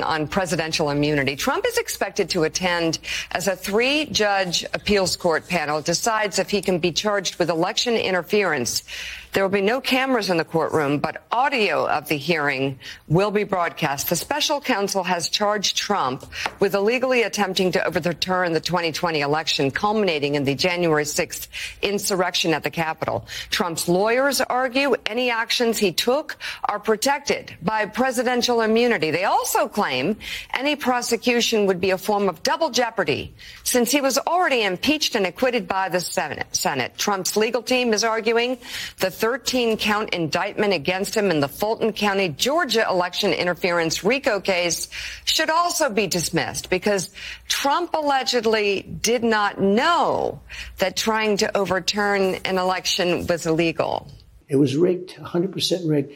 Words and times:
on 0.00 0.26
presidential 0.26 0.88
immunity. 0.88 1.36
Trump 1.36 1.66
is 1.66 1.76
expected 1.76 2.30
to 2.30 2.44
attend 2.44 2.98
as 3.32 3.46
a 3.46 3.54
three 3.54 4.06
judge 4.06 4.64
appeals 4.72 5.16
court 5.16 5.46
panel 5.46 5.82
decides 5.82 6.38
if 6.38 6.48
he 6.48 6.62
can 6.62 6.78
be 6.78 6.90
charged 6.90 7.38
with 7.38 7.50
election 7.50 7.92
interference. 7.92 8.84
There 9.32 9.42
will 9.42 9.50
be 9.50 9.62
no 9.62 9.80
cameras 9.80 10.28
in 10.28 10.36
the 10.36 10.44
courtroom, 10.44 10.98
but 10.98 11.22
audio 11.32 11.88
of 11.88 12.06
the 12.06 12.18
hearing 12.18 12.78
will 13.08 13.30
be 13.30 13.44
broadcast. 13.44 14.10
The 14.10 14.16
special 14.16 14.60
counsel 14.60 15.02
has 15.04 15.30
charged 15.30 15.74
Trump 15.74 16.26
with 16.60 16.74
illegally 16.74 17.22
attempting 17.22 17.72
to 17.72 17.86
overturn 17.86 18.52
the 18.52 18.60
2020 18.60 19.20
election, 19.22 19.70
culminating 19.70 20.34
in 20.34 20.44
the 20.44 20.54
January 20.54 21.04
6th 21.04 21.48
insurrection 21.80 22.52
at 22.52 22.62
the 22.62 22.70
Capitol. 22.70 23.26
Trump's 23.48 23.88
lawyers 23.88 24.42
argue 24.42 24.96
any 25.06 25.30
actions 25.30 25.78
he 25.78 25.92
took 25.92 26.36
are 26.64 26.78
protected 26.78 27.56
by 27.62 27.86
presidential 27.86 28.60
immunity. 28.60 29.10
They 29.10 29.24
also 29.24 29.66
claim 29.66 30.18
any 30.52 30.76
prosecution 30.76 31.64
would 31.64 31.80
be 31.80 31.92
a 31.92 31.98
form 31.98 32.28
of 32.28 32.42
double 32.42 32.68
jeopardy 32.68 33.32
since 33.64 33.90
he 33.90 34.02
was 34.02 34.18
already 34.18 34.62
impeached 34.62 35.14
and 35.14 35.24
acquitted 35.24 35.66
by 35.66 35.88
the 35.88 36.00
Senate. 36.00 36.98
Trump's 36.98 37.34
legal 37.34 37.62
team 37.62 37.94
is 37.94 38.04
arguing 38.04 38.58
the 38.98 39.21
13 39.22 39.76
count 39.76 40.10
indictment 40.10 40.72
against 40.72 41.16
him 41.16 41.30
in 41.30 41.38
the 41.38 41.46
Fulton 41.46 41.92
County, 41.92 42.28
Georgia 42.30 42.84
election 42.90 43.32
interference 43.32 44.02
RICO 44.02 44.40
case 44.40 44.88
should 45.24 45.48
also 45.48 45.88
be 45.88 46.08
dismissed 46.08 46.68
because 46.68 47.10
Trump 47.46 47.94
allegedly 47.94 48.82
did 48.82 49.22
not 49.22 49.60
know 49.60 50.40
that 50.78 50.96
trying 50.96 51.36
to 51.36 51.56
overturn 51.56 52.34
an 52.44 52.58
election 52.58 53.24
was 53.28 53.46
illegal. 53.46 54.10
It 54.48 54.56
was 54.56 54.76
rigged, 54.76 55.14
100% 55.14 55.88
rigged. 55.88 56.14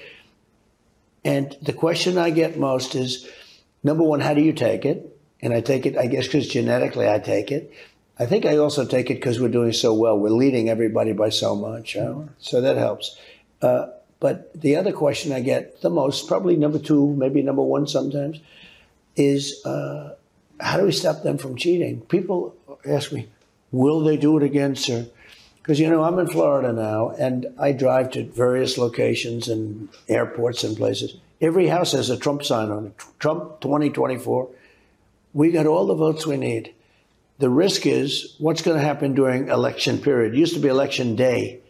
And 1.24 1.56
the 1.62 1.72
question 1.72 2.18
I 2.18 2.30
get 2.30 2.58
most 2.58 2.96
is 2.96 3.30
number 3.84 4.02
one, 4.02 4.18
how 4.18 4.34
do 4.34 4.40
you 4.40 4.52
take 4.52 4.84
it? 4.84 5.16
And 5.40 5.54
I 5.54 5.60
take 5.60 5.86
it, 5.86 5.96
I 5.96 6.08
guess, 6.08 6.26
because 6.26 6.48
genetically 6.48 7.08
I 7.08 7.20
take 7.20 7.52
it. 7.52 7.72
I 8.18 8.26
think 8.26 8.46
I 8.46 8.56
also 8.56 8.86
take 8.86 9.10
it 9.10 9.14
because 9.14 9.38
we're 9.40 9.48
doing 9.48 9.72
so 9.72 9.92
well. 9.92 10.18
We're 10.18 10.30
leading 10.30 10.70
everybody 10.70 11.12
by 11.12 11.28
so 11.28 11.54
much. 11.54 11.94
So 12.38 12.60
that 12.60 12.76
helps. 12.76 13.16
Uh, 13.60 13.88
but 14.20 14.58
the 14.58 14.76
other 14.76 14.92
question 14.92 15.32
I 15.32 15.40
get 15.40 15.82
the 15.82 15.90
most, 15.90 16.26
probably 16.26 16.56
number 16.56 16.78
two, 16.78 17.14
maybe 17.14 17.42
number 17.42 17.62
one 17.62 17.86
sometimes, 17.86 18.40
is 19.16 19.64
uh, 19.66 20.14
how 20.58 20.78
do 20.78 20.84
we 20.84 20.92
stop 20.92 21.22
them 21.22 21.36
from 21.36 21.56
cheating? 21.56 22.00
People 22.02 22.54
ask 22.86 23.12
me, 23.12 23.28
will 23.70 24.00
they 24.00 24.16
do 24.16 24.36
it 24.38 24.42
again, 24.42 24.76
sir? 24.76 25.06
Because, 25.58 25.80
you 25.80 25.90
know, 25.90 26.04
I'm 26.04 26.18
in 26.18 26.28
Florida 26.28 26.72
now 26.72 27.10
and 27.10 27.46
I 27.58 27.72
drive 27.72 28.12
to 28.12 28.24
various 28.24 28.78
locations 28.78 29.48
and 29.48 29.88
airports 30.08 30.64
and 30.64 30.76
places. 30.76 31.16
Every 31.40 31.66
house 31.66 31.92
has 31.92 32.08
a 32.08 32.16
Trump 32.16 32.44
sign 32.44 32.70
on 32.70 32.86
it 32.86 32.92
Trump 33.18 33.60
2024. 33.60 34.48
We 35.34 35.50
got 35.50 35.66
all 35.66 35.86
the 35.86 35.94
votes 35.94 36.26
we 36.26 36.38
need. 36.38 36.72
The 37.38 37.50
risk 37.50 37.86
is 37.86 38.34
what's 38.38 38.62
going 38.62 38.78
to 38.78 38.84
happen 38.84 39.14
during 39.14 39.48
election 39.48 39.98
period. 39.98 40.34
It 40.34 40.38
used 40.38 40.54
to 40.54 40.60
be 40.60 40.68
election 40.68 41.16
day 41.16 41.60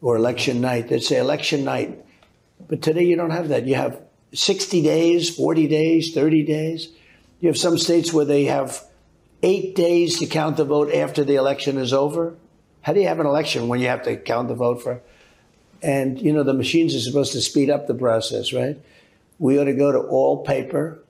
or 0.00 0.16
election 0.16 0.60
night. 0.60 0.88
They'd 0.88 1.02
say 1.02 1.18
election 1.18 1.64
night. 1.64 2.04
But 2.68 2.82
today 2.82 3.04
you 3.04 3.16
don't 3.16 3.30
have 3.30 3.48
that. 3.48 3.66
You 3.66 3.74
have 3.74 4.00
60 4.32 4.82
days, 4.82 5.34
40 5.34 5.66
days, 5.66 6.14
30 6.14 6.44
days. 6.44 6.88
You 7.40 7.48
have 7.48 7.58
some 7.58 7.78
states 7.78 8.12
where 8.12 8.24
they 8.24 8.44
have 8.44 8.84
eight 9.42 9.74
days 9.74 10.18
to 10.18 10.26
count 10.26 10.56
the 10.56 10.64
vote 10.64 10.92
after 10.92 11.24
the 11.24 11.36
election 11.36 11.78
is 11.78 11.92
over. 11.92 12.36
How 12.82 12.92
do 12.92 13.00
you 13.00 13.08
have 13.08 13.20
an 13.20 13.26
election 13.26 13.68
when 13.68 13.80
you 13.80 13.88
have 13.88 14.02
to 14.02 14.16
count 14.16 14.48
the 14.48 14.54
vote 14.54 14.82
for? 14.82 15.02
And, 15.82 16.20
you 16.20 16.32
know, 16.32 16.42
the 16.42 16.54
machines 16.54 16.94
are 16.94 17.00
supposed 17.00 17.32
to 17.32 17.40
speed 17.40 17.70
up 17.70 17.86
the 17.86 17.94
process, 17.94 18.52
right? 18.52 18.78
We 19.38 19.58
ought 19.58 19.64
to 19.64 19.74
go 19.74 19.90
to 19.90 19.98
all 19.98 20.44
paper, 20.44 21.02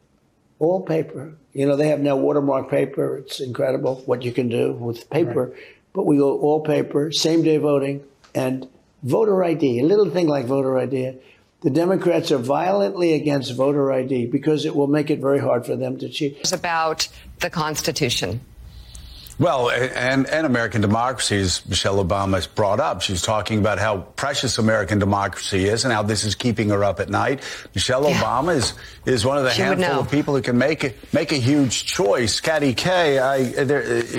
all 0.60 0.80
paper. 0.82 1.34
You 1.52 1.66
know, 1.66 1.74
they 1.74 1.88
have 1.88 1.98
now 1.98 2.14
watermark 2.14 2.70
paper. 2.70 3.18
It's 3.18 3.40
incredible 3.40 4.02
what 4.06 4.22
you 4.22 4.30
can 4.30 4.48
do 4.48 4.72
with 4.72 5.10
paper. 5.10 5.46
Right. 5.46 5.62
But 5.92 6.06
we 6.06 6.18
go 6.18 6.38
all 6.38 6.60
paper, 6.60 7.10
same 7.10 7.42
day 7.42 7.56
voting, 7.56 8.04
and 8.32 8.68
voter 9.02 9.42
ID, 9.42 9.80
a 9.80 9.84
little 9.84 10.08
thing 10.08 10.28
like 10.28 10.46
voter 10.46 10.78
ID. 10.78 11.18
The 11.62 11.70
Democrats 11.70 12.30
are 12.30 12.38
violently 12.38 13.12
against 13.14 13.54
voter 13.54 13.92
ID 13.92 14.26
because 14.26 14.64
it 14.64 14.76
will 14.76 14.86
make 14.86 15.10
it 15.10 15.18
very 15.18 15.40
hard 15.40 15.66
for 15.66 15.74
them 15.74 15.98
to 15.98 16.08
cheat. 16.08 16.38
It's 16.38 16.52
about 16.52 17.08
the 17.40 17.50
Constitution. 17.50 18.40
Well, 19.40 19.70
and, 19.70 20.28
and 20.28 20.44
American 20.44 20.82
democracy, 20.82 21.38
as 21.38 21.66
Michelle 21.66 22.04
Obama 22.04 22.34
has 22.34 22.46
brought 22.46 22.78
up. 22.78 23.00
She's 23.00 23.22
talking 23.22 23.58
about 23.58 23.78
how 23.78 24.00
precious 24.00 24.58
American 24.58 24.98
democracy 24.98 25.64
is 25.64 25.86
and 25.86 25.94
how 25.94 26.02
this 26.02 26.24
is 26.24 26.34
keeping 26.34 26.68
her 26.68 26.84
up 26.84 27.00
at 27.00 27.08
night. 27.08 27.40
Michelle 27.74 28.06
yeah. 28.06 28.20
Obama 28.20 28.54
is, 28.54 28.74
is 29.06 29.24
one 29.24 29.38
of 29.38 29.44
the 29.44 29.50
she 29.50 29.62
handful 29.62 30.00
of 30.00 30.10
people 30.10 30.36
who 30.36 30.42
can 30.42 30.58
make 30.58 30.84
a, 30.84 30.92
make 31.14 31.32
a 31.32 31.36
huge 31.36 31.86
choice. 31.86 32.38
Katty 32.38 32.74
Kay, 32.74 33.18
I, 33.18 33.38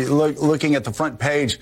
look, 0.09 0.41
looking 0.41 0.73
at 0.73 0.85
the 0.85 0.91
front 0.91 1.19
page 1.19 1.59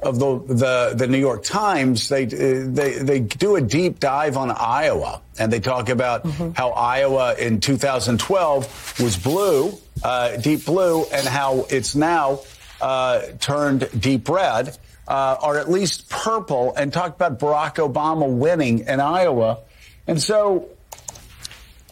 of 0.00 0.20
the, 0.20 0.38
the, 0.54 0.94
the 0.94 1.08
New 1.08 1.18
York 1.18 1.42
Times, 1.42 2.08
they, 2.08 2.26
they, 2.26 2.92
they 2.92 3.18
do 3.18 3.56
a 3.56 3.60
deep 3.60 3.98
dive 3.98 4.36
on 4.36 4.52
Iowa 4.52 5.20
and 5.36 5.52
they 5.52 5.58
talk 5.58 5.88
about 5.88 6.22
mm-hmm. 6.22 6.52
how 6.52 6.70
Iowa 6.70 7.34
in 7.34 7.58
2012 7.58 9.00
was 9.00 9.16
blue, 9.16 9.72
uh, 10.04 10.36
deep 10.36 10.64
blue, 10.64 11.04
and 11.06 11.26
how 11.26 11.66
it's 11.70 11.96
now 11.96 12.40
uh, 12.84 13.22
turned 13.40 13.88
deep 13.98 14.28
red, 14.28 14.76
uh, 15.08 15.38
or 15.42 15.58
at 15.58 15.70
least 15.70 16.10
purple, 16.10 16.74
and 16.76 16.92
talked 16.92 17.16
about 17.16 17.38
Barack 17.38 17.76
Obama 17.76 18.28
winning 18.28 18.80
in 18.80 19.00
Iowa. 19.00 19.60
And 20.06 20.20
so, 20.20 20.68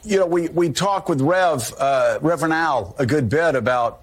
you 0.05 0.19
know, 0.19 0.27
we, 0.27 0.51
we 0.51 0.69
talk 0.69 1.09
with 1.09 1.23
Rev, 1.23 1.73
uh, 1.79 2.19
Reverend 2.21 2.53
Al 2.53 2.95
a 2.99 3.07
good 3.07 3.31
bit 3.31 3.55
about 3.55 4.03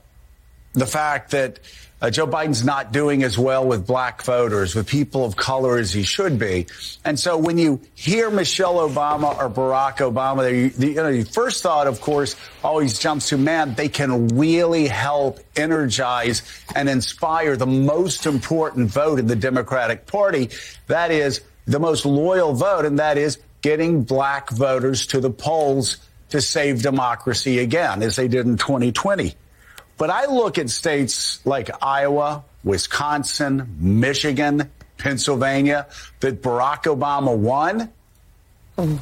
the 0.74 0.88
fact 0.88 1.30
that 1.30 1.60
uh, 2.02 2.10
Joe 2.10 2.28
Biden's 2.28 2.64
not 2.64 2.92
doing 2.94 3.24
as 3.24 3.38
well 3.38 3.66
with 3.66 3.86
black 3.86 4.24
voters, 4.24 4.74
with 4.74 4.88
people 4.88 5.26
of 5.26 5.36
color 5.36 5.78
as 5.78 5.92
he 5.92 6.04
should 6.04 6.40
be. 6.40 6.68
And 7.04 7.20
so 7.20 7.38
when 7.38 7.58
you 7.58 7.82
hear 7.94 8.30
Michelle 8.30 8.76
Obama 8.76 9.38
or 9.38 9.50
Barack 9.50 9.98
Obama, 9.98 10.50
you, 10.50 10.70
the, 10.70 10.88
you 10.88 10.96
know, 10.96 11.10
your 11.10 11.26
first 11.26 11.62
thought, 11.62 11.88
of 11.88 12.00
course, 12.00 12.36
always 12.64 13.00
jumps 13.00 13.30
to, 13.30 13.38
man, 13.38 13.74
they 13.76 13.90
can 13.90 14.30
really 14.30 14.88
help 14.88 15.40
energize 15.56 16.42
and 16.74 16.88
inspire 16.88 17.58
the 17.58 17.68
most 17.68 18.26
important 18.26 18.90
vote 18.90 19.20
in 19.20 19.28
the 19.28 19.36
Democratic 19.36 20.08
Party. 20.08 20.50
That 20.88 21.12
is 21.12 21.42
the 21.66 21.80
most 21.80 22.06
loyal 22.06 22.54
vote, 22.54 22.86
and 22.86 23.00
that 23.00 23.18
is 23.18 23.40
getting 23.62 24.04
black 24.04 24.50
voters 24.50 25.08
to 25.08 25.20
the 25.20 25.30
polls 25.30 25.98
to 26.30 26.40
save 26.40 26.82
democracy 26.82 27.60
again, 27.60 28.02
as 28.04 28.16
they 28.16 28.28
did 28.28 28.46
in 28.46 28.56
2020. 28.56 29.36
But 30.00 30.10
I 30.10 30.28
look 30.28 30.58
at 30.58 30.70
states 30.70 31.46
like 31.46 31.70
Iowa, 31.84 32.46
Wisconsin, 32.64 33.76
Michigan, 33.80 34.72
Pennsylvania 34.98 35.88
that 36.22 36.42
Barack 36.42 36.84
Obama 36.84 37.36
won. 37.36 37.92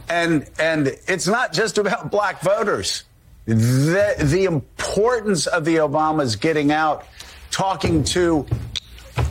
And 0.09 0.49
and 0.57 0.87
it's 1.07 1.27
not 1.27 1.53
just 1.53 1.77
about 1.77 2.09
black 2.17 2.41
voters. 2.41 3.03
The, 3.45 4.15
the 4.17 4.45
importance 4.45 5.45
of 5.47 5.63
the 5.65 5.75
Obamas 5.75 6.37
getting 6.37 6.71
out, 6.71 7.05
talking 7.51 8.03
to 8.05 8.45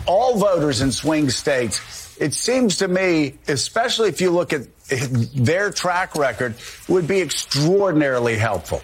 all 0.06 0.38
voters 0.38 0.80
in 0.80 0.92
swing 0.92 1.28
states, 1.30 2.16
it 2.18 2.32
seems 2.32 2.76
to 2.76 2.88
me, 2.88 3.34
especially 3.48 4.08
if 4.08 4.20
you 4.20 4.30
look 4.30 4.52
at 4.52 4.62
their 5.34 5.70
track 5.72 6.14
record, 6.14 6.54
would 6.88 7.08
be 7.08 7.20
extraordinarily 7.20 8.36
helpful. 8.36 8.80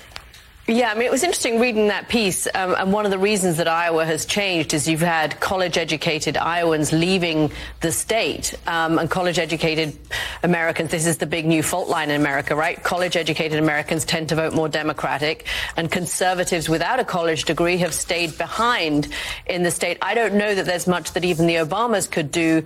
Yeah, 0.69 0.93
I 0.93 0.95
mean, 0.95 1.06
it 1.06 1.11
was 1.11 1.25
interesting 1.25 1.59
reading 1.59 1.89
that 1.89 2.09
piece. 2.09 2.47
Um, 2.55 2.77
and 2.78 2.93
one 2.93 3.05
of 3.05 3.11
the 3.11 3.19
reasons 3.19 3.56
that 3.56 3.67
Iowa 3.67 4.05
has 4.05 4.25
changed 4.25 4.75
is 4.75 4.87
you've 4.87 5.00
had 5.00 5.41
college 5.41 5.77
educated 5.77 6.37
Iowans 6.37 6.93
leaving 6.93 7.50
the 7.81 7.91
state 7.91 8.55
um, 8.69 9.00
and 9.00 9.11
college 9.11 9.41
educated 9.41 9.99
Americans. 10.45 10.93
This 10.93 11.05
is 11.05 11.17
the 11.19 11.27
big 11.27 11.47
new 11.47 11.65
fault 11.65 11.89
line 11.89 12.11
in 12.11 12.21
America, 12.21 12.55
right? 12.55 12.81
College 12.81 13.17
educated 13.17 13.59
Americans 13.59 14.05
tend 14.05 14.28
to 14.28 14.37
vote 14.37 14.55
more 14.55 14.69
Democratic, 14.69 15.49
and 15.77 15.91
conservatives 15.91 16.69
without 16.69 17.00
a 17.00 17.05
college 17.05 17.44
degree 17.44 17.79
have 17.79 17.93
stayed 17.93 18.38
behind 18.38 19.08
in 19.47 19.65
the 19.65 19.70
state. 19.73 19.99
I 20.00 20.15
don't 20.15 20.35
know 20.35 20.55
that 20.55 20.65
there's 20.65 20.87
much 20.87 21.12
that 21.15 21.25
even 21.25 21.49
the 21.49 21.56
Obamas 21.56 22.08
could 22.08 22.31
do 22.31 22.62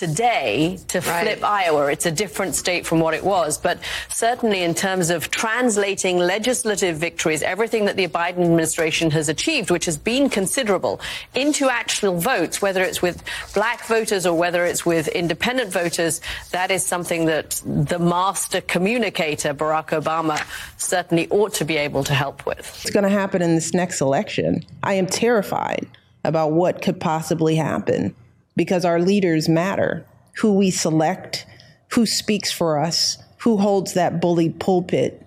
today 0.00 0.78
to 0.88 0.98
right. 1.00 1.22
flip 1.22 1.44
Iowa. 1.44 1.92
It's 1.92 2.06
a 2.06 2.10
different 2.10 2.54
state 2.54 2.86
from 2.86 3.00
what 3.00 3.12
it 3.12 3.22
was. 3.22 3.58
But 3.58 3.80
certainly 4.08 4.62
in 4.62 4.74
terms 4.74 5.10
of 5.10 5.30
translating 5.30 6.16
legislative 6.16 6.96
victories, 6.96 7.42
everything 7.42 7.84
that 7.84 7.96
the 7.96 8.08
Biden 8.08 8.42
administration 8.44 9.10
has 9.10 9.28
achieved, 9.28 9.70
which 9.70 9.84
has 9.84 9.98
been 9.98 10.30
considerable, 10.30 11.02
into 11.34 11.68
actual 11.68 12.16
votes, 12.16 12.62
whether 12.62 12.82
it's 12.82 13.02
with 13.02 13.22
black 13.52 13.84
voters 13.84 14.24
or 14.24 14.32
whether 14.32 14.64
it's 14.64 14.86
with 14.86 15.06
independent 15.08 15.70
voters, 15.70 16.22
that 16.50 16.70
is 16.70 16.82
something 16.82 17.26
that 17.26 17.60
the 17.66 17.98
master 17.98 18.62
communicator, 18.62 19.52
Barack 19.52 19.88
Obama, 19.88 20.42
certainly 20.78 21.28
ought 21.28 21.52
to 21.52 21.66
be 21.66 21.76
able 21.76 22.04
to 22.04 22.14
help 22.14 22.46
with. 22.46 22.60
It's 22.80 22.90
going 22.90 23.04
to 23.04 23.10
happen 23.10 23.42
in 23.42 23.54
this 23.54 23.74
next 23.74 24.00
election. 24.00 24.64
I 24.82 24.94
am 24.94 25.06
terrified 25.06 25.86
about 26.24 26.52
what 26.52 26.80
could 26.80 26.98
possibly 27.00 27.54
happen 27.54 28.14
because 28.60 28.84
our 28.84 29.00
leaders 29.00 29.48
matter. 29.48 30.04
Who 30.40 30.52
we 30.52 30.70
select, 30.70 31.46
who 31.92 32.04
speaks 32.04 32.52
for 32.52 32.78
us, 32.78 33.16
who 33.38 33.56
holds 33.56 33.94
that 33.94 34.20
bully 34.20 34.50
pulpit 34.50 35.26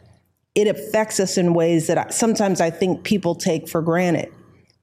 it 0.55 0.67
affects 0.67 1.19
us 1.19 1.35
in 1.35 1.55
ways 1.55 1.87
that 1.87 1.97
I, 1.97 2.09
sometimes 2.09 2.61
I 2.61 2.69
think 2.69 3.03
people 3.03 3.33
take 3.33 3.67
for 3.67 3.81
granted. 3.81 4.31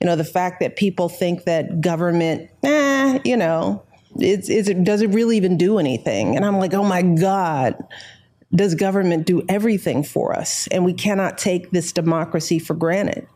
You 0.01 0.07
know, 0.09 0.17
the 0.17 0.25
fact 0.25 0.59
that 0.59 0.75
people 0.75 1.09
think 1.09 1.45
that 1.45 1.81
government, 1.81 2.51
eh, 2.65 3.21
you 3.25 3.37
know, 3.37 3.85
it's, 4.17 4.49
it's, 4.49 4.69
does 4.83 5.01
it 5.01 5.11
really 5.11 5.37
even 5.37 5.57
do 5.57 5.79
anything? 5.79 6.35
And 6.35 6.45
I'm 6.45 6.59
like, 6.59 6.75
oh 6.75 6.83
my 6.83 7.03
God, 7.03 7.77
does 8.53 8.75
government 8.75 9.27
do 9.27 9.45
everything 9.49 10.03
for 10.03 10.37
us? 10.37 10.67
And 10.73 10.85
we 10.85 10.93
cannot 10.93 11.39
take 11.39 11.71
this 11.71 11.93
democracy 11.93 12.59
for 12.59 12.75
granted. 12.75 13.29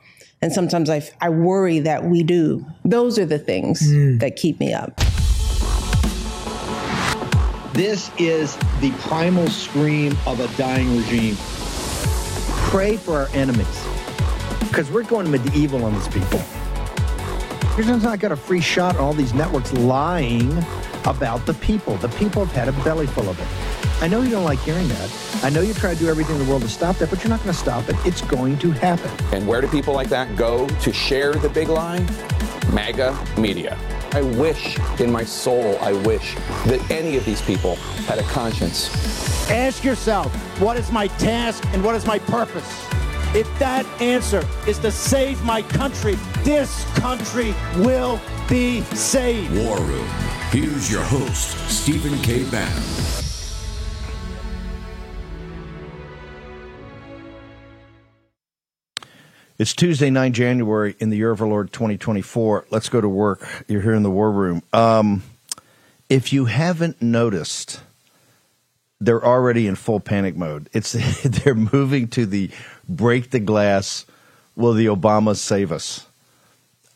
And 0.44 0.52
sometimes 0.52 0.91
I, 0.91 1.02
I 1.23 1.31
worry 1.31 1.79
that 1.79 2.05
we 2.05 2.23
do. 2.23 2.67
Those 2.85 3.19
are 3.19 3.25
the 3.25 3.38
things 3.38 3.81
mm. 3.81 4.20
that 4.20 4.37
keep 4.37 4.61
me 4.61 4.75
up. 4.75 4.94
This 7.73 8.11
is 8.19 8.55
the 8.82 8.91
primal 9.08 9.49
scream 9.49 10.14
of 10.26 10.41
a 10.41 10.49
dying 10.58 10.94
regime. 10.99 11.35
Pray 12.69 12.99
for 12.99 13.20
our 13.20 13.29
enemies 13.32 13.87
because 14.61 14.91
we're 14.91 15.05
going 15.05 15.31
medieval 15.31 15.82
on 15.82 15.94
these 15.94 16.08
people. 16.08 16.43
You're 17.79 17.97
not 17.97 18.19
got 18.19 18.31
a 18.31 18.37
free 18.37 18.61
shot 18.61 18.97
on 18.97 19.00
all 19.00 19.14
these 19.14 19.32
networks 19.32 19.73
lying 19.73 20.52
about 21.06 21.47
the 21.47 21.55
people. 21.55 21.97
The 21.97 22.11
people 22.11 22.44
have 22.44 22.55
had 22.55 22.69
a 22.69 22.85
belly 22.85 23.06
full 23.06 23.31
of 23.31 23.40
it. 23.40 23.74
I 24.00 24.08
know 24.08 24.23
you 24.23 24.31
don't 24.31 24.44
like 24.44 24.58
hearing 24.61 24.88
that. 24.88 25.41
I 25.43 25.50
know 25.50 25.61
you 25.61 25.73
try 25.73 25.94
to 25.94 25.99
do 25.99 26.08
everything 26.08 26.37
in 26.37 26.44
the 26.44 26.50
world 26.50 26.62
to 26.62 26.69
stop 26.69 26.96
that, 26.96 27.11
but 27.11 27.23
you're 27.23 27.31
not 27.31 27.41
going 27.41 27.52
to 27.52 27.58
stop 27.58 27.88
it. 27.88 27.96
It's 28.05 28.20
going 28.23 28.58
to 28.58 28.70
happen. 28.73 29.11
And 29.32 29.46
where 29.46 29.61
do 29.61 29.69
people 29.69 29.94
like 29.94 30.08
that 30.08 30.37
go 30.37 30.67
to 30.69 30.93
share 30.93 31.32
the 31.32 31.49
big 31.49 31.69
lie? 31.69 32.06
MAGA 32.73 33.17
media. 33.38 33.79
I 34.12 34.23
wish 34.23 34.79
in 35.00 35.11
my 35.11 35.25
soul, 35.25 35.79
I 35.81 35.93
wish 35.93 36.35
that 36.67 36.81
any 36.91 37.17
of 37.17 37.25
these 37.25 37.41
people 37.43 37.76
had 38.06 38.19
a 38.19 38.23
conscience. 38.25 38.91
Ask 39.50 39.85
yourself, 39.85 40.32
what 40.61 40.76
is 40.76 40.93
my 40.93 41.06
task 41.06 41.64
and 41.73 41.82
what 41.82 41.94
is 41.94 42.06
my 42.06 42.19
purpose? 42.19 42.87
If 43.35 43.49
that 43.58 43.85
answer 44.00 44.47
is 44.69 44.79
to 44.81 44.93
save 44.93 45.43
my 45.44 45.62
country, 45.62 46.14
this 46.44 46.85
country 46.94 47.55
will 47.79 48.20
be 48.49 48.82
saved. 48.94 49.56
War 49.56 49.81
Room. 49.81 50.06
Here's 50.50 50.90
your 50.90 51.02
host, 51.02 51.58
Stephen 51.69 52.17
K. 52.23 52.49
Bannon. 52.49 53.24
It's 59.56 59.73
Tuesday, 59.73 60.11
9 60.11 60.33
January 60.33 60.97
in 60.99 61.11
the 61.11 61.17
year 61.17 61.31
of 61.31 61.41
our 61.41 61.47
Lord 61.47 61.73
2024. 61.73 62.67
Let's 62.71 62.89
go 62.89 63.01
to 63.01 63.09
work. 63.09 63.47
You're 63.69 63.83
here 63.83 63.95
in 63.95 64.03
the 64.03 64.11
war 64.11 64.33
room. 64.33 64.65
Um, 64.73 65.23
if 66.09 66.33
you 66.33 66.47
haven't 66.47 67.01
noticed, 67.01 67.81
they're 69.01 69.25
already 69.25 69.69
in 69.69 69.77
full 69.77 70.01
panic 70.01 70.35
mode. 70.35 70.69
It's 70.73 70.93
they're 71.23 71.55
moving 71.55 72.09
to 72.09 72.27
the 72.27 72.51
break 72.89 73.31
the 73.31 73.39
glass. 73.39 74.06
Will 74.56 74.73
the 74.73 74.87
Obamas 74.87 75.37
save 75.37 75.71
us? 75.71 76.05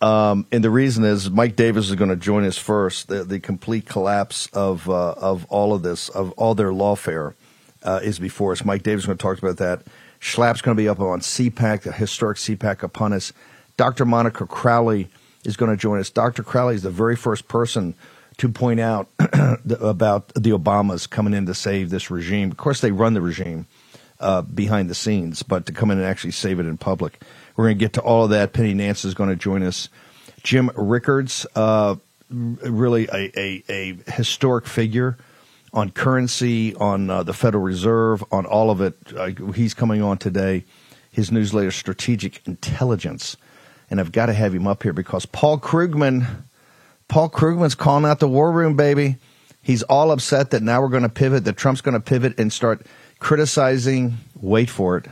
Um, 0.01 0.45
and 0.51 0.65
the 0.65 0.71
reason 0.71 1.05
is 1.05 1.31
Mike 1.31 1.55
Davis 1.55 1.89
is 1.89 1.95
going 1.95 2.11
to 2.11 2.17
join 2.17 2.45
us 2.45 2.59
first. 2.59 3.07
The, 3.07 3.23
the 3.23 3.39
complete 3.39 3.87
collapse 3.87 4.49
of 4.49 4.91
uh, 4.91 5.13
of 5.13 5.45
all 5.49 5.75
of 5.75 5.83
this, 5.83 6.09
of 6.09 6.33
all 6.33 6.57
their 6.57 6.73
lawfare, 6.73 7.35
uh, 7.85 8.01
is 8.03 8.19
before 8.19 8.51
us. 8.51 8.65
Mike 8.65 8.83
Davis 8.83 9.03
is 9.03 9.07
going 9.07 9.19
to 9.19 9.23
talk 9.23 9.39
about 9.39 9.59
that. 9.59 9.83
Schlapp's 10.21 10.61
going 10.61 10.77
to 10.77 10.83
be 10.83 10.89
up 10.89 11.01
on 11.01 11.21
CPAC, 11.21 11.83
the 11.83 11.93
historic 11.93 12.39
CPAC 12.39 12.83
upon 12.83 13.13
us. 13.13 13.33
Dr. 13.77 14.05
Monica 14.05 14.47
Crowley 14.47 15.09
is 15.45 15.57
going 15.57 15.71
to 15.71 15.77
join 15.77 16.01
us. 16.01 16.11
Dr. 16.11 16.43
Crowley 16.43 16.75
is 16.75 16.83
the 16.83 16.91
very 16.91 17.17
first 17.17 17.49
person 17.49 17.95
to 18.39 18.49
point 18.49 18.81
out 18.81 19.09
about 19.19 20.29
the 20.35 20.51
Obamas 20.51 21.09
coming 21.09 21.35
in 21.35 21.47
to 21.47 21.55
save 21.55 21.91
this 21.91 22.11
regime. 22.11 22.51
Of 22.51 22.57
course, 22.57 22.81
they 22.81 22.91
run 22.91 23.15
the 23.15 23.21
regime 23.21 23.67
uh, 24.21 24.43
behind 24.43 24.91
the 24.91 24.95
scenes, 24.95 25.43
but 25.43 25.67
to 25.67 25.73
come 25.73 25.91
in 25.91 25.99
and 25.99 26.07
actually 26.07 26.33
save 26.33 26.59
it 26.61 26.67
in 26.67 26.77
public. 26.77 27.21
We're 27.57 27.67
going 27.67 27.79
to 27.79 27.85
get 27.85 27.93
to 27.95 28.01
all 28.01 28.25
of 28.25 28.31
that. 28.31 28.53
Penny 28.53 28.75
Nance 28.75 29.05
is 29.05 29.15
going 29.15 29.31
to 29.31 29.37
join 29.37 29.63
us. 29.63 29.89
Jim 30.43 30.71
Rickards, 30.77 31.47
uh, 31.55 31.97
really 32.31 33.09
a, 33.13 33.33
a, 33.39 33.65
a 33.69 34.13
historic 34.13 34.67
figure 34.67 35.17
on 35.73 35.91
currency, 35.91 36.75
on 36.75 37.11
uh, 37.11 37.23
the 37.23 37.33
Federal 37.33 37.63
Reserve, 37.63 38.25
on 38.33 38.47
all 38.47 38.71
of 38.71 38.81
it. 38.81 38.97
Uh, 39.17 39.31
he's 39.53 39.75
coming 39.75 40.03
on 40.03 40.19
today. 40.19 40.65
His 41.13 41.33
newsletter, 41.33 41.71
Strategic 41.71 42.47
Intelligence, 42.47 43.37
and 43.91 43.99
I've 44.01 44.13
got 44.13 44.27
to 44.27 44.33
have 44.33 44.55
him 44.55 44.67
up 44.67 44.83
here 44.83 44.93
because 44.93 45.27
Paul 45.27 45.59
Krugman, 45.59 46.27
Paul 47.09 47.29
Krugman's 47.31 47.75
calling 47.75 48.05
out 48.05 48.21
the 48.21 48.29
war 48.29 48.53
room, 48.53 48.77
baby. 48.77 49.17
He's 49.63 49.83
all 49.85 50.13
upset 50.13 50.51
that 50.51 50.63
now 50.63 50.81
we're 50.81 50.89
going 50.89 51.03
to 51.03 51.09
pivot, 51.09 51.45
that 51.45 51.57
Trump's 51.57 51.81
going 51.81 51.95
to 51.95 52.01
pivot 52.01 52.39
and 52.39 52.53
start 52.53 52.87
criticizing. 53.19 54.19
Wait 54.41 54.71
for 54.71 54.97
it, 54.97 55.07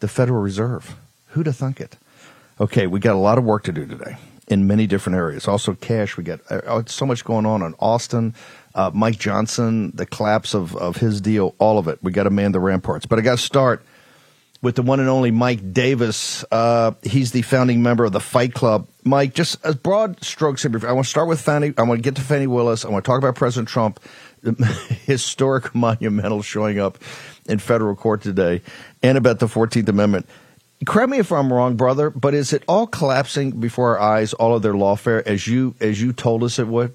the 0.00 0.08
Federal 0.08 0.40
Reserve. 0.42 0.96
Who'd 1.28 1.46
have 1.46 1.56
thunk 1.56 1.80
it? 1.80 1.96
Okay, 2.60 2.86
we 2.86 3.00
got 3.00 3.14
a 3.14 3.18
lot 3.18 3.38
of 3.38 3.44
work 3.44 3.64
to 3.64 3.72
do 3.72 3.86
today 3.86 4.16
in 4.48 4.66
many 4.66 4.86
different 4.86 5.16
areas. 5.16 5.48
Also, 5.48 5.74
cash. 5.74 6.16
We 6.16 6.24
got 6.24 6.40
uh, 6.50 6.82
so 6.86 7.06
much 7.06 7.24
going 7.24 7.46
on 7.46 7.62
in 7.62 7.74
Austin, 7.78 8.34
uh, 8.76 8.90
Mike 8.92 9.18
Johnson, 9.18 9.90
the 9.94 10.06
collapse 10.06 10.54
of, 10.54 10.76
of 10.76 10.96
his 10.96 11.20
deal, 11.22 11.54
all 11.58 11.78
of 11.78 11.88
it. 11.88 11.98
We 12.02 12.12
got 12.12 12.24
to 12.24 12.30
man 12.30 12.52
the 12.52 12.60
ramparts. 12.60 13.06
But 13.06 13.18
I 13.18 13.22
got 13.22 13.38
to 13.38 13.42
start 13.42 13.82
with 14.60 14.76
the 14.76 14.82
one 14.82 15.00
and 15.00 15.08
only 15.08 15.30
Mike 15.30 15.72
Davis. 15.72 16.44
Uh, 16.52 16.92
he's 17.02 17.32
the 17.32 17.40
founding 17.42 17.82
member 17.82 18.04
of 18.04 18.12
the 18.12 18.20
Fight 18.20 18.52
Club. 18.52 18.86
Mike, 19.02 19.34
just 19.34 19.64
as 19.64 19.74
broad 19.76 20.22
strokes. 20.22 20.64
I 20.66 20.68
want 20.68 21.06
to 21.06 21.10
start 21.10 21.26
with 21.26 21.40
Fani. 21.40 21.72
I 21.78 21.82
want 21.82 21.98
to 21.98 22.02
get 22.02 22.16
to 22.16 22.22
Fani 22.22 22.46
Willis. 22.46 22.84
I 22.84 22.90
want 22.90 23.02
to 23.04 23.08
talk 23.08 23.18
about 23.18 23.34
President 23.34 23.68
Trump, 23.68 23.98
historic 25.06 25.74
monumental 25.74 26.42
showing 26.42 26.78
up 26.78 26.98
in 27.48 27.58
federal 27.58 27.96
court 27.96 28.20
today, 28.20 28.60
and 29.02 29.16
about 29.16 29.38
the 29.38 29.46
14th 29.46 29.88
Amendment. 29.88 30.28
Correct 30.84 31.08
me 31.08 31.18
if 31.18 31.32
I'm 31.32 31.50
wrong, 31.50 31.76
brother, 31.76 32.10
but 32.10 32.34
is 32.34 32.52
it 32.52 32.62
all 32.68 32.86
collapsing 32.86 33.52
before 33.52 33.96
our 33.96 34.16
eyes, 34.16 34.34
all 34.34 34.54
of 34.54 34.60
their 34.60 34.74
lawfare, 34.74 35.22
as 35.24 35.46
you 35.46 35.74
as 35.80 36.02
you 36.02 36.12
told 36.12 36.44
us 36.44 36.58
it 36.58 36.66
would? 36.66 36.94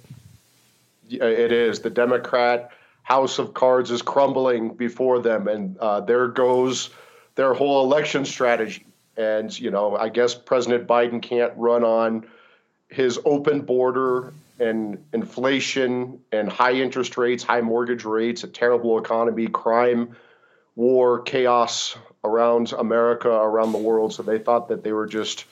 It 1.11 1.51
is. 1.51 1.79
The 1.79 1.89
Democrat 1.89 2.71
house 3.03 3.39
of 3.39 3.53
cards 3.53 3.91
is 3.91 4.01
crumbling 4.01 4.75
before 4.75 5.19
them, 5.19 5.47
and 5.47 5.77
uh, 5.77 6.01
there 6.01 6.27
goes 6.27 6.89
their 7.35 7.53
whole 7.53 7.83
election 7.83 8.25
strategy. 8.25 8.85
And 9.17 9.57
you 9.59 9.71
know, 9.71 9.95
I 9.95 10.09
guess 10.09 10.35
President 10.35 10.87
Biden 10.87 11.21
can't 11.21 11.53
run 11.57 11.83
on 11.83 12.27
his 12.89 13.19
open 13.25 13.61
border 13.61 14.33
and 14.59 15.03
inflation 15.11 16.19
and 16.31 16.49
high 16.49 16.73
interest 16.73 17.17
rates, 17.17 17.43
high 17.43 17.61
mortgage 17.61 18.05
rates, 18.05 18.43
a 18.43 18.47
terrible 18.47 18.99
economy, 18.99 19.47
crime, 19.47 20.15
war, 20.75 21.21
chaos 21.21 21.97
around 22.23 22.71
America, 22.73 23.29
around 23.29 23.71
the 23.71 23.79
world. 23.79 24.13
So 24.13 24.23
they 24.23 24.37
thought 24.37 24.69
that 24.69 24.83
they 24.83 24.91
were 24.91 25.07
just 25.07 25.45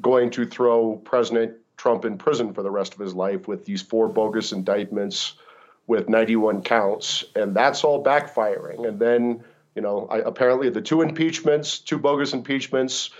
going 0.00 0.30
to 0.30 0.46
throw 0.46 0.96
President 0.96 1.56
Trump 1.78 2.04
in 2.04 2.18
prison 2.18 2.52
for 2.52 2.62
the 2.62 2.70
rest 2.70 2.92
of 2.92 3.00
his 3.00 3.14
life 3.14 3.48
with 3.48 3.64
these 3.64 3.80
four 3.80 4.08
bogus 4.08 4.52
indictments 4.52 5.34
with 5.86 6.08
91 6.08 6.62
counts, 6.62 7.24
and 7.34 7.54
that's 7.54 7.82
all 7.82 8.04
backfiring. 8.04 8.86
And 8.86 9.00
then, 9.00 9.42
you 9.74 9.80
know, 9.80 10.06
I, 10.10 10.18
apparently 10.18 10.68
the 10.68 10.82
two 10.82 11.00
impeachments, 11.00 11.78
two 11.78 11.98
bogus 11.98 12.34
impeachments 12.34 13.10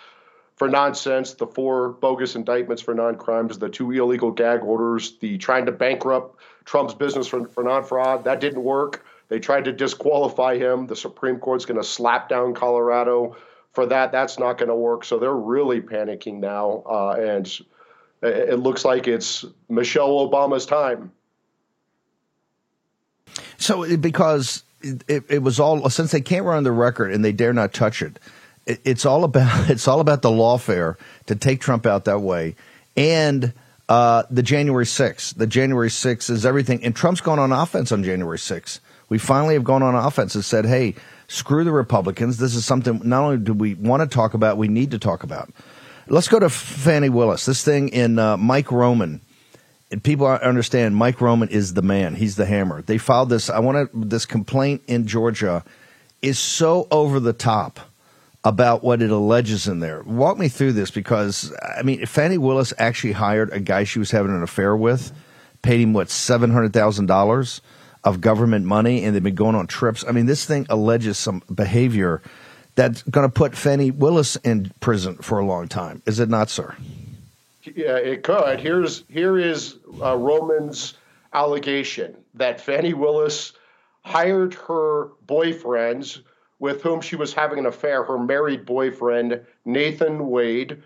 for 0.57 0.69
nonsense, 0.69 1.35
the 1.35 1.47
four 1.47 1.91
bogus 1.91 2.35
indictments 2.35 2.83
for 2.83 2.93
non-crimes, 2.93 3.59
the 3.59 3.71
two 3.71 3.91
illegal 3.93 4.33
gag 4.33 4.63
orders, 4.63 5.17
the 5.21 5.39
trying 5.39 5.65
to 5.67 5.73
bankrupt 5.73 6.39
Trump's 6.65 6.95
business 6.95 7.27
for, 7.27 7.47
for 7.49 7.63
non-fraud, 7.63 8.25
that 8.25 8.41
didn't 8.41 8.63
work. 8.63 9.07
They 9.29 9.39
tried 9.39 9.65
to 9.67 9.73
disqualify 9.73 10.59
him. 10.59 10.87
The 10.87 10.97
Supreme 10.97 11.39
Court's 11.39 11.65
going 11.65 11.81
to 11.81 11.87
slap 11.87 12.29
down 12.29 12.55
Colorado 12.55 13.37
for 13.73 13.87
that. 13.87 14.11
That's 14.11 14.39
not 14.39 14.59
going 14.59 14.69
to 14.69 14.75
work. 14.75 15.05
So 15.05 15.19
they're 15.19 15.33
really 15.33 15.81
panicking 15.81 16.41
now, 16.41 16.83
uh, 16.85 17.17
and 17.19 17.59
it 18.23 18.59
looks 18.59 18.85
like 18.85 19.07
it's 19.07 19.45
Michelle 19.69 20.29
Obama's 20.29 20.67
time. 20.67 21.13
So, 23.59 23.97
because 23.97 24.65
it, 24.81 25.25
it, 25.29 25.43
was 25.43 25.61
all 25.61 25.89
since 25.91 26.13
they 26.13 26.21
can't 26.21 26.45
run 26.45 26.65
the 26.65 26.73
record 26.73 27.13
and 27.13 27.25
they 27.25 27.33
dare 27.33 27.53
not 27.53 27.73
touch 27.73 28.03
it, 28.03 28.19
it, 28.67 28.81
it's 28.85 29.05
all 29.05 29.25
about 29.25 29.71
it's 29.71 29.89
all 29.89 30.01
about 30.01 30.23
the 30.23 30.31
lawfare 30.31 30.97
to 31.27 31.37
take 31.37 31.61
Trump 31.61 31.87
out 31.87 32.05
that 32.07 32.21
way, 32.21 32.57
and 32.97 33.53
uh, 33.89 34.25
the 34.31 34.43
January 34.43 34.85
6th. 34.85 35.37
The 35.37 35.47
January 35.47 35.89
6th 35.89 36.31
is 36.31 36.45
everything, 36.45 36.85
and 36.85 36.95
Trump's 36.95 37.21
gone 37.21 37.39
on 37.39 37.53
offense 37.53 37.91
on 37.91 38.05
January 38.05 38.39
6th. 38.39 38.81
We 39.09 39.19
finally 39.19 39.55
have 39.55 39.65
gone 39.65 39.83
on 39.83 39.95
offense 39.95 40.35
and 40.35 40.45
said, 40.45 40.67
"Hey, 40.67 40.95
screw 41.29 41.65
the 41.65 41.73
Republicans. 41.73 42.39
This 42.39 42.55
is 42.55 42.65
something 42.65 43.01
not 43.05 43.23
only 43.23 43.39
do 43.39 43.55
we 43.55 43.75
want 43.75 44.09
to 44.09 44.15
talk 44.15 44.35
about, 44.35 44.59
we 44.59 44.69
need 44.69 44.91
to 44.93 44.99
talk 44.99 45.23
about." 45.23 45.51
Let's 46.11 46.29
go 46.29 46.39
to 46.39 46.49
Fani 46.49 47.11
Willis. 47.11 47.45
This 47.45 47.63
thing 47.63 47.91
in 47.91 48.19
uh, 48.19 48.39
Mike 48.39 48.73
Roman. 48.73 49.21
And 49.91 50.03
people 50.03 50.27
understand 50.27 50.97
Mike 50.97 51.21
Roman 51.21 51.49
is 51.49 51.75
the 51.75 51.83
man. 51.83 52.15
He's 52.15 52.37
the 52.37 52.47
hammer. 52.47 52.83
They 52.83 52.99
filed 52.99 53.29
this. 53.31 53.49
I 53.49 53.59
want 53.59 53.93
to. 53.93 54.07
This 54.07 54.27
complaint 54.27 54.83
in 54.87 55.07
Georgia 55.07 55.65
is 56.21 56.39
so 56.39 56.89
over 56.91 57.21
the 57.21 57.33
top 57.33 57.81
about 58.45 58.83
what 58.83 59.03
it 59.03 59.11
alleges 59.11 59.67
in 59.67 59.81
there. 59.81 60.03
Walk 60.03 60.39
me 60.39 60.49
through 60.49 60.73
this 60.73 60.91
because 60.91 61.55
I 61.77 61.83
mean, 61.83 62.05
Fani 62.07 62.39
Willis 62.39 62.73
actually 62.79 63.13
hired 63.13 63.51
a 63.53 63.61
guy 63.61 63.85
she 63.85 63.99
was 63.99 64.11
having 64.11 64.31
an 64.31 64.43
affair 64.43 64.77
with, 64.77 65.13
paid 65.63 65.81
him 65.81 65.93
what 65.95 66.11
seven 66.11 66.51
hundred 66.51 66.73
thousand 66.73 67.07
dollars 67.07 67.63
of 68.05 68.21
government 68.21 68.65
money, 68.65 69.05
and 69.05 69.15
they've 69.15 69.23
been 69.23 69.35
going 69.35 69.55
on 69.55 69.67
trips. 69.67 70.05
I 70.07 70.13
mean, 70.13 70.27
this 70.27 70.45
thing 70.45 70.67
alleges 70.69 71.19
some 71.19 71.43
behavior 71.55 72.23
that's 72.79 73.03
going 73.03 73.27
to 73.27 73.33
put 73.33 73.57
Fani 73.57 73.91
Willis 73.91 74.37
in 74.37 74.71
prison 74.79 75.17
for 75.17 75.41
a 75.41 75.45
long 75.45 75.67
time. 75.67 76.01
Is 76.07 76.21
it 76.21 76.29
not, 76.29 76.49
sir? 76.49 76.77
Yeah, 77.65 77.97
it 77.97 78.23
could. 78.23 78.61
Here's 78.61 79.03
here 79.09 79.37
is 79.37 79.79
uh, 80.01 80.17
Roman's 80.17 80.95
allegation 81.33 82.17
that 82.35 82.61
Fani 82.61 82.95
Willis 82.95 83.53
hired 84.03 84.55
her 84.55 85.09
boyfriends 85.27 86.21
with 86.61 86.81
whom 86.81 87.01
she 87.01 87.17
was 87.17 87.35
having 87.35 87.59
an 87.59 87.67
affair, 87.67 88.05
her 88.05 88.17
married 88.17 88.65
boyfriend 88.65 89.41
Nathan 89.65 90.31
Wade. 90.31 90.81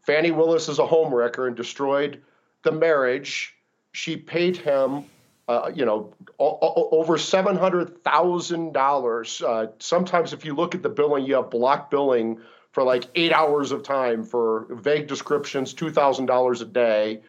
Fani 0.00 0.30
Willis 0.30 0.70
is 0.70 0.78
a 0.78 0.86
homewrecker 0.86 1.46
and 1.46 1.54
destroyed 1.54 2.22
the 2.62 2.72
marriage. 2.72 3.54
She 3.92 4.16
paid 4.16 4.56
him 4.56 5.04
uh, 5.48 5.70
you 5.74 5.84
know, 5.84 6.12
over 6.38 7.18
seven 7.18 7.56
hundred 7.56 8.02
thousand 8.02 8.68
uh, 8.68 8.72
dollars. 8.72 9.42
Sometimes, 9.78 10.32
if 10.32 10.44
you 10.44 10.54
look 10.54 10.74
at 10.74 10.82
the 10.82 10.88
billing, 10.88 11.24
you 11.24 11.34
have 11.34 11.50
block 11.50 11.90
billing 11.90 12.40
for 12.72 12.82
like 12.82 13.04
eight 13.14 13.32
hours 13.32 13.70
of 13.72 13.82
time 13.82 14.24
for 14.24 14.66
vague 14.70 15.06
descriptions, 15.06 15.74
two 15.74 15.90
thousand 15.90 16.26
dollars 16.26 16.60
a 16.60 16.66
day, 16.66 17.22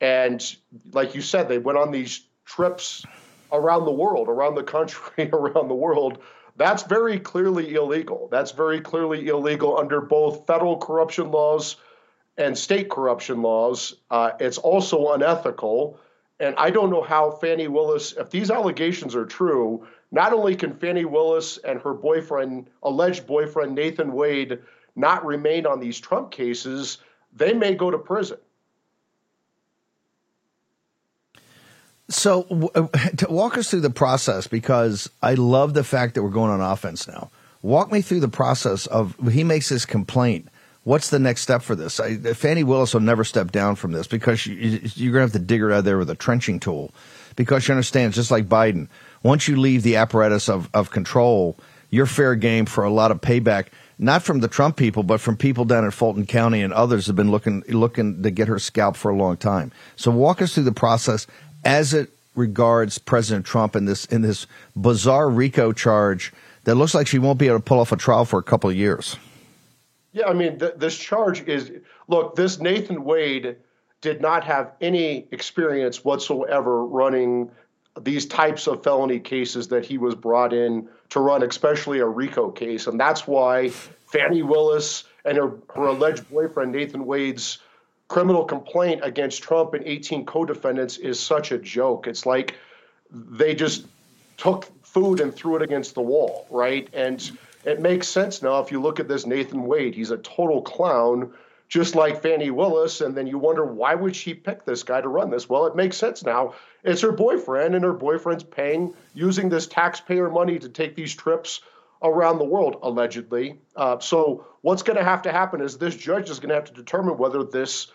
and 0.00 0.56
like 0.92 1.14
you 1.14 1.22
said, 1.22 1.48
they 1.48 1.58
went 1.58 1.78
on 1.78 1.90
these 1.90 2.26
trips 2.44 3.04
around 3.52 3.84
the 3.84 3.92
world, 3.92 4.28
around 4.28 4.54
the 4.54 4.62
country, 4.62 5.30
around 5.32 5.68
the 5.68 5.74
world. 5.74 6.18
That's 6.56 6.82
very 6.82 7.18
clearly 7.18 7.74
illegal. 7.74 8.28
That's 8.30 8.52
very 8.52 8.80
clearly 8.80 9.28
illegal 9.28 9.78
under 9.78 10.00
both 10.00 10.46
federal 10.46 10.76
corruption 10.76 11.30
laws 11.30 11.76
and 12.36 12.56
state 12.56 12.90
corruption 12.90 13.42
laws. 13.42 13.94
Uh, 14.10 14.32
it's 14.40 14.58
also 14.58 15.12
unethical. 15.12 15.98
And 16.42 16.56
I 16.58 16.70
don't 16.70 16.90
know 16.90 17.02
how 17.02 17.30
Fani 17.30 17.68
Willis, 17.68 18.14
if 18.18 18.30
these 18.30 18.50
allegations 18.50 19.14
are 19.14 19.24
true, 19.24 19.86
not 20.10 20.32
only 20.32 20.56
can 20.56 20.74
Fani 20.74 21.04
Willis 21.04 21.56
and 21.58 21.80
her 21.80 21.94
boyfriend, 21.94 22.68
alleged 22.82 23.28
boyfriend 23.28 23.76
Nathan 23.76 24.12
Wade, 24.12 24.58
not 24.96 25.24
remain 25.24 25.66
on 25.66 25.78
these 25.78 26.00
Trump 26.00 26.32
cases, 26.32 26.98
they 27.32 27.52
may 27.52 27.76
go 27.76 27.92
to 27.92 27.98
prison. 27.98 28.38
So, 32.08 32.70
uh, 32.74 32.88
to 33.18 33.26
walk 33.30 33.56
us 33.56 33.70
through 33.70 33.82
the 33.82 33.90
process 33.90 34.48
because 34.48 35.08
I 35.22 35.34
love 35.34 35.74
the 35.74 35.84
fact 35.84 36.16
that 36.16 36.24
we're 36.24 36.30
going 36.30 36.50
on 36.50 36.60
offense 36.60 37.06
now. 37.06 37.30
Walk 37.62 37.92
me 37.92 38.00
through 38.00 38.18
the 38.18 38.28
process 38.28 38.86
of 38.86 39.16
he 39.30 39.44
makes 39.44 39.68
this 39.68 39.86
complaint 39.86 40.48
What's 40.84 41.10
the 41.10 41.20
next 41.20 41.42
step 41.42 41.62
for 41.62 41.76
this? 41.76 42.00
I, 42.00 42.16
Fani 42.34 42.64
Willis 42.64 42.92
will 42.92 43.02
never 43.02 43.22
step 43.22 43.52
down 43.52 43.76
from 43.76 43.92
this 43.92 44.08
because 44.08 44.46
you, 44.46 44.80
you're 44.94 45.12
going 45.12 45.28
to 45.28 45.32
have 45.32 45.40
to 45.40 45.46
dig 45.46 45.60
her 45.60 45.70
out 45.70 45.80
of 45.80 45.84
there 45.84 45.98
with 45.98 46.10
a 46.10 46.16
trenching 46.16 46.58
tool. 46.58 46.92
Because 47.36 47.66
you 47.66 47.72
understand, 47.72 48.12
just 48.12 48.30
like 48.30 48.48
Biden, 48.48 48.88
once 49.22 49.46
you 49.46 49.56
leave 49.56 49.84
the 49.84 49.96
apparatus 49.96 50.48
of, 50.48 50.68
of 50.74 50.90
control, 50.90 51.56
you're 51.90 52.06
fair 52.06 52.34
game 52.34 52.66
for 52.66 52.84
a 52.84 52.90
lot 52.90 53.10
of 53.10 53.20
payback, 53.20 53.68
not 53.98 54.22
from 54.22 54.40
the 54.40 54.48
Trump 54.48 54.76
people, 54.76 55.02
but 55.02 55.20
from 55.20 55.36
people 55.36 55.64
down 55.64 55.84
in 55.84 55.92
Fulton 55.92 56.26
County 56.26 56.62
and 56.62 56.72
others 56.72 57.06
have 57.06 57.16
been 57.16 57.30
looking 57.30 57.62
looking 57.68 58.22
to 58.22 58.30
get 58.30 58.48
her 58.48 58.58
scalp 58.58 58.96
for 58.96 59.10
a 59.10 59.16
long 59.16 59.36
time. 59.36 59.70
So 59.96 60.10
walk 60.10 60.42
us 60.42 60.54
through 60.54 60.64
the 60.64 60.72
process 60.72 61.26
as 61.64 61.94
it 61.94 62.10
regards 62.34 62.98
President 62.98 63.46
Trump 63.46 63.76
in 63.76 63.84
this 63.84 64.06
in 64.06 64.22
this 64.22 64.46
bizarre 64.74 65.28
RICO 65.28 65.72
charge 65.72 66.32
that 66.64 66.74
looks 66.74 66.94
like 66.94 67.06
she 67.06 67.18
won't 67.18 67.38
be 67.38 67.46
able 67.46 67.58
to 67.58 67.64
pull 67.64 67.78
off 67.78 67.92
a 67.92 67.96
trial 67.96 68.24
for 68.24 68.38
a 68.38 68.42
couple 68.42 68.68
of 68.68 68.76
years. 68.76 69.16
Yeah, 70.12 70.28
I 70.28 70.34
mean, 70.34 70.58
th- 70.58 70.74
this 70.76 70.96
charge 70.96 71.46
is 71.48 71.72
look, 72.08 72.36
this 72.36 72.60
Nathan 72.60 73.04
Wade 73.04 73.56
did 74.00 74.20
not 74.20 74.44
have 74.44 74.72
any 74.80 75.26
experience 75.30 76.04
whatsoever 76.04 76.84
running 76.84 77.50
these 78.00 78.26
types 78.26 78.66
of 78.66 78.82
felony 78.82 79.20
cases 79.20 79.68
that 79.68 79.84
he 79.84 79.98
was 79.98 80.14
brought 80.14 80.52
in 80.52 80.88
to 81.10 81.20
run, 81.20 81.42
especially 81.42 82.00
a 82.00 82.06
RICO 82.06 82.50
case. 82.50 82.86
And 82.86 82.98
that's 82.98 83.26
why 83.26 83.68
Fani 83.68 84.42
Willis 84.42 85.04
and 85.24 85.36
her, 85.38 85.52
her 85.74 85.86
alleged 85.86 86.28
boyfriend, 86.30 86.72
Nathan 86.72 87.06
Wade's 87.06 87.58
criminal 88.08 88.44
complaint 88.44 89.00
against 89.04 89.42
Trump 89.42 89.74
and 89.74 89.84
18 89.84 90.26
co 90.26 90.44
defendants 90.44 90.96
is 90.98 91.18
such 91.18 91.52
a 91.52 91.58
joke. 91.58 92.06
It's 92.06 92.26
like 92.26 92.56
they 93.10 93.54
just 93.54 93.86
took 94.36 94.68
food 94.84 95.20
and 95.20 95.34
threw 95.34 95.56
it 95.56 95.62
against 95.62 95.94
the 95.94 96.02
wall, 96.02 96.46
right? 96.50 96.88
And 96.92 97.30
it 97.64 97.80
makes 97.80 98.08
sense 98.08 98.42
now 98.42 98.60
if 98.60 98.72
you 98.72 98.80
look 98.80 99.00
at 99.00 99.08
this 99.08 99.26
Nathan 99.26 99.64
Wade. 99.64 99.94
He's 99.94 100.10
a 100.10 100.18
total 100.18 100.62
clown, 100.62 101.32
just 101.68 101.94
like 101.94 102.22
Fani 102.22 102.50
Willis. 102.50 103.00
And 103.00 103.14
then 103.14 103.26
you 103.26 103.38
wonder 103.38 103.64
why 103.64 103.94
would 103.94 104.16
she 104.16 104.34
pick 104.34 104.64
this 104.64 104.82
guy 104.82 105.00
to 105.00 105.08
run 105.08 105.30
this? 105.30 105.48
Well, 105.48 105.66
it 105.66 105.76
makes 105.76 105.96
sense 105.96 106.24
now. 106.24 106.54
It's 106.84 107.02
her 107.02 107.12
boyfriend, 107.12 107.74
and 107.74 107.84
her 107.84 107.92
boyfriend's 107.92 108.44
paying 108.44 108.94
using 109.14 109.48
this 109.48 109.66
taxpayer 109.66 110.28
money 110.28 110.58
to 110.58 110.68
take 110.68 110.96
these 110.96 111.14
trips 111.14 111.60
around 112.02 112.38
the 112.38 112.44
world, 112.44 112.78
allegedly. 112.82 113.60
Uh, 113.76 113.98
so 114.00 114.46
what's 114.62 114.82
going 114.82 114.98
to 114.98 115.04
have 115.04 115.22
to 115.22 115.32
happen 115.32 115.60
is 115.60 115.78
this 115.78 115.96
judge 115.96 116.30
is 116.30 116.40
going 116.40 116.48
to 116.48 116.56
have 116.56 116.64
to 116.64 116.74
determine 116.74 117.16
whether 117.16 117.44
this 117.44 117.88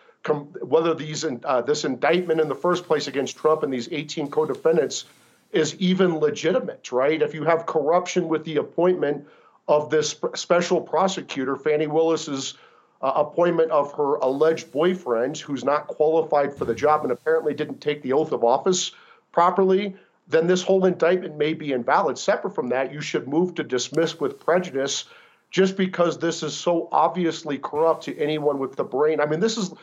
whether 0.61 0.93
these 0.93 1.23
uh, 1.23 1.61
this 1.61 1.85
indictment 1.85 2.41
in 2.41 2.49
the 2.49 2.55
first 2.55 2.85
place 2.85 3.07
against 3.07 3.37
Trump 3.37 3.63
and 3.63 3.71
these 3.71 3.87
18 3.91 4.29
co-defendants 4.29 5.05
is 5.53 5.75
even 5.75 6.17
legitimate, 6.17 6.91
right? 6.91 7.21
If 7.21 7.33
you 7.33 7.45
have 7.45 7.65
corruption 7.65 8.27
with 8.27 8.43
the 8.43 8.57
appointment 8.57 9.27
of 9.67 9.89
this 9.89 10.15
special 10.35 10.81
prosecutor, 10.81 11.55
Fani 11.55 11.87
Willis's 11.87 12.55
uh, 13.01 13.13
appointment 13.15 13.71
of 13.71 13.93
her 13.93 14.15
alleged 14.15 14.71
boyfriend, 14.71 15.37
who's 15.37 15.63
not 15.63 15.87
qualified 15.87 16.53
for 16.53 16.65
the 16.65 16.73
job 16.75 17.03
and 17.03 17.11
apparently 17.11 17.53
didn't 17.53 17.81
take 17.81 18.01
the 18.01 18.13
oath 18.13 18.31
of 18.31 18.43
office 18.43 18.91
properly, 19.31 19.95
then 20.27 20.47
this 20.47 20.63
whole 20.63 20.85
indictment 20.85 21.37
may 21.37 21.53
be 21.53 21.73
invalid. 21.73 22.17
Separate 22.17 22.55
from 22.55 22.69
that, 22.69 22.91
you 22.91 23.01
should 23.01 23.27
move 23.27 23.55
to 23.55 23.63
dismiss 23.63 24.19
with 24.19 24.39
prejudice 24.39 25.05
just 25.51 25.77
because 25.77 26.17
this 26.17 26.43
is 26.43 26.55
so 26.55 26.89
obviously 26.91 27.57
corrupt 27.57 28.03
to 28.03 28.17
anyone 28.17 28.59
with 28.59 28.75
the 28.75 28.83
brain. 28.83 29.21
I 29.21 29.25
mean, 29.25 29.39
this 29.39 29.57
is 29.57 29.73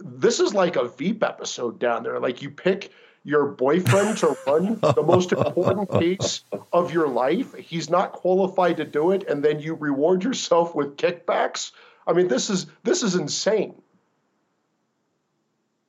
this 0.00 0.40
is 0.40 0.52
like 0.52 0.74
a 0.74 0.88
Veep 0.88 1.22
episode 1.22 1.78
down 1.78 2.02
there. 2.02 2.18
Like 2.18 2.42
you 2.42 2.50
pick 2.50 2.90
your 3.26 3.46
boyfriend 3.46 4.16
to 4.18 4.36
run 4.46 4.78
the 4.80 5.02
most 5.04 5.32
important 5.32 5.90
case 5.90 6.44
of 6.72 6.94
your 6.94 7.08
life. 7.08 7.54
He's 7.54 7.90
not 7.90 8.12
qualified 8.12 8.76
to 8.76 8.84
do 8.84 9.10
it, 9.10 9.28
and 9.28 9.42
then 9.42 9.58
you 9.58 9.74
reward 9.74 10.22
yourself 10.22 10.76
with 10.76 10.96
kickbacks. 10.96 11.72
I 12.06 12.12
mean, 12.12 12.28
this 12.28 12.50
is 12.50 12.66
this 12.84 13.02
is 13.02 13.16
insane. 13.16 13.74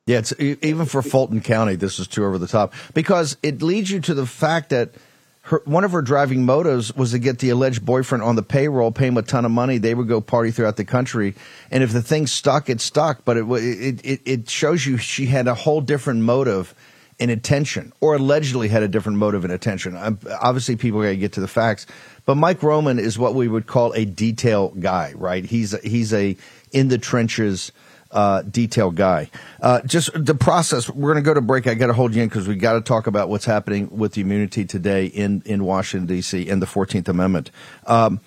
Yeah, 0.06 0.18
it's 0.18 0.34
even 0.40 0.86
for 0.86 1.00
Fulton 1.00 1.40
County, 1.40 1.76
this 1.76 2.00
is 2.00 2.08
too 2.08 2.24
over 2.24 2.38
the 2.38 2.48
top 2.48 2.74
because 2.92 3.36
it 3.42 3.62
leads 3.62 3.90
you 3.90 4.00
to 4.00 4.14
the 4.14 4.26
fact 4.26 4.70
that 4.70 4.94
her, 5.42 5.62
one 5.64 5.84
of 5.84 5.92
her 5.92 6.02
driving 6.02 6.44
motives 6.44 6.94
was 6.96 7.12
to 7.12 7.18
get 7.18 7.38
the 7.38 7.50
alleged 7.50 7.84
boyfriend 7.84 8.24
on 8.24 8.34
the 8.34 8.42
payroll, 8.42 8.90
pay 8.90 9.06
him 9.06 9.16
a 9.16 9.22
ton 9.22 9.44
of 9.44 9.50
money. 9.50 9.78
They 9.78 9.94
would 9.94 10.08
go 10.08 10.20
party 10.20 10.50
throughout 10.50 10.76
the 10.76 10.84
country, 10.84 11.36
and 11.70 11.84
if 11.84 11.92
the 11.92 12.02
thing 12.02 12.26
stuck, 12.26 12.68
it 12.68 12.80
stuck. 12.80 13.24
But 13.24 13.36
it 13.36 13.44
it 13.44 14.00
it, 14.04 14.20
it 14.24 14.50
shows 14.50 14.84
you 14.84 14.96
she 14.96 15.26
had 15.26 15.46
a 15.46 15.54
whole 15.54 15.80
different 15.80 16.22
motive 16.22 16.74
and 17.20 17.30
intention, 17.30 17.92
or 18.00 18.14
allegedly 18.14 18.68
had 18.68 18.82
a 18.82 18.88
different 18.88 19.18
motive 19.18 19.44
and 19.44 19.52
intention. 19.52 19.96
I'm, 19.96 20.18
obviously, 20.40 20.76
people 20.76 21.02
got 21.02 21.08
to 21.08 21.16
get 21.16 21.32
to 21.32 21.40
the 21.40 21.48
facts. 21.48 21.86
But 22.24 22.36
Mike 22.36 22.62
Roman 22.62 22.98
is 22.98 23.18
what 23.18 23.34
we 23.34 23.48
would 23.48 23.66
call 23.66 23.92
a 23.94 24.04
detail 24.04 24.68
guy, 24.78 25.12
right? 25.16 25.44
He's 25.44 25.74
a, 25.74 25.78
he's 25.78 26.12
a 26.12 26.36
in 26.72 26.88
the 26.88 26.98
trenches 26.98 27.72
uh, 28.10 28.42
detail 28.42 28.90
guy. 28.90 29.30
Uh, 29.60 29.80
just 29.82 30.10
the 30.14 30.34
process. 30.34 30.88
We're 30.88 31.12
going 31.12 31.22
to 31.22 31.26
go 31.26 31.34
to 31.34 31.40
break. 31.40 31.66
I 31.66 31.74
got 31.74 31.88
to 31.88 31.92
hold 31.92 32.14
you 32.14 32.22
in 32.22 32.28
because 32.28 32.48
we 32.48 32.56
got 32.56 32.74
to 32.74 32.80
talk 32.80 33.06
about 33.06 33.28
what's 33.28 33.44
happening 33.44 33.88
with 33.90 34.12
the 34.12 34.22
immunity 34.22 34.64
today 34.64 35.06
in 35.06 35.42
in 35.44 35.64
Washington 35.64 36.06
D.C. 36.06 36.48
and 36.48 36.62
the 36.62 36.66
Fourteenth 36.66 37.08
Amendment. 37.08 37.50
Um, 37.86 38.20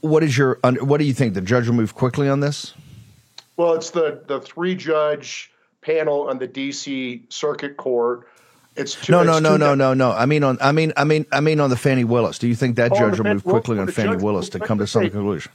what 0.00 0.22
is 0.22 0.36
your 0.36 0.58
what 0.62 0.98
do 0.98 1.04
you 1.04 1.14
think? 1.14 1.34
The 1.34 1.40
judge 1.40 1.66
will 1.66 1.74
move 1.74 1.94
quickly 1.94 2.28
on 2.28 2.40
this. 2.40 2.74
Well, 3.56 3.74
it's 3.74 3.90
the 3.90 4.22
the 4.26 4.40
three 4.40 4.74
judge 4.74 5.50
panel 5.82 6.28
on 6.28 6.38
the 6.38 6.46
D.C. 6.46 7.24
Circuit 7.28 7.76
Court 7.76 8.26
it's 8.74 8.94
too, 8.94 9.12
no, 9.12 9.22
no, 9.22 9.38
no, 9.38 9.56
no, 9.56 9.74
no, 9.74 9.92
no. 9.92 10.12
I 10.12 10.24
mean 10.24 10.42
on, 10.42 10.56
I 10.60 10.72
mean, 10.72 10.92
I 10.96 11.04
mean, 11.04 11.26
I 11.30 11.40
mean 11.40 11.60
on 11.60 11.68
the 11.68 11.76
Fani 11.76 12.04
Willis. 12.04 12.38
Do 12.38 12.48
you 12.48 12.54
think 12.54 12.76
that 12.76 12.92
oh, 12.92 12.96
judge 12.96 13.18
will 13.18 13.26
move 13.26 13.44
quickly 13.44 13.78
on 13.78 13.88
Fani 13.88 14.16
Willis 14.16 14.48
to 14.50 14.60
come 14.60 14.78
to 14.78 14.86
some 14.86 15.02
conclusion? 15.10 15.52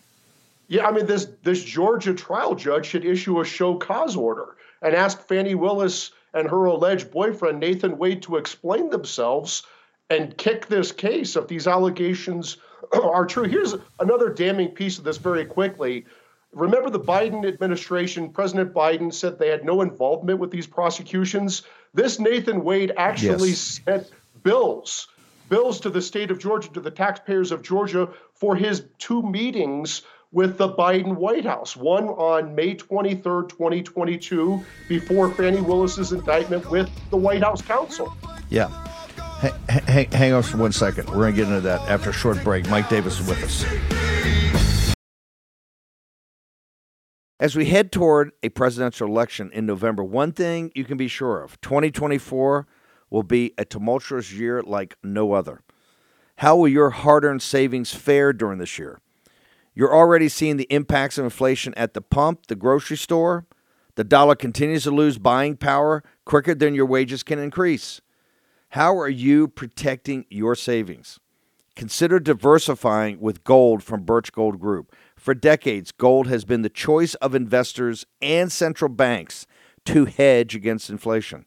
Yeah, 0.68 0.86
I 0.86 0.92
mean 0.92 1.08
this 1.08 1.28
this 1.44 1.64
Georgia 1.64 2.14
trial 2.14 2.54
judge 2.54 2.86
should 2.86 3.06
issue 3.06 3.40
a 3.42 3.46
show 3.46 3.76
cause 3.76 4.16
order 4.16 4.56
and 4.82 4.94
ask 4.94 5.20
Fani 5.22 5.56
Willis 5.56 6.12
and 6.34 6.48
her 6.48 6.66
alleged 6.66 7.10
boyfriend 7.10 7.60
Nathan 7.60 7.98
Wade 7.98 8.22
to 8.24 8.36
explain 8.36 8.90
themselves 8.90 9.64
and 10.10 10.38
kick 10.38 10.68
this 10.68 10.92
case 10.92 11.36
if 11.36 11.48
these 11.48 11.68
allegations 11.68 12.58
are 12.94 13.26
true. 13.26 13.46
Here's 13.46 13.76
another 14.00 14.30
damning 14.30 14.70
piece 14.70 15.00
of 15.00 15.04
this 15.04 15.18
very 15.18 15.46
quickly. 15.46 16.06
Remember 16.58 16.90
the 16.90 17.00
Biden 17.00 17.48
administration, 17.48 18.30
President 18.30 18.74
Biden 18.74 19.14
said 19.14 19.38
they 19.38 19.50
had 19.50 19.64
no 19.64 19.82
involvement 19.82 20.40
with 20.40 20.50
these 20.50 20.66
prosecutions. 20.66 21.62
This 21.94 22.20
Nathan 22.20 22.64
Wade 22.64 22.92
actually 22.98 23.50
yes. 23.50 23.80
sent 23.86 24.12
bills, 24.42 25.08
bills 25.50 25.80
to 25.82 25.92
the 25.92 26.02
state 26.02 26.32
of 26.32 26.40
Georgia, 26.40 26.70
to 26.70 26.80
the 26.80 26.90
taxpayers 26.90 27.52
of 27.52 27.62
Georgia 27.62 28.10
for 28.34 28.56
his 28.56 28.86
two 28.98 29.22
meetings 29.22 30.02
with 30.32 30.58
the 30.58 30.68
Biden 30.68 31.16
White 31.16 31.46
House. 31.46 31.78
One 31.78 32.06
on 32.06 32.56
May 32.56 32.74
23rd, 32.74 33.50
2022, 33.50 34.66
before 34.90 35.30
Fani 35.30 35.62
Willis's 35.62 36.12
indictment 36.12 36.70
with 36.72 36.90
the 37.12 37.18
White 37.18 37.44
House 37.44 37.62
counsel. 37.62 38.12
Yeah. 38.50 38.70
Hang, 39.70 40.10
hang 40.10 40.34
on 40.34 40.42
for 40.42 40.58
one 40.58 40.72
second. 40.72 41.08
We're 41.10 41.32
going 41.32 41.36
to 41.36 41.42
get 41.44 41.48
into 41.50 41.62
that 41.62 41.82
after 41.82 42.10
a 42.10 42.14
short 42.14 42.44
break. 42.44 42.68
Mike 42.68 42.90
Davis 42.90 43.20
is 43.20 43.28
with 43.28 43.44
us. 43.44 44.07
As 47.40 47.56
we 47.56 47.66
head 47.66 47.92
toward 47.92 48.32
a 48.42 48.50
presidential 48.50 49.08
election 49.08 49.52
in 49.54 49.68
November, 49.68 50.04
one 50.04 50.32
thing 50.32 50.72
you 50.74 50.84
can 50.84 50.98
be 50.98 51.08
sure 51.08 51.44
of 51.44 51.62
2024 51.62 52.66
will 53.12 53.22
be 53.22 53.54
a 53.60 53.66
tumultuous 53.66 54.34
year 54.34 54.64
like 54.64 54.98
no 55.04 55.34
other. 55.34 55.62
How 56.38 56.56
will 56.56 56.68
your 56.68 56.90
hard 56.90 57.24
earned 57.24 57.44
savings 57.44 57.94
fare 57.94 58.34
during 58.34 58.58
this 58.58 58.80
year? 58.80 59.02
You're 59.76 59.96
already 59.96 60.30
seeing 60.30 60.58
the 60.58 60.68
impacts 60.72 61.20
of 61.20 61.26
inflation 61.26 61.76
at 61.76 61.94
the 61.94 62.02
pump, 62.02 62.48
the 62.48 62.56
grocery 62.56 62.98
store. 62.98 63.46
The 63.94 64.04
dollar 64.04 64.36
continues 64.36 64.84
to 64.84 64.92
lose 64.92 65.20
buying 65.20 65.58
power 65.58 66.04
quicker 66.26 66.56
than 66.56 66.74
your 66.74 66.88
wages 66.88 67.22
can 67.22 67.38
increase. 67.38 68.02
How 68.70 68.98
are 68.98 69.10
you 69.10 69.48
protecting 69.48 70.26
your 70.32 70.56
savings? 70.56 71.20
Consider 71.76 72.20
diversifying 72.20 73.20
with 73.20 73.44
gold 73.44 73.84
from 73.84 74.02
Birch 74.02 74.32
Gold 74.32 74.60
Group. 74.60 74.96
For 75.18 75.34
decades, 75.34 75.92
gold 75.92 76.28
has 76.28 76.46
been 76.46 76.62
the 76.62 76.70
choice 76.70 77.16
of 77.16 77.36
investors 77.36 78.06
and 78.22 78.52
central 78.52 78.90
banks 78.90 79.48
to 79.86 80.06
hedge 80.06 80.56
against 80.56 80.90
inflation. 80.90 81.46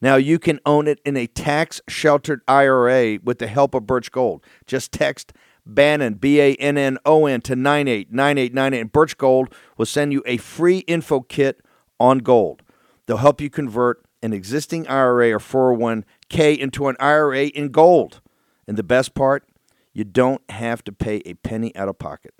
Now 0.00 0.16
you 0.16 0.38
can 0.38 0.58
own 0.64 0.88
it 0.88 1.00
in 1.04 1.16
a 1.16 1.26
tax 1.26 1.82
sheltered 1.86 2.40
IRA 2.48 3.18
with 3.22 3.38
the 3.38 3.46
help 3.46 3.74
of 3.74 3.86
Birch 3.86 4.10
Gold. 4.10 4.42
Just 4.66 4.90
text 4.90 5.34
Bannon, 5.66 6.14
B 6.14 6.40
A 6.40 6.54
N 6.54 6.78
N 6.78 6.96
O 7.04 7.26
N, 7.26 7.42
to 7.42 7.54
989898, 7.54 8.80
and 8.80 8.92
Birch 8.92 9.18
Gold 9.18 9.54
will 9.76 9.86
send 9.86 10.12
you 10.12 10.22
a 10.24 10.38
free 10.38 10.78
info 10.78 11.20
kit 11.20 11.60
on 12.00 12.18
gold. 12.18 12.62
They'll 13.04 13.18
help 13.18 13.42
you 13.42 13.50
convert 13.50 14.02
an 14.22 14.32
existing 14.32 14.88
IRA 14.88 15.32
or 15.32 15.38
401k 15.38 16.56
into 16.56 16.88
an 16.88 16.96
IRA 16.98 17.44
in 17.46 17.68
gold. 17.68 18.22
And 18.66 18.78
the 18.78 18.82
best 18.82 19.14
part, 19.14 19.44
you 19.92 20.04
don't 20.04 20.42
have 20.50 20.82
to 20.84 20.92
pay 20.92 21.16
a 21.26 21.34
penny 21.34 21.76
out 21.76 21.88
of 21.88 21.98
pocket 21.98 22.32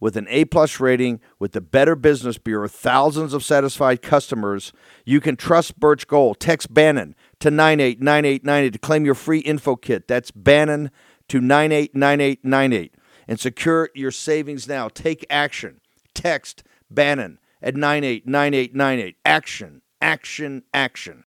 with 0.00 0.16
an 0.16 0.26
A 0.28 0.44
plus 0.44 0.80
rating 0.80 1.20
with 1.38 1.52
the 1.52 1.60
Better 1.60 1.96
Business 1.96 2.38
Bureau, 2.38 2.68
thousands 2.68 3.32
of 3.32 3.44
satisfied 3.44 4.02
customers, 4.02 4.72
you 5.04 5.20
can 5.20 5.36
trust 5.36 5.78
Birch 5.78 6.06
Gold. 6.06 6.40
Text 6.40 6.72
Bannon 6.72 7.14
to 7.40 7.50
989898 7.50 8.72
to 8.72 8.78
claim 8.78 9.04
your 9.04 9.14
free 9.14 9.40
info 9.40 9.76
kit. 9.76 10.08
That's 10.08 10.30
Bannon 10.30 10.90
to 11.28 11.40
989898 11.40 12.94
and 13.28 13.40
secure 13.40 13.90
your 13.94 14.10
savings 14.10 14.68
now. 14.68 14.88
Take 14.88 15.24
action. 15.30 15.80
Text 16.14 16.62
Bannon 16.90 17.38
at 17.62 17.74
989898. 17.76 19.16
Action, 19.24 19.82
action, 20.00 20.62
action. 20.72 21.24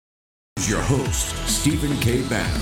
Your 0.68 0.82
host, 0.82 1.36
Stephen 1.48 1.96
K. 2.00 2.28
Bannon. 2.28 2.62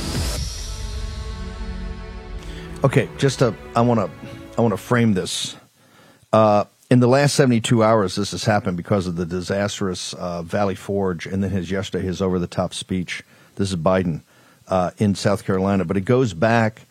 Okay, 2.83 3.09
just 3.17 3.39
to, 3.39 3.55
I 3.75 3.81
want 3.81 3.99
to 3.99 4.09
I 4.57 4.61
want 4.61 4.73
to 4.73 4.77
frame 4.77 5.13
this 5.13 5.55
uh, 6.35 6.65
in 6.91 6.99
the 6.99 7.07
last 7.07 7.33
72 7.35 7.81
hours, 7.81 8.15
this 8.15 8.31
has 8.31 8.43
happened 8.43 8.75
because 8.75 9.07
of 9.07 9.15
the 9.15 9.25
disastrous 9.25 10.13
uh, 10.15 10.41
Valley 10.41 10.75
Forge 10.75 11.25
and 11.25 11.41
then 11.41 11.49
his 11.49 11.71
yesterday, 11.71 12.05
his 12.05 12.21
over 12.21 12.39
the 12.39 12.45
top 12.45 12.73
speech. 12.73 13.23
This 13.55 13.69
is 13.69 13.77
Biden 13.77 14.21
uh, 14.67 14.91
in 14.97 15.15
South 15.15 15.45
Carolina. 15.45 15.85
But 15.85 15.95
it 15.95 16.01
goes 16.01 16.33
back 16.33 16.87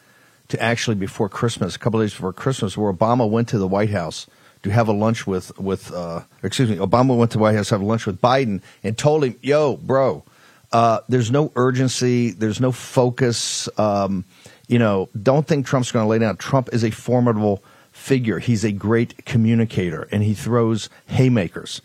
to 0.49 0.59
actually 0.63 0.95
before 0.95 1.29
Christmas, 1.29 1.77
a 1.77 1.79
couple 1.79 2.01
days 2.01 2.15
before 2.15 2.33
Christmas, 2.33 2.75
where 2.75 2.91
Obama 2.91 3.29
went 3.29 3.49
to 3.49 3.59
the 3.59 3.69
White 3.69 3.91
House 3.91 4.27
to 4.63 4.71
have 4.71 4.89
a 4.89 4.93
lunch 4.93 5.27
with, 5.27 5.57
with 5.59 5.93
uh, 5.93 6.23
excuse 6.43 6.71
me, 6.71 6.77
Obama 6.77 7.15
went 7.15 7.33
to 7.33 7.37
the 7.37 7.43
White 7.43 7.55
House 7.55 7.69
to 7.69 7.75
have 7.75 7.83
lunch 7.83 8.07
with 8.07 8.23
Biden 8.23 8.63
and 8.83 8.97
told 8.97 9.25
him, 9.25 9.37
yo, 9.43 9.77
bro, 9.77 10.25
uh, 10.73 11.01
there's 11.11 11.31
no 11.31 11.53
urgency, 11.55 12.31
there's 12.31 12.63
no 12.63 12.73
focus. 12.73 13.69
Um, 13.79 14.25
you 14.69 14.79
know, 14.79 15.11
don't 15.23 15.47
think 15.47 15.67
Trump's 15.67 15.93
going 15.93 16.05
to 16.07 16.09
lay 16.09 16.19
down. 16.19 16.39
Trump 16.39 16.71
is 16.73 16.83
a 16.83 16.91
formidable 16.91 17.63
figure. 17.95 18.41
He's 18.41 18.65
a 18.65 18.73
great 18.73 19.25
communicator 19.25 20.09
and 20.11 20.23
he 20.23 20.35
throws 20.35 20.91
haymakers. 21.07 21.81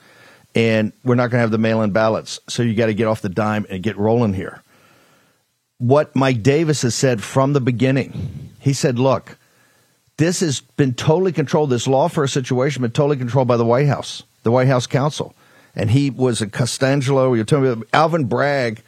And 0.56 0.92
we're 1.04 1.16
not 1.16 1.30
going 1.30 1.38
to 1.38 1.42
have 1.42 1.52
the 1.52 1.60
mail 1.60 1.84
in 1.84 1.92
ballots. 1.92 2.40
So 2.50 2.64
you 2.64 2.74
got 2.74 2.88
to 2.88 2.96
get 2.96 3.06
off 3.08 3.22
the 3.22 3.30
dime 3.30 3.66
and 3.70 3.84
get 3.84 3.96
rolling 3.96 4.34
here. 4.34 4.64
What 5.78 6.16
Mike 6.16 6.42
Davis 6.44 6.82
has 6.82 6.96
said 6.96 7.24
from 7.24 7.54
the 7.54 7.62
beginning, 7.62 8.50
he 8.60 8.74
said, 8.74 8.98
look, 8.98 9.38
this 10.18 10.40
has 10.42 10.60
been 10.60 10.96
totally 10.96 11.32
controlled. 11.32 11.70
This 11.70 11.88
lawfare 11.88 12.30
situation 12.30 12.82
been 12.82 12.92
totally 12.92 13.16
controlled 13.16 13.48
by 13.48 13.56
the 13.56 13.64
White 13.64 13.88
House, 13.88 14.24
the 14.44 14.52
White 14.52 14.68
House 14.68 14.88
counsel. 14.88 15.36
And 15.76 15.92
he 15.92 16.10
was 16.10 16.42
a 16.42 16.48
Colangelo. 16.48 17.36
You're 17.36 17.46
telling 17.46 17.80
me 17.80 17.86
Alvin 17.94 18.26
Bragg 18.26 18.84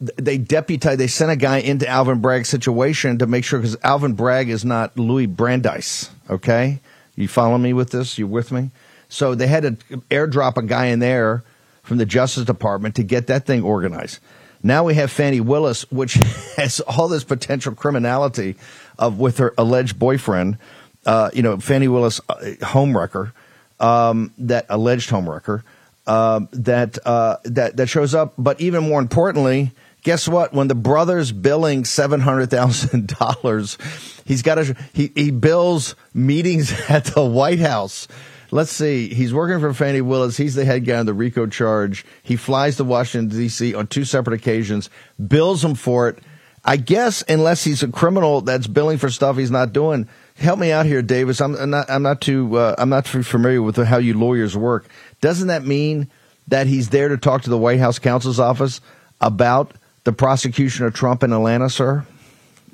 they 0.00 0.38
deputized, 0.38 1.00
they 1.00 1.06
sent 1.06 1.30
a 1.30 1.36
guy 1.36 1.58
into 1.58 1.88
Alvin 1.88 2.20
Bragg's 2.20 2.48
situation 2.48 3.18
to 3.18 3.26
make 3.26 3.44
sure, 3.44 3.58
because 3.58 3.76
Alvin 3.82 4.12
Bragg 4.12 4.48
is 4.48 4.64
not 4.64 4.98
Louis 4.98 5.26
Brandeis, 5.26 6.10
okay? 6.28 6.80
You 7.14 7.28
follow 7.28 7.56
me 7.56 7.72
with 7.72 7.90
this? 7.90 8.18
You 8.18 8.26
with 8.26 8.52
me? 8.52 8.70
So 9.08 9.34
they 9.34 9.46
had 9.46 9.62
to 9.62 9.96
airdrop 10.10 10.56
a 10.56 10.62
guy 10.62 10.86
in 10.86 10.98
there 10.98 11.44
from 11.82 11.98
the 11.98 12.06
Justice 12.06 12.44
Department 12.44 12.96
to 12.96 13.02
get 13.02 13.28
that 13.28 13.46
thing 13.46 13.62
organized. 13.62 14.18
Now 14.62 14.84
we 14.84 14.94
have 14.94 15.10
Fani 15.10 15.40
Willis, 15.40 15.90
which 15.90 16.14
has 16.56 16.80
all 16.80 17.08
this 17.08 17.24
potential 17.24 17.74
criminality 17.74 18.56
of 18.98 19.18
with 19.18 19.38
her 19.38 19.54
alleged 19.56 19.98
boyfriend, 19.98 20.58
uh, 21.06 21.30
you 21.32 21.42
know, 21.42 21.58
Fani 21.58 21.88
Willis, 21.88 22.20
uh, 22.28 22.34
homewrecker, 22.60 23.32
um, 23.78 24.32
that 24.38 24.66
alleged 24.68 25.10
homewrecker, 25.10 25.62
um, 26.06 26.48
that 26.52 26.98
uh, 27.06 27.36
that 27.44 27.76
that 27.76 27.86
shows 27.88 28.14
up. 28.14 28.34
But 28.36 28.60
even 28.60 28.88
more 28.88 29.00
importantly, 29.00 29.72
Guess 30.06 30.28
what? 30.28 30.52
When 30.52 30.68
the 30.68 30.76
brother's 30.76 31.32
billing 31.32 31.84
seven 31.84 32.20
hundred 32.20 32.48
thousand 32.48 33.08
dollars, 33.18 33.76
he's 34.24 34.42
got 34.42 34.54
to 34.54 34.76
he 34.92 35.10
he 35.16 35.32
bills 35.32 35.96
meetings 36.14 36.72
at 36.88 37.06
the 37.06 37.24
White 37.24 37.58
House. 37.58 38.06
Let's 38.52 38.70
see. 38.70 39.12
He's 39.12 39.34
working 39.34 39.58
for 39.58 39.74
Fani 39.74 40.02
Willis. 40.02 40.36
He's 40.36 40.54
the 40.54 40.64
head 40.64 40.84
guy 40.84 40.98
on 40.98 41.06
the 41.06 41.12
RICO 41.12 41.48
charge. 41.48 42.06
He 42.22 42.36
flies 42.36 42.76
to 42.76 42.84
Washington 42.84 43.36
D.C. 43.36 43.74
on 43.74 43.88
two 43.88 44.04
separate 44.04 44.34
occasions, 44.34 44.90
bills 45.26 45.64
him 45.64 45.74
for 45.74 46.08
it. 46.08 46.20
I 46.64 46.76
guess 46.76 47.24
unless 47.28 47.64
he's 47.64 47.82
a 47.82 47.88
criminal 47.88 48.42
that's 48.42 48.68
billing 48.68 48.98
for 48.98 49.10
stuff 49.10 49.36
he's 49.36 49.50
not 49.50 49.72
doing. 49.72 50.08
Help 50.36 50.60
me 50.60 50.70
out 50.70 50.86
here, 50.86 51.02
Davis. 51.02 51.40
I'm 51.40 51.70
not. 51.70 51.90
I'm 51.90 52.04
not 52.04 52.20
too. 52.20 52.56
Uh, 52.56 52.76
I'm 52.78 52.90
not 52.90 53.06
too 53.06 53.24
familiar 53.24 53.60
with 53.60 53.74
how 53.74 53.98
you 53.98 54.16
lawyers 54.16 54.56
work. 54.56 54.86
Doesn't 55.20 55.48
that 55.48 55.64
mean 55.64 56.08
that 56.46 56.68
he's 56.68 56.90
there 56.90 57.08
to 57.08 57.16
talk 57.16 57.42
to 57.42 57.50
the 57.50 57.58
White 57.58 57.80
House 57.80 57.98
counsel's 57.98 58.38
office 58.38 58.80
about 59.20 59.74
the 60.06 60.12
prosecution 60.12 60.86
of 60.86 60.94
Trump 60.94 61.22
in 61.22 61.32
Atlanta, 61.32 61.68
sir? 61.68 62.06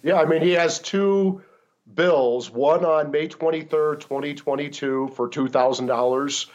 Yeah, 0.05 0.21
I 0.21 0.27
mean, 0.27 0.43
he 0.43 0.53
has 0.53 0.79
two 0.79 1.43
bills 1.95 2.51
one 2.51 2.85
on 2.85 3.11
May 3.11 3.27
23rd, 3.27 4.01
2022, 4.01 5.11
for 5.17 5.29
$2,000 5.29 6.47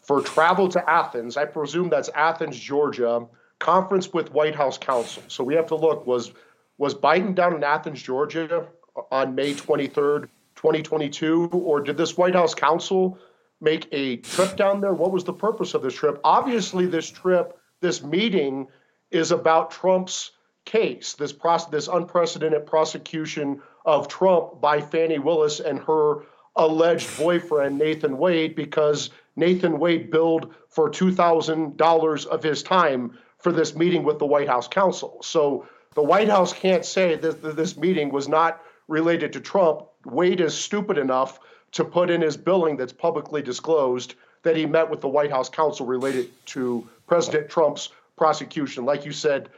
for 0.00 0.20
travel 0.20 0.68
to 0.68 0.88
Athens. 0.90 1.36
I 1.36 1.46
presume 1.46 1.88
that's 1.88 2.10
Athens, 2.14 2.58
Georgia, 2.58 3.26
conference 3.58 4.12
with 4.12 4.32
White 4.32 4.54
House 4.54 4.78
counsel. 4.78 5.22
So 5.28 5.42
we 5.42 5.54
have 5.54 5.66
to 5.66 5.74
look 5.74 6.06
was 6.06 6.32
was 6.76 6.94
Biden 6.94 7.34
down 7.34 7.56
in 7.56 7.64
Athens, 7.64 8.00
Georgia 8.00 8.68
uh, 8.96 9.00
on 9.10 9.34
May 9.34 9.52
23rd, 9.52 10.28
2022 10.54 11.48
or 11.52 11.80
did 11.80 11.96
this 11.96 12.16
White 12.16 12.34
House 12.34 12.54
counsel 12.54 13.18
make 13.60 13.88
a 13.90 14.18
trip 14.18 14.56
down 14.56 14.80
there? 14.80 14.92
What 14.92 15.10
was 15.10 15.24
the 15.24 15.32
purpose 15.32 15.74
of 15.74 15.82
this 15.82 15.94
trip? 15.94 16.20
Obviously 16.22 16.86
this 16.86 17.10
trip, 17.10 17.58
this 17.80 18.02
meeting 18.02 18.68
is 19.10 19.32
about 19.32 19.70
Trump's 19.70 20.32
case, 20.64 21.14
this 21.14 21.32
process, 21.32 21.70
this 21.70 21.88
unprecedented 21.88 22.66
prosecution 22.66 23.62
of 23.84 24.08
Trump 24.08 24.60
by 24.60 24.80
Fani 24.80 25.18
Willis 25.18 25.60
and 25.60 25.78
her 25.80 26.24
alleged 26.56 27.16
boyfriend 27.16 27.78
Nathan 27.78 28.18
Wade 28.18 28.54
because 28.54 29.10
Nathan 29.36 29.78
Wade 29.78 30.10
billed 30.10 30.54
for 30.68 30.90
$2,000 30.90 32.26
of 32.26 32.42
his 32.42 32.62
time 32.62 33.16
for 33.38 33.52
this 33.52 33.74
meeting 33.74 34.02
with 34.02 34.18
the 34.18 34.26
White 34.26 34.48
House 34.48 34.68
counsel. 34.68 35.20
So 35.22 35.66
the 35.94 36.02
White 36.02 36.28
House 36.28 36.52
can't 36.52 36.84
say 36.84 37.14
that 37.14 37.56
this 37.56 37.76
meeting 37.76 38.10
was 38.10 38.28
not 38.28 38.60
related 38.88 39.32
to 39.34 39.40
Trump. 39.40 39.86
Wade 40.04 40.40
is 40.40 40.54
stupid 40.54 40.98
enough 40.98 41.38
to 41.72 41.84
put 41.84 42.10
in 42.10 42.20
his 42.20 42.36
billing 42.36 42.76
that's 42.76 42.92
publicly 42.92 43.42
disclosed 43.42 44.14
that 44.42 44.56
he 44.56 44.66
met 44.66 44.90
with 44.90 45.00
the 45.00 45.08
White 45.08 45.30
House 45.30 45.48
counsel 45.48 45.86
related 45.86 46.30
to 46.46 46.86
President 47.06 47.48
Trump's 47.48 47.90
prosecution. 48.18 48.84
Like 48.84 49.04
you 49.04 49.12
said, 49.12 49.48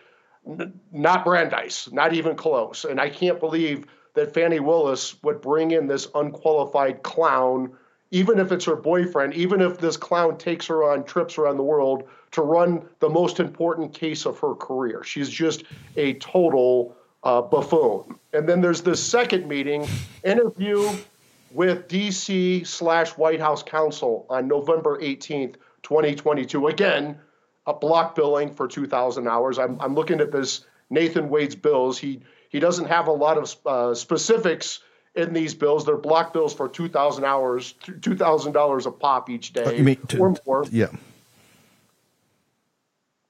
n- 0.47 0.79
not 0.93 1.25
Brandeis, 1.25 1.91
not 1.93 2.13
even 2.13 2.37
close. 2.37 2.85
And 2.85 3.01
I 3.01 3.09
can't 3.09 3.41
believe 3.41 3.87
that 4.15 4.35
Fani 4.35 4.61
Willis 4.61 5.21
would 5.23 5.41
bring 5.41 5.71
in 5.71 5.87
this 5.87 6.09
unqualified 6.15 7.03
clown, 7.03 7.73
even 8.11 8.39
if 8.39 8.53
it's 8.53 8.65
her 8.65 8.77
boyfriend, 8.77 9.35
even 9.35 9.61
if 9.61 9.79
this 9.79 9.97
clown 9.97 10.37
takes 10.37 10.67
her 10.67 10.85
on 10.85 11.05
trips 11.05 11.39
around 11.39 11.57
the 11.57 11.63
world 11.63 12.05
to 12.33 12.43
run 12.43 12.87
the 13.01 13.09
most 13.09 13.41
important 13.41 13.93
case 13.95 14.27
of 14.27 14.39
her 14.39 14.55
career. 14.55 15.03
She's 15.05 15.29
just 15.29 15.65
a 15.97 16.15
total 16.15 16.97
uh, 17.23 17.43
buffoon. 17.43 18.19
And 18.33 18.49
then 18.49 18.61
there's 18.61 18.83
this 18.83 19.03
second 19.03 19.49
meeting, 19.49 19.87
interview 20.25 20.91
with 21.53 21.89
DC 21.89 22.67
slash 22.67 23.11
White 23.11 23.41
House 23.41 23.63
counsel 23.63 24.27
on 24.31 24.47
November 24.49 24.99
18th, 25.01 25.57
2022. 25.83 26.69
Again, 26.69 27.19
a 27.67 27.75
block 27.75 28.15
billing 28.15 28.55
for 28.55 28.67
2,000 28.67 29.29
hours. 29.29 29.59
I'm, 29.59 29.81
I'm 29.81 29.95
looking 29.95 30.21
at 30.21 30.33
this 30.33 30.65
Nathan 30.91 31.29
Wade's 31.29 31.55
bills. 31.55 31.99
He 31.99 32.21
he 32.49 32.59
doesn't 32.59 32.87
have 32.87 33.07
a 33.07 33.13
lot 33.13 33.39
of 33.39 33.57
uh, 33.65 33.95
specifics 33.95 34.81
in 35.15 35.33
these 35.33 35.55
bills. 35.55 35.87
They're 35.87 35.97
block 35.97 36.33
bills 36.33 36.53
for 36.53 36.69
two 36.69 36.89
thousand 36.89 37.25
hours, 37.25 37.75
two 38.01 38.17
thousand 38.17 38.53
dollars 38.53 38.87
a 38.87 38.91
pop 38.91 39.31
each 39.31 39.53
day, 39.53 39.79
you 39.79 39.85
mean 39.85 40.05
to, 40.09 40.19
or 40.19 40.37
more. 40.45 40.67
Yeah. 40.71 40.89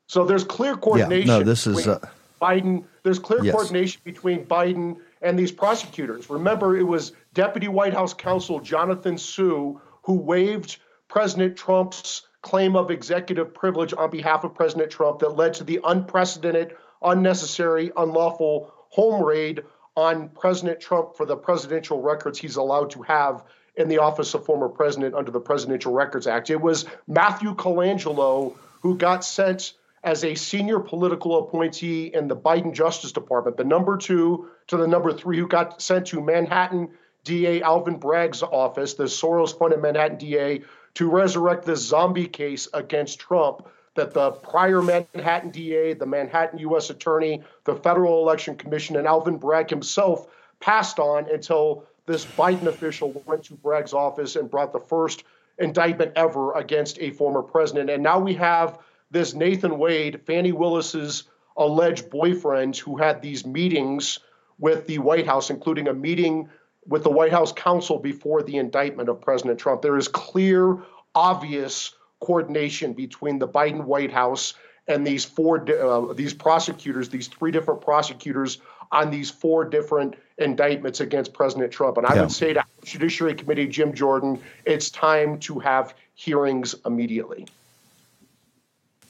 So 0.06 0.24
there's 0.24 0.42
clear 0.42 0.76
coordination. 0.76 1.28
Yeah, 1.28 1.38
no, 1.38 1.44
this 1.44 1.66
is 1.66 1.86
uh, 1.86 2.00
Biden. 2.40 2.84
There's 3.02 3.18
clear 3.18 3.44
yes. 3.44 3.54
coordination 3.54 4.00
between 4.04 4.44
Biden 4.46 4.96
and 5.22 5.38
these 5.38 5.52
prosecutors. 5.52 6.28
Remember, 6.28 6.76
it 6.76 6.82
was 6.82 7.12
Deputy 7.34 7.68
White 7.68 7.94
House 7.94 8.14
counsel 8.14 8.58
Jonathan 8.60 9.18
Su 9.18 9.80
who 10.02 10.14
waived 10.14 10.78
President 11.08 11.56
Trump's 11.56 12.26
claim 12.42 12.76
of 12.76 12.90
executive 12.90 13.52
privilege 13.52 13.92
on 13.92 14.10
behalf 14.10 14.44
of 14.44 14.54
President 14.54 14.90
Trump 14.90 15.18
that 15.20 15.30
led 15.30 15.54
to 15.54 15.64
the 15.64 15.80
unprecedented, 15.84 16.76
unnecessary, 17.02 17.90
unlawful 17.96 18.72
home 18.88 19.22
raid 19.22 19.62
on 19.96 20.28
President 20.30 20.80
Trump 20.80 21.16
for 21.16 21.26
the 21.26 21.36
presidential 21.36 22.00
records 22.00 22.38
he's 22.38 22.56
allowed 22.56 22.90
to 22.90 23.02
have 23.02 23.44
in 23.76 23.88
the 23.88 23.98
office 23.98 24.34
of 24.34 24.44
former 24.44 24.68
president 24.68 25.14
under 25.14 25.30
the 25.30 25.40
Presidential 25.40 25.92
Records 25.92 26.26
Act. 26.26 26.50
It 26.50 26.60
was 26.60 26.86
Matthew 27.06 27.54
Colangelo 27.54 28.54
who 28.82 28.96
got 28.96 29.24
sent 29.24 29.74
as 30.02 30.24
a 30.24 30.34
senior 30.34 30.80
political 30.80 31.38
appointee 31.38 32.06
in 32.06 32.26
the 32.26 32.36
Biden 32.36 32.72
Justice 32.72 33.12
Department, 33.12 33.56
the 33.56 33.64
number 33.64 33.96
two 33.96 34.48
to 34.68 34.76
the 34.76 34.86
number 34.86 35.12
three, 35.12 35.38
who 35.38 35.46
got 35.46 35.82
sent 35.82 36.06
to 36.08 36.20
Manhattan 36.22 36.90
DA 37.24 37.60
Alvin 37.60 37.98
Bragg's 37.98 38.42
office, 38.42 38.94
the 38.94 39.04
Soros 39.04 39.56
funded 39.56 39.82
Manhattan 39.82 40.16
DA, 40.16 40.62
to 40.94 41.08
resurrect 41.08 41.64
this 41.64 41.80
zombie 41.80 42.26
case 42.26 42.68
against 42.74 43.18
Trump 43.18 43.66
that 43.94 44.14
the 44.14 44.30
prior 44.30 44.82
Manhattan 44.82 45.50
DA, 45.50 45.94
the 45.94 46.06
Manhattan 46.06 46.58
U.S. 46.60 46.90
Attorney, 46.90 47.42
the 47.64 47.74
Federal 47.74 48.22
Election 48.22 48.56
Commission, 48.56 48.96
and 48.96 49.06
Alvin 49.06 49.36
Bragg 49.36 49.68
himself 49.68 50.28
passed 50.60 50.98
on 50.98 51.28
until 51.30 51.84
this 52.06 52.24
Biden 52.24 52.66
official 52.66 53.10
went 53.26 53.44
to 53.44 53.54
Bragg's 53.54 53.92
office 53.92 54.36
and 54.36 54.50
brought 54.50 54.72
the 54.72 54.80
first 54.80 55.24
indictment 55.58 56.12
ever 56.16 56.54
against 56.54 56.98
a 56.98 57.10
former 57.10 57.42
president. 57.42 57.90
And 57.90 58.02
now 58.02 58.18
we 58.18 58.34
have 58.34 58.78
this 59.10 59.34
Nathan 59.34 59.78
Wade, 59.78 60.20
Fani 60.26 60.52
Willis's 60.52 61.24
alleged 61.56 62.10
boyfriend, 62.10 62.76
who 62.76 62.96
had 62.96 63.20
these 63.20 63.44
meetings 63.44 64.20
with 64.58 64.86
the 64.86 64.98
White 64.98 65.26
House, 65.26 65.50
including 65.50 65.88
a 65.88 65.94
meeting 65.94 66.48
with 66.86 67.02
the 67.02 67.10
White 67.10 67.32
House 67.32 67.52
counsel 67.52 67.98
before 67.98 68.42
the 68.42 68.56
indictment 68.56 69.08
of 69.08 69.20
President 69.20 69.58
Trump. 69.58 69.82
There 69.82 69.96
is 69.96 70.08
clear, 70.08 70.78
obvious 71.14 71.94
coordination 72.20 72.92
between 72.92 73.38
the 73.38 73.48
Biden 73.48 73.84
White 73.84 74.12
House 74.12 74.54
and 74.86 75.06
these 75.06 75.24
four 75.24 75.64
uh, 75.70 76.12
these 76.14 76.34
prosecutors, 76.34 77.08
these 77.08 77.28
three 77.28 77.50
different 77.50 77.80
prosecutors 77.80 78.58
on 78.92 79.10
these 79.10 79.30
four 79.30 79.64
different 79.64 80.16
indictments 80.38 81.00
against 81.00 81.32
President 81.32 81.72
Trump. 81.72 81.96
And 81.96 82.06
I 82.06 82.14
yeah. 82.14 82.22
would 82.22 82.32
say 82.32 82.54
to 82.54 82.64
Judiciary 82.84 83.34
Committee 83.34 83.68
Jim 83.68 83.94
Jordan, 83.94 84.40
it's 84.64 84.90
time 84.90 85.38
to 85.40 85.60
have 85.60 85.94
hearings 86.14 86.74
immediately. 86.84 87.46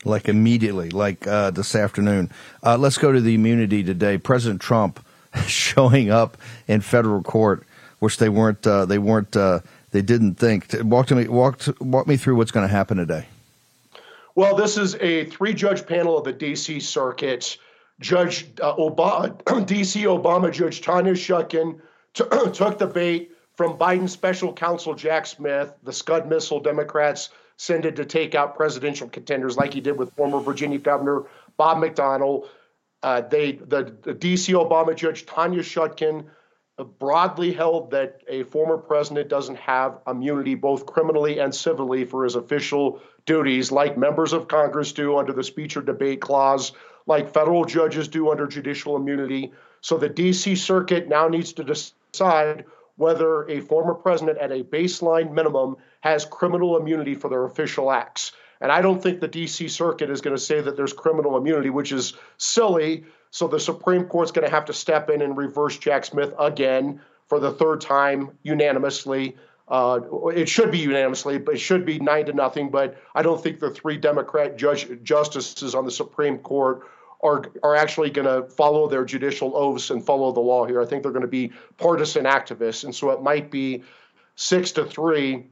Like 0.05 0.29
immediately, 0.29 0.91
like 0.91 1.27
uh, 1.27 1.51
this 1.51 1.75
afternoon. 1.75 2.31
Uh, 2.63 2.77
let's 2.79 2.99
go 2.99 3.13
to 3.13 3.21
the 3.21 3.35
immunity 3.35 3.83
today. 3.83 4.17
President 4.19 4.61
Trump 4.61 5.05
showing 5.47 6.11
up 6.11 6.37
in 6.67 6.81
federal 6.81 7.23
court, 7.23 7.67
which 7.99 8.19
they 8.19 8.29
weren't. 8.29 8.67
Uh, 8.67 8.85
they 8.85 8.99
weren't. 8.99 9.37
Uh, 9.37 9.61
they 9.91 10.03
didn't 10.03 10.35
think. 10.35 10.75
Walk 10.83 11.07
to 11.09 11.15
me. 11.15 11.29
Walk 11.29 11.63
walk 11.81 12.07
me 12.07 12.17
through 12.17 12.37
what's 12.37 12.51
going 12.51 12.67
to 12.67 12.73
happen 12.73 12.97
today. 12.97 13.27
Well, 14.37 14.55
this 14.55 14.79
is 14.79 14.95
a 14.97 15.25
three-judge 15.27 15.87
panel 15.87 16.17
of 16.17 16.25
the 16.25 16.33
D.C. 16.33 16.81
Circuit. 16.81 17.59
Judge 18.01 18.47
uh, 18.63 18.75
Obama, 18.77 19.67
D.C. 19.67 20.05
Obama 20.05 20.51
Judge 20.51 20.81
Tanya 20.81 21.13
Chutkan 21.13 21.81
t- 22.15 22.25
took 22.53 22.79
the 22.79 22.87
bait 22.87 23.33
from 23.55 23.77
Biden 23.77 24.09
special 24.09 24.53
counsel 24.53 24.95
Jack 24.95 25.27
Smith. 25.27 25.75
The 25.83 25.93
Scud 25.93 26.29
missile 26.29 26.61
Democrats 26.61 27.29
send 27.57 27.85
it 27.85 27.97
to 27.97 28.07
take 28.07 28.35
out 28.35 28.57
presidential 28.57 29.07
contenders 29.09 29.59
like 29.59 29.75
he 29.75 29.83
did 29.83 29.99
with 29.99 30.15
former 30.15 30.41
Virginia 30.41 30.79
Governor 30.79 31.25
Bob 31.59 31.77
McDonnell. 31.77 32.47
Uh, 33.03 33.23
they 33.23 33.53
the, 33.53 33.97
the 34.03 34.15
D.C. 34.15 34.53
Obama 34.53 34.95
judge 34.95 35.27
Tanya 35.27 35.61
Chutkan 35.61 36.27
broadly 36.99 37.53
held 37.53 37.91
that 37.91 38.23
a 38.29 38.43
former 38.45 38.77
president 38.77 39.29
doesn't 39.29 39.59
have 39.59 39.99
immunity 40.07 40.55
both 40.55 40.87
criminally 40.87 41.39
and 41.39 41.55
civilly 41.55 42.05
for 42.05 42.25
his 42.25 42.35
official 42.35 43.01
duties, 43.27 43.71
like 43.71 43.99
members 43.99 44.33
of 44.33 44.49
Congress 44.49 44.93
do 44.93 45.19
under 45.19 45.33
the 45.33 45.45
speech 45.45 45.77
or 45.77 45.83
debate 45.83 46.21
clause, 46.21 46.73
like 47.07 47.33
federal 47.33 47.65
judges 47.65 48.09
do 48.09 48.31
under 48.31 48.47
judicial 48.47 48.97
immunity. 48.97 49.53
So 49.81 49.99
the 49.99 50.09
D.C. 50.09 50.57
Circuit 50.57 51.09
now 51.09 51.29
needs 51.29 51.53
to 51.55 51.65
decide 51.65 52.65
whether 52.97 53.49
a 53.49 53.61
former 53.61 53.95
president 53.95 54.39
at 54.39 54.53
a 54.53 54.63
baseline 54.63 55.33
minimum 55.33 55.77
has 56.01 56.25
criminal 56.25 56.77
immunity 56.77 57.15
for 57.15 57.29
their 57.29 57.45
official 57.45 57.91
acts. 57.91 58.33
And 58.61 58.71
I 58.71 58.83
don't 58.83 59.03
think 59.03 59.21
the 59.21 59.29
D.C. 59.29 59.69
Circuit 59.69 60.11
is 60.11 60.21
going 60.21 60.37
to 60.37 60.43
say 60.43 60.61
that 60.61 60.77
there's 60.77 60.93
criminal 60.93 61.37
immunity, 61.37 61.71
which 61.71 61.93
is 61.93 62.15
silly. 62.37 63.05
So 63.31 63.49
the 63.49 63.61
Supreme 63.61 64.05
Court's 64.05 64.33
going 64.33 64.47
to 64.47 64.55
have 64.55 64.67
to 64.67 64.75
step 64.75 65.09
in 65.09 65.23
and 65.23 65.37
reverse 65.37 65.79
Jack 65.79 66.05
Smith 66.05 66.35
again 66.39 67.01
for 67.29 67.41
the 67.41 67.53
third 67.53 67.81
time 67.81 68.33
unanimously. 68.43 69.37
Uh, 69.69 70.01
it 70.35 70.49
should 70.49 70.73
be 70.73 70.79
unanimously, 70.79 71.39
but 71.39 71.55
it 71.55 71.59
should 71.59 71.87
be 71.87 71.99
nine 72.01 72.27
to 72.27 72.33
nothing. 72.33 72.71
But 72.71 73.01
I 73.15 73.23
don't 73.23 73.41
think 73.41 73.61
the 73.61 73.71
three 73.71 73.97
Democrat 73.97 74.59
judge, 74.59 74.89
justices 75.05 75.75
on 75.75 75.85
the 75.85 75.93
Supreme 75.93 76.39
Court 76.39 76.83
are 77.23 77.45
are 77.63 77.77
actually 77.77 78.11
going 78.11 78.27
to 78.27 78.51
follow 78.51 78.89
their 78.89 79.05
judicial 79.05 79.57
oaths 79.57 79.91
and 79.91 80.05
follow 80.05 80.33
the 80.33 80.41
law 80.41 80.67
here. 80.67 80.83
I 80.83 80.87
think 80.87 81.03
they're 81.03 81.13
going 81.13 81.23
to 81.23 81.29
be 81.29 81.53
partisan 81.77 82.25
activists, 82.25 82.85
and 82.85 82.95
so 82.95 83.11
it 83.11 83.23
might 83.23 83.51
be 83.51 83.85
six 84.35 84.73
to 84.73 84.85
three. 84.85 85.47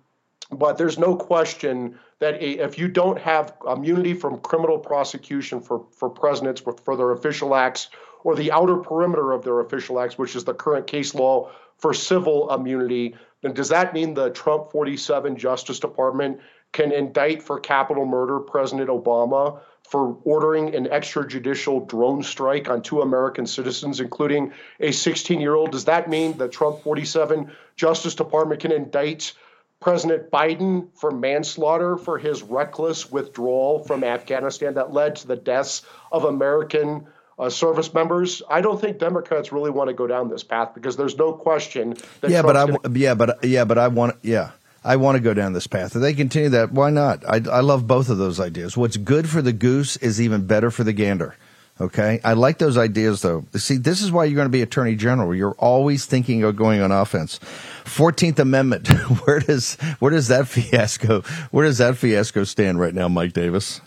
But 0.51 0.79
there's 0.79 0.99
no 0.99 1.15
question 1.15 1.99
that 2.21 2.43
if 2.43 2.79
you 2.79 2.89
don't 2.89 3.19
have 3.19 3.55
immunity 3.67 4.15
from 4.15 4.39
criminal 4.41 4.79
prosecution 4.79 5.61
for, 5.61 5.87
for 5.93 6.11
presidents 6.11 6.61
for 6.85 6.97
their 6.97 7.13
official 7.13 7.55
acts 7.55 7.89
or 8.25 8.35
the 8.35 8.51
outer 8.51 8.77
perimeter 8.77 9.33
of 9.33 9.45
their 9.45 9.61
official 9.61 10.01
acts, 10.01 10.19
which 10.19 10.35
is 10.35 10.45
the 10.45 10.55
current 10.55 10.87
case 10.87 11.15
law 11.15 11.51
for 11.79 11.95
civil 11.95 12.53
immunity, 12.53 13.15
then 13.43 13.53
does 13.55 13.69
that 13.69 13.95
mean 13.95 14.15
the 14.15 14.31
Trump 14.31 14.73
47 14.73 15.37
Justice 15.37 15.79
Department 15.79 16.41
can 16.73 16.93
indict 16.93 17.43
for 17.43 17.61
capital 17.61 18.05
murder 18.05 18.41
President 18.41 18.91
Obama 18.91 19.61
for 19.89 20.19
ordering 20.25 20.75
an 20.75 20.87
extrajudicial 20.87 21.87
drone 21.89 22.23
strike 22.23 22.69
on 22.69 22.83
two 22.83 23.01
American 23.01 23.47
citizens, 23.47 24.01
including 24.01 24.53
a 24.81 24.91
16 24.91 25.41
year 25.41 25.55
old? 25.55 25.71
Does 25.71 25.85
that 25.85 26.11
mean 26.11 26.37
the 26.37 26.49
Trump 26.49 26.83
47 26.83 27.51
Justice 27.77 28.15
Department 28.15 28.61
can 28.61 28.73
indict 28.73 29.33
President 29.81 30.31
Biden 30.31 30.89
for 30.95 31.11
manslaughter 31.11 31.97
for 31.97 32.19
his 32.19 32.43
reckless 32.43 33.11
withdrawal 33.11 33.85
from 33.85 34.03
Afghanistan 34.03 34.75
that 34.75 34.93
led 34.93 35.17
to 35.17 35.29
the 35.29 35.37
deaths 35.37 35.83
of 36.11 36.25
American 36.25 37.07
uh, 37.39 37.49
service 37.49 37.95
members. 37.95 38.43
I 38.51 38.61
don't 38.61 38.81
think 38.81 38.99
Democrats 38.99 39.53
really 39.53 39.71
want 39.71 39.89
to 39.89 39.95
go 39.95 40.07
down 40.07 40.29
this 40.29 40.43
path 40.43 40.75
because 40.75 40.97
there's 40.97 41.17
no 41.17 41.33
question 41.33 41.97
that 42.21 42.31
yeah, 42.31 42.43
Trump's 42.43 42.79
but 42.83 42.87
I 42.87 42.99
yeah, 42.99 43.15
but 43.15 43.45
yeah, 43.45 43.65
but 43.65 43.79
I 43.79 43.89
want 43.89 44.17
yeah. 44.23 44.51
I 44.85 44.97
want 44.97 45.17
to 45.17 45.21
go 45.21 45.35
down 45.35 45.53
this 45.53 45.67
path. 45.67 45.97
If 45.97 46.01
they 46.01 46.15
continue 46.15 46.51
that, 46.51 46.73
why 46.73 46.91
not? 46.91 47.25
I, 47.27 47.43
I 47.51 47.61
love 47.61 47.87
both 47.87 48.09
of 48.09 48.17
those 48.17 48.39
ideas. 48.39 48.77
What's 48.77 48.97
good 48.97 49.29
for 49.29 49.43
the 49.43 49.53
goose 49.53 49.97
is 49.97 50.21
even 50.21 50.47
better 50.47 50.71
for 50.71 50.85
the 50.85 50.93
gander. 50.93 51.37
Okay. 51.81 52.21
I 52.25 52.33
like 52.33 52.59
those 52.59 52.77
ideas 52.77 53.23
though. 53.23 53.45
See, 53.55 53.77
this 53.77 54.03
is 54.03 54.11
why 54.11 54.25
you're 54.25 54.35
going 54.35 54.47
to 54.47 54.53
be 54.53 54.63
attorney 54.63 54.97
general. 54.97 55.35
You're 55.35 55.55
always 55.59 56.07
thinking 56.07 56.43
of 56.43 56.57
going 56.57 56.81
on 56.81 56.91
offense. 56.91 57.39
14th 57.85 58.39
Amendment. 58.39 58.89
Where 59.25 59.41
does, 59.41 59.75
where 59.99 60.11
does 60.11 60.29
that 60.29 60.49
fiasco, 60.49 61.23
where 61.51 61.67
does 61.67 61.79
that 61.79 61.97
fiasco 61.97 62.45
stand 62.45 62.81
right 62.81 62.95
now, 62.95 63.09
Mike 63.09 63.33
Davis? 63.33 63.81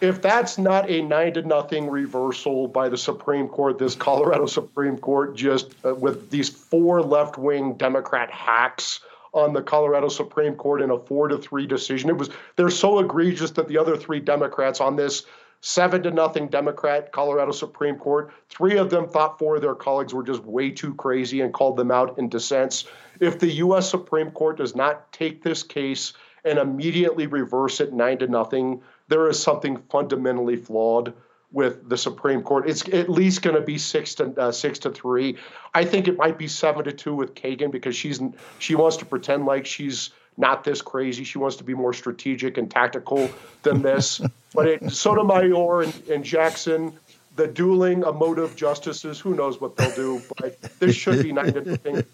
If 0.00 0.22
that's 0.22 0.56
not 0.56 0.88
a 0.88 1.02
nine 1.02 1.34
to 1.34 1.42
nothing 1.42 1.90
reversal 1.90 2.68
by 2.68 2.88
the 2.88 2.96
Supreme 2.96 3.48
Court, 3.48 3.78
this 3.78 3.94
Colorado 3.94 4.46
Supreme 4.46 4.96
Court 4.96 5.36
just 5.36 5.74
uh, 5.84 5.94
with 5.94 6.30
these 6.30 6.48
four 6.48 7.02
left 7.02 7.36
wing 7.36 7.74
Democrat 7.74 8.30
hacks 8.30 9.00
on 9.32 9.52
the 9.52 9.62
Colorado 9.62 10.08
Supreme 10.08 10.54
Court 10.54 10.82
in 10.82 10.90
a 10.90 10.98
four 10.98 11.28
to 11.28 11.38
three 11.38 11.66
decision. 11.66 12.10
It 12.10 12.16
was 12.16 12.30
they're 12.56 12.70
so 12.70 12.98
egregious 12.98 13.50
that 13.52 13.68
the 13.68 13.78
other 13.78 13.96
three 13.96 14.20
Democrats 14.20 14.80
on 14.80 14.96
this 14.96 15.24
seven 15.60 16.02
to 16.02 16.10
nothing 16.10 16.48
Democrat 16.48 17.12
Colorado 17.12 17.52
Supreme 17.52 17.96
Court. 17.96 18.32
Three 18.48 18.78
of 18.78 18.90
them 18.90 19.08
thought 19.08 19.38
four 19.38 19.56
of 19.56 19.62
their 19.62 19.74
colleagues 19.74 20.14
were 20.14 20.22
just 20.22 20.44
way 20.44 20.70
too 20.70 20.94
crazy 20.94 21.40
and 21.40 21.52
called 21.52 21.76
them 21.76 21.90
out 21.90 22.18
in 22.18 22.28
dissents. 22.28 22.86
If 23.20 23.38
the 23.38 23.50
U.S. 23.52 23.90
Supreme 23.90 24.30
Court 24.30 24.56
does 24.56 24.74
not 24.74 25.12
take 25.12 25.42
this 25.42 25.62
case 25.62 26.14
and 26.44 26.58
immediately 26.58 27.26
reverse 27.26 27.80
it 27.80 27.92
nine 27.92 28.18
to 28.18 28.26
nothing, 28.26 28.82
there 29.08 29.28
is 29.28 29.42
something 29.42 29.82
fundamentally 29.90 30.56
flawed 30.56 31.12
with 31.52 31.88
the 31.88 31.98
Supreme 31.98 32.42
Court. 32.42 32.68
It's 32.68 32.88
at 32.88 33.08
least 33.08 33.42
going 33.42 33.56
to 33.56 33.62
be 33.62 33.76
six 33.76 34.14
to 34.16 34.32
uh, 34.40 34.52
six 34.52 34.78
to 34.80 34.90
three. 34.90 35.36
I 35.74 35.84
think 35.84 36.08
it 36.08 36.16
might 36.16 36.38
be 36.38 36.48
seven 36.48 36.84
to 36.84 36.92
two 36.92 37.14
with 37.14 37.34
Kagan 37.34 37.70
because 37.70 37.96
she's 37.96 38.20
she 38.58 38.74
wants 38.74 38.96
to 38.98 39.04
pretend 39.04 39.46
like 39.46 39.66
she's 39.66 40.10
not 40.36 40.64
this 40.64 40.82
crazy. 40.82 41.24
She 41.24 41.38
wants 41.38 41.56
to 41.56 41.64
be 41.64 41.74
more 41.74 41.92
strategic 41.92 42.56
and 42.58 42.70
tactical 42.70 43.30
than 43.62 43.82
this. 43.82 44.20
but 44.54 44.66
it, 44.66 44.90
Sotomayor 44.90 45.82
and, 45.82 46.02
and 46.08 46.24
Jackson, 46.24 46.92
the 47.36 47.46
dueling 47.46 48.02
emotive 48.02 48.56
justices, 48.56 49.20
who 49.20 49.34
knows 49.34 49.60
what 49.60 49.76
they'll 49.76 49.94
do? 49.94 50.22
But 50.38 50.60
this 50.78 50.96
should 50.96 51.22
be 51.22 51.32
to 51.32 51.34
nothing. 51.34 52.04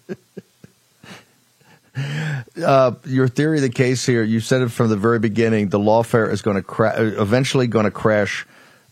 Uh, 2.63 2.93
your 3.05 3.27
theory 3.27 3.57
of 3.57 3.63
the 3.63 3.69
case 3.69 4.05
here, 4.05 4.23
you 4.23 4.39
said 4.39 4.61
it 4.61 4.69
from 4.69 4.89
the 4.89 4.97
very 4.97 5.19
beginning. 5.19 5.69
The 5.69 5.79
lawfare 5.79 6.31
is 6.31 6.41
going 6.41 6.55
to 6.55 6.61
cra- 6.61 6.99
eventually 6.99 7.65
going 7.67 7.85
to 7.85 7.91
crash 7.91 8.45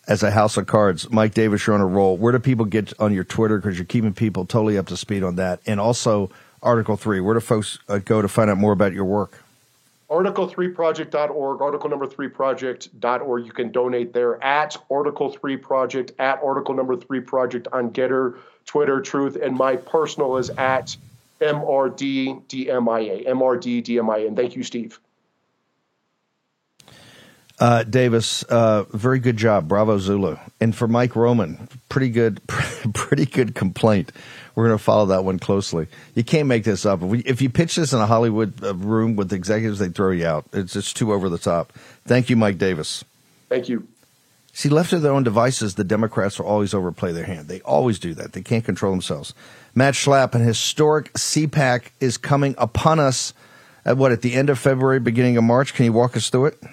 as 0.07 0.23
a 0.23 0.31
house 0.31 0.57
of 0.57 0.67
cards. 0.67 1.09
Mike 1.11 1.33
Davis, 1.33 1.65
you're 1.65 1.75
on 1.75 1.81
a 1.81 1.85
roll. 1.85 2.17
Where 2.17 2.31
do 2.31 2.39
people 2.39 2.65
get 2.65 2.93
on 2.99 3.13
your 3.13 3.23
Twitter? 3.23 3.57
Because 3.57 3.77
you're 3.77 3.85
keeping 3.85 4.13
people 4.13 4.45
totally 4.45 4.77
up 4.77 4.87
to 4.87 4.97
speed 4.97 5.23
on 5.23 5.35
that. 5.35 5.59
And 5.65 5.79
also, 5.79 6.29
Article 6.65 6.97
3. 6.97 7.21
Where 7.21 7.35
do 7.35 7.39
folks 7.39 7.79
uh, 7.87 7.99
go 7.99 8.21
to 8.21 8.27
find 8.27 8.49
out 8.49 8.57
more 8.57 8.73
about 8.73 8.91
your 8.91 9.05
work? 9.05 9.41
Article3project.org, 10.09 11.61
article 11.61 11.89
number 11.89 12.05
3project.org. 12.05 13.45
You 13.45 13.51
can 13.51 13.71
donate 13.71 14.13
there 14.13 14.43
at 14.43 14.77
Article 14.91 15.31
3 15.31 15.57
Project, 15.57 16.11
at 16.19 16.41
Article 16.43 16.75
number 16.75 16.95
3 16.95 17.21
Project 17.21 17.67
on 17.71 17.91
Gettr, 17.91 18.37
Twitter, 18.65 19.01
Truth, 19.01 19.35
and 19.41 19.55
my 19.55 19.75
personal 19.75 20.37
is 20.37 20.49
at 20.51 20.95
MRDDMIA, 21.41 23.27
MRDDMIA. 23.27 24.27
And 24.27 24.37
thank 24.37 24.55
you, 24.55 24.63
Steve. 24.63 24.99
Uh, 27.57 27.83
Davis, 27.83 28.43
uh, 28.43 28.83
very 28.91 29.19
good 29.19 29.37
job. 29.37 29.67
Bravo 29.67 29.97
Zulu. 29.97 30.37
And 30.59 30.75
for 30.75 30.87
Mike 30.87 31.15
Roman, 31.15 31.67
pretty 31.89 32.09
good, 32.09 32.41
pretty 32.93 33.25
good 33.25 33.55
complaint. 33.55 34.11
We're 34.55 34.67
going 34.67 34.77
to 34.77 34.83
follow 34.83 35.07
that 35.07 35.25
one 35.25 35.37
closely. 35.37 35.87
You 36.15 36.23
can't 36.23 36.47
make 36.47 36.63
this 36.63 36.85
up. 36.85 37.01
If, 37.01 37.07
we, 37.07 37.19
if 37.19 37.41
you 37.41 37.49
pitch 37.49 37.75
this 37.75 37.91
in 37.91 37.99
a 37.99 38.05
Hollywood 38.05 38.63
uh, 38.63 38.73
room 38.73 39.17
with 39.17 39.33
executives, 39.33 39.79
they 39.79 39.89
throw 39.89 40.11
you 40.11 40.25
out. 40.25 40.45
It's 40.53 40.73
just 40.73 40.95
too 40.95 41.11
over 41.11 41.27
the 41.27 41.37
top. 41.37 41.73
Thank 42.05 42.29
you, 42.29 42.37
Mike 42.37 42.57
Davis. 42.57 43.03
Thank 43.49 43.67
you. 43.67 43.87
See, 44.53 44.69
left 44.69 44.91
to 44.91 44.99
their 44.99 45.11
own 45.11 45.23
devices, 45.23 45.75
the 45.75 45.83
Democrats 45.83 46.39
will 46.39 46.45
always 46.45 46.73
overplay 46.73 47.11
their 47.11 47.25
hand. 47.25 47.49
They 47.49 47.59
always 47.61 47.99
do 47.99 48.13
that. 48.13 48.31
They 48.31 48.41
can't 48.41 48.63
control 48.63 48.93
themselves. 48.93 49.33
Matt 49.73 49.95
Schlapp, 49.95 50.33
an 50.33 50.41
historic 50.41 51.11
CPAC 51.13 51.89
is 51.99 52.17
coming 52.17 52.55
upon 52.57 53.01
us 53.01 53.33
at 53.83 53.97
what, 53.97 54.13
at 54.13 54.21
the 54.21 54.33
end 54.33 54.49
of 54.49 54.57
February, 54.57 55.01
beginning 55.01 55.35
of 55.35 55.43
March? 55.43 55.73
Can 55.73 55.83
you 55.83 55.91
walk 55.91 56.15
us 56.15 56.29
through 56.29 56.45
it? 56.45 56.63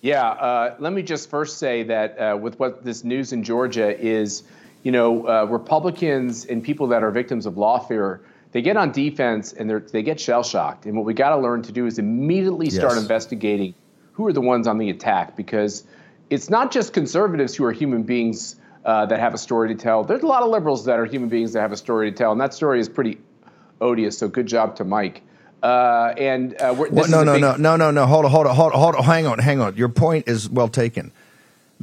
Yeah, 0.00 0.26
uh, 0.26 0.76
let 0.78 0.94
me 0.94 1.02
just 1.02 1.28
first 1.28 1.58
say 1.58 1.82
that 1.84 2.18
uh, 2.18 2.36
with 2.38 2.58
what 2.58 2.84
this 2.84 3.04
news 3.04 3.34
in 3.34 3.44
Georgia 3.44 3.94
is, 3.94 4.42
you 4.82 4.92
know, 4.92 5.26
uh, 5.28 5.44
Republicans 5.44 6.44
and 6.46 6.62
people 6.62 6.86
that 6.88 7.02
are 7.02 7.10
victims 7.10 7.46
of 7.46 7.54
lawfare, 7.54 8.20
they 8.52 8.62
get 8.62 8.76
on 8.76 8.92
defense 8.92 9.52
and 9.52 9.70
they 9.70 10.02
get 10.02 10.18
shell 10.18 10.42
shocked. 10.42 10.86
And 10.86 10.96
what 10.96 11.04
we 11.04 11.14
got 11.14 11.30
to 11.30 11.36
learn 11.36 11.62
to 11.62 11.72
do 11.72 11.86
is 11.86 11.98
immediately 11.98 12.70
start 12.70 12.94
yes. 12.94 13.02
investigating 13.02 13.74
who 14.12 14.26
are 14.26 14.32
the 14.32 14.40
ones 14.40 14.66
on 14.66 14.78
the 14.78 14.90
attack 14.90 15.36
because 15.36 15.84
it's 16.30 16.50
not 16.50 16.70
just 16.70 16.92
conservatives 16.92 17.54
who 17.54 17.64
are 17.64 17.72
human 17.72 18.02
beings 18.02 18.56
uh, 18.84 19.06
that 19.06 19.20
have 19.20 19.34
a 19.34 19.38
story 19.38 19.68
to 19.68 19.74
tell. 19.74 20.04
There's 20.04 20.22
a 20.22 20.26
lot 20.26 20.42
of 20.42 20.50
liberals 20.50 20.84
that 20.86 20.98
are 20.98 21.04
human 21.04 21.28
beings 21.28 21.52
that 21.52 21.60
have 21.60 21.72
a 21.72 21.76
story 21.76 22.10
to 22.10 22.16
tell, 22.16 22.32
and 22.32 22.40
that 22.40 22.54
story 22.54 22.80
is 22.80 22.88
pretty 22.88 23.18
odious. 23.80 24.18
So 24.18 24.28
good 24.28 24.46
job 24.46 24.76
to 24.76 24.84
Mike. 24.84 25.22
Uh, 25.62 26.14
and 26.16 26.54
uh, 26.54 26.74
well, 26.76 26.90
no, 27.08 27.22
no, 27.22 27.32
big- 27.34 27.42
no, 27.42 27.56
no, 27.56 27.76
no, 27.76 27.90
no. 27.90 28.06
Hold 28.06 28.24
on, 28.24 28.30
hold 28.30 28.46
on, 28.46 28.54
hold 28.54 28.72
on, 28.72 28.80
hold 28.80 28.94
on. 28.94 29.04
Hang 29.04 29.26
on, 29.26 29.38
hang 29.38 29.60
on. 29.60 29.76
Your 29.76 29.90
point 29.90 30.26
is 30.26 30.48
well 30.48 30.68
taken. 30.68 31.12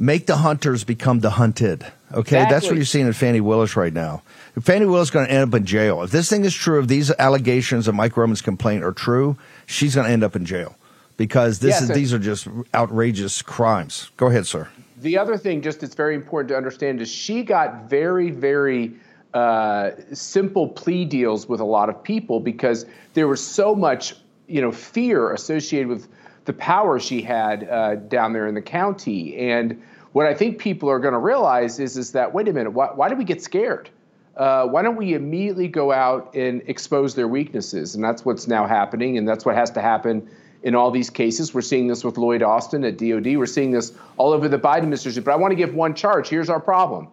Make 0.00 0.26
the 0.26 0.36
hunters 0.36 0.84
become 0.84 1.18
the 1.18 1.30
hunted. 1.30 1.82
Okay, 2.12 2.36
exactly. 2.36 2.54
that's 2.54 2.66
what 2.66 2.76
you're 2.76 2.84
seeing 2.84 3.08
in 3.08 3.12
Fani 3.12 3.40
Willis 3.40 3.76
right 3.76 3.92
now. 3.92 4.22
Fani 4.60 4.86
Willis 4.86 5.08
is 5.08 5.10
going 5.10 5.26
to 5.26 5.32
end 5.32 5.52
up 5.52 5.58
in 5.58 5.66
jail. 5.66 6.02
If 6.02 6.12
this 6.12 6.30
thing 6.30 6.44
is 6.44 6.54
true, 6.54 6.78
if 6.78 6.86
these 6.86 7.10
allegations 7.18 7.88
of 7.88 7.96
Mike 7.96 8.16
Roman's 8.16 8.40
complaint 8.40 8.84
are 8.84 8.92
true, 8.92 9.36
she's 9.66 9.96
going 9.96 10.06
to 10.06 10.12
end 10.12 10.22
up 10.22 10.36
in 10.36 10.46
jail 10.46 10.76
because 11.16 11.58
this 11.58 11.80
yes, 11.80 11.82
is 11.82 11.88
these 11.90 12.14
are 12.14 12.18
just 12.20 12.46
outrageous 12.74 13.42
crimes. 13.42 14.10
Go 14.16 14.28
ahead, 14.28 14.46
sir. 14.46 14.68
The 14.98 15.18
other 15.18 15.36
thing, 15.36 15.62
just 15.62 15.82
it's 15.82 15.96
very 15.96 16.14
important 16.14 16.48
to 16.50 16.56
understand, 16.56 17.00
is 17.02 17.10
she 17.10 17.42
got 17.42 17.90
very, 17.90 18.30
very 18.30 18.94
uh, 19.34 19.90
simple 20.12 20.68
plea 20.68 21.04
deals 21.04 21.48
with 21.48 21.60
a 21.60 21.64
lot 21.64 21.88
of 21.88 22.02
people 22.02 22.38
because 22.38 22.86
there 23.14 23.26
was 23.26 23.44
so 23.44 23.74
much, 23.74 24.14
you 24.46 24.60
know, 24.60 24.70
fear 24.70 25.32
associated 25.32 25.88
with 25.88 26.08
the 26.46 26.52
power 26.52 26.98
she 26.98 27.20
had 27.20 27.68
uh, 27.68 27.96
down 27.96 28.32
there 28.32 28.46
in 28.46 28.54
the 28.54 28.62
county. 28.62 29.36
And 29.36 29.82
what 30.12 30.26
I 30.26 30.34
think 30.34 30.58
people 30.58 30.90
are 30.90 30.98
going 30.98 31.12
to 31.12 31.18
realize 31.18 31.78
is 31.78 31.96
is 31.96 32.12
that 32.12 32.32
wait 32.32 32.48
a 32.48 32.52
minute, 32.52 32.70
why, 32.70 32.88
why 32.94 33.12
we 33.12 33.24
get 33.24 33.42
scared? 33.42 33.90
Uh, 34.36 34.66
why 34.66 34.82
don't 34.82 34.96
we 34.96 35.14
immediately 35.14 35.66
go 35.66 35.90
out 35.90 36.34
and 36.34 36.62
expose 36.66 37.14
their 37.16 37.26
weaknesses? 37.26 37.96
And 37.96 38.04
that's 38.04 38.24
what's 38.24 38.46
now 38.46 38.66
happening, 38.66 39.18
and 39.18 39.26
that's 39.26 39.44
what 39.44 39.56
has 39.56 39.72
to 39.72 39.80
happen 39.80 40.30
in 40.62 40.74
all 40.76 40.90
these 40.92 41.10
cases. 41.10 41.52
We're 41.52 41.60
seeing 41.60 41.88
this 41.88 42.04
with 42.04 42.18
Lloyd 42.18 42.42
Austin 42.42 42.84
at 42.84 42.98
DOD. 42.98 43.36
We're 43.36 43.46
seeing 43.46 43.72
this 43.72 43.92
all 44.16 44.32
over 44.32 44.48
the 44.48 44.58
Biden 44.58 44.78
administration. 44.78 45.24
But 45.24 45.32
I 45.32 45.36
want 45.36 45.50
to 45.52 45.56
give 45.56 45.74
one 45.74 45.94
charge. 45.94 46.28
Here's 46.28 46.48
our 46.48 46.60
problem 46.60 47.08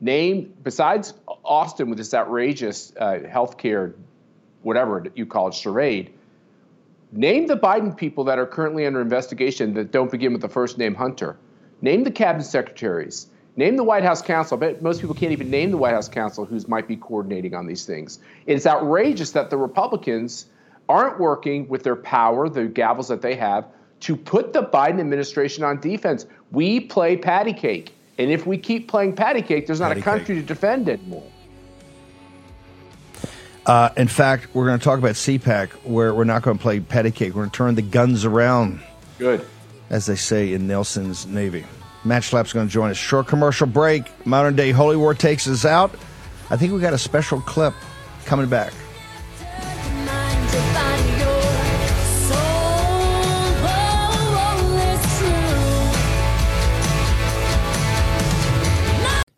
name 0.00 0.54
besides 0.62 1.14
Austin 1.44 1.88
with 1.88 1.98
this 1.98 2.12
outrageous 2.12 2.92
uh, 2.98 3.20
healthcare, 3.24 3.94
whatever 4.62 5.04
you 5.14 5.26
call 5.26 5.48
it, 5.48 5.54
charade. 5.54 6.12
Name 7.12 7.46
the 7.46 7.56
Biden 7.56 7.96
people 7.96 8.24
that 8.24 8.38
are 8.38 8.46
currently 8.46 8.84
under 8.86 9.00
investigation 9.00 9.74
that 9.74 9.92
don't 9.92 10.10
begin 10.10 10.32
with 10.32 10.42
the 10.42 10.48
first 10.48 10.76
name 10.76 10.94
Hunter. 10.94 11.38
Name 11.80 12.04
the 12.04 12.10
cabinet 12.10 12.44
secretaries. 12.44 13.26
Name 13.56 13.76
the 13.76 13.84
White 13.84 14.02
House 14.02 14.20
counsel. 14.20 14.58
I 14.58 14.60
bet 14.60 14.82
most 14.82 15.00
people 15.00 15.14
can't 15.14 15.32
even 15.32 15.50
name 15.50 15.70
the 15.70 15.78
White 15.78 15.94
House 15.94 16.08
counsel 16.08 16.44
who's 16.44 16.68
might 16.68 16.86
be 16.86 16.96
coordinating 16.96 17.54
on 17.54 17.66
these 17.66 17.86
things. 17.86 18.18
It's 18.46 18.66
outrageous 18.66 19.32
that 19.32 19.48
the 19.50 19.56
Republicans 19.56 20.46
aren't 20.88 21.18
working 21.18 21.68
with 21.68 21.82
their 21.82 21.96
power, 21.96 22.48
the 22.48 22.64
gavels 22.64 23.08
that 23.08 23.22
they 23.22 23.34
have, 23.34 23.66
to 24.00 24.14
put 24.14 24.52
the 24.52 24.62
Biden 24.62 25.00
administration 25.00 25.64
on 25.64 25.80
defense. 25.80 26.26
We 26.50 26.80
play 26.80 27.16
patty 27.16 27.54
cake. 27.54 27.94
And 28.18 28.30
if 28.30 28.46
we 28.46 28.58
keep 28.58 28.88
playing 28.88 29.14
patty 29.14 29.42
cake, 29.42 29.66
there's 29.66 29.80
not 29.80 29.88
patty 29.88 30.00
a 30.00 30.04
country 30.04 30.36
cake. 30.36 30.46
to 30.46 30.54
defend 30.54 30.88
anymore. 30.88 31.24
Uh, 33.64 33.90
in 33.96 34.06
fact, 34.06 34.54
we're 34.54 34.66
going 34.66 34.78
to 34.78 34.84
talk 34.84 34.98
about 34.98 35.14
CPAC, 35.14 35.70
where 35.82 36.14
we're 36.14 36.24
not 36.24 36.42
going 36.42 36.56
to 36.56 36.62
play 36.62 36.78
patty 36.78 37.10
cake. 37.10 37.34
We're 37.34 37.42
going 37.42 37.50
to 37.50 37.56
turn 37.56 37.74
the 37.74 37.82
guns 37.82 38.24
around. 38.24 38.80
Good. 39.18 39.44
As 39.90 40.06
they 40.06 40.16
say 40.16 40.52
in 40.52 40.66
Nelson's 40.66 41.26
Navy. 41.26 41.64
Matt 42.04 42.22
Schlapp's 42.22 42.52
going 42.52 42.66
to 42.66 42.72
join 42.72 42.90
us. 42.90 42.96
Short 42.96 43.26
commercial 43.26 43.66
break. 43.66 44.26
Modern 44.26 44.56
day 44.56 44.70
Holy 44.70 44.96
War 44.96 45.14
takes 45.14 45.48
us 45.48 45.64
out. 45.64 45.94
I 46.50 46.56
think 46.56 46.72
we 46.72 46.80
got 46.80 46.92
a 46.92 46.98
special 46.98 47.40
clip 47.40 47.74
coming 48.24 48.48
back. 48.48 48.72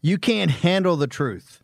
You 0.00 0.16
can't 0.16 0.50
handle 0.50 0.96
the 0.96 1.06
truth. 1.06 1.62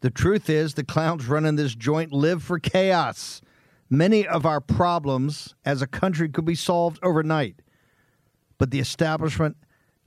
The 0.00 0.10
truth 0.10 0.50
is, 0.50 0.74
the 0.74 0.84
clowns 0.84 1.26
running 1.26 1.56
this 1.56 1.74
joint 1.74 2.12
live 2.12 2.42
for 2.42 2.58
chaos. 2.58 3.40
Many 3.88 4.26
of 4.26 4.44
our 4.44 4.60
problems 4.60 5.54
as 5.64 5.80
a 5.82 5.86
country 5.86 6.28
could 6.28 6.44
be 6.44 6.54
solved 6.54 6.98
overnight, 7.02 7.60
but 8.58 8.70
the 8.70 8.80
establishment 8.80 9.56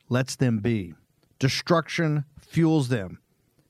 lets 0.10 0.36
them 0.36 0.60
be. 0.60 0.94
Destruction 1.40 2.26
fuels 2.40 2.90
them. 2.90 3.20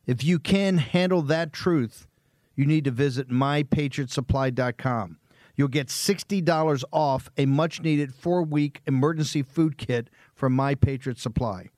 If 0.06 0.24
you 0.24 0.40
can 0.40 0.78
handle 0.78 1.22
that 1.24 1.52
truth, 1.52 2.08
you 2.56 2.66
need 2.66 2.86
to 2.86 2.92
visit 2.92 3.30
mypatriotsupply.com. 3.30 5.18
You'll 5.56 5.68
get 5.68 5.88
$60 5.88 6.84
off 6.92 7.30
a 7.38 7.46
much 7.46 7.82
needed 7.82 8.14
four 8.14 8.44
week 8.44 8.82
emergency 8.86 9.42
food 9.42 9.78
kit 9.78 10.10
from 10.34 10.54
My 10.54 10.76
Patriot 10.76 11.20
Supply 11.20 11.70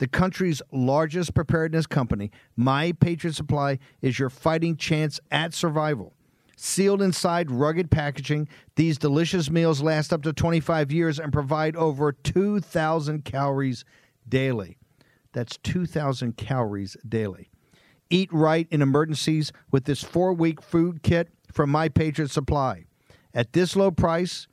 the 0.00 0.08
country's 0.08 0.62
largest 0.72 1.34
preparedness 1.34 1.86
company, 1.86 2.30
My 2.56 2.92
Patriot 2.92 3.34
Supply, 3.34 3.78
is 4.00 4.18
your 4.18 4.30
fighting 4.30 4.76
chance 4.76 5.20
at 5.30 5.52
survival. 5.52 6.14
Sealed 6.62 7.00
inside 7.00 7.50
rugged 7.50 7.90
packaging, 7.90 8.46
these 8.76 8.98
delicious 8.98 9.48
meals 9.48 9.80
last 9.80 10.12
up 10.12 10.20
to 10.24 10.32
25 10.34 10.92
years 10.92 11.18
and 11.18 11.32
provide 11.32 11.74
over 11.74 12.12
2,000 12.12 13.24
calories 13.24 13.82
daily. 14.28 14.76
That's 15.32 15.56
2,000 15.56 16.36
calories 16.36 16.98
daily. 17.08 17.50
Eat 18.10 18.30
right 18.30 18.68
in 18.70 18.82
emergencies 18.82 19.52
with 19.70 19.86
this 19.86 20.04
four 20.04 20.34
week 20.34 20.60
food 20.60 21.02
kit 21.02 21.30
from 21.50 21.70
My 21.70 21.88
Patriot 21.88 22.30
Supply. 22.30 22.84
At 23.32 23.54
this 23.54 23.74
low 23.74 23.90
price, 23.90 24.46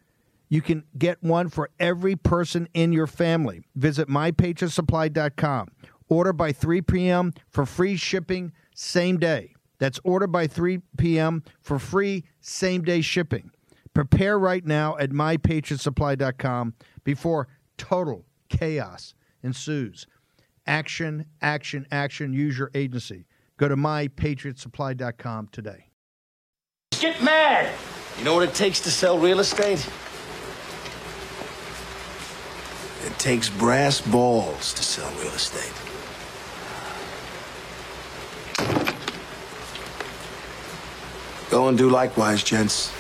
you 0.48 0.62
can 0.62 0.86
get 0.98 1.22
one 1.22 1.50
for 1.50 1.72
every 1.78 2.16
person 2.16 2.70
in 2.74 2.94
your 2.94 3.08
family. 3.08 3.64
Visit 3.76 4.08
mypatriotsupply.com. 4.08 5.68
Order 6.08 6.32
by 6.32 6.54
3 6.54 6.84
p.m. 6.84 7.34
for 7.50 7.66
free 7.66 7.98
shipping 7.98 8.54
same 8.74 9.18
day. 9.18 9.57
That's 9.80 10.00
order 10.04 10.28
by 10.28 10.48
3 10.48 10.80
p.m. 10.98 11.44
for 11.62 11.80
free 11.80 12.24
same 12.40 12.84
day 12.84 13.02
shipping. 13.02 13.52
Prepare 13.94 14.38
right 14.38 14.66
now 14.66 14.98
at 14.98 15.12
mypatriotsupply.com 15.12 16.74
before 17.04 17.48
total 17.78 18.26
chaos 18.50 19.14
ensues. 19.44 20.08
Action, 20.66 21.26
action, 21.42 21.88
action. 21.92 22.34
Use 22.34 22.58
your 22.58 22.70
agency. 22.76 23.26
Go 23.58 23.68
to 23.68 23.76
mypatriotsupply.com 23.76 25.50
today. 25.52 25.90
Get 27.00 27.22
mad! 27.24 27.72
You 28.18 28.26
know 28.26 28.36
what 28.36 28.48
it 28.48 28.56
takes 28.56 28.80
to 28.82 28.92
sell 28.92 29.18
real 29.20 29.40
estate? 29.40 29.88
It 33.06 33.18
takes 33.20 33.50
brass 33.50 34.02
balls 34.02 34.74
to 34.74 34.84
sell 34.84 35.10
real 35.22 35.34
estate. 35.34 35.97
Go 41.50 41.68
and 41.68 41.78
do 41.78 41.90
likewise, 41.90 42.44
gents. 42.44 42.92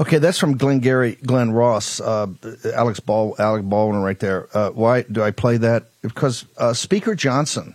Okay, 0.00 0.16
that's 0.16 0.38
from 0.38 0.56
Glenn 0.56 0.78
Glengarry 0.78 1.16
Glen 1.16 1.50
Ross, 1.50 2.00
uh, 2.00 2.26
Alex 2.74 3.00
Ball, 3.00 3.36
Alec 3.38 3.64
Baldwin, 3.64 4.00
right 4.00 4.18
there. 4.18 4.48
Uh, 4.56 4.70
why 4.70 5.02
do 5.02 5.22
I 5.22 5.30
play 5.30 5.58
that? 5.58 5.90
Because 6.00 6.46
uh, 6.56 6.72
Speaker 6.72 7.14
Johnson, 7.14 7.74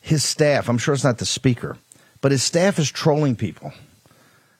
his 0.00 0.24
staff, 0.24 0.68
I'm 0.68 0.76
sure 0.76 0.92
it's 0.92 1.04
not 1.04 1.18
the 1.18 1.26
speaker, 1.26 1.76
but 2.20 2.32
his 2.32 2.42
staff 2.42 2.80
is 2.80 2.90
trolling 2.90 3.36
people. 3.36 3.72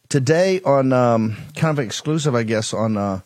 Today 0.08 0.60
on 0.62 0.92
um, 0.92 1.36
kind 1.56 1.76
of 1.76 1.84
exclusive, 1.84 2.36
I 2.36 2.44
guess, 2.44 2.72
on 2.72 2.96
uh, 2.96 3.20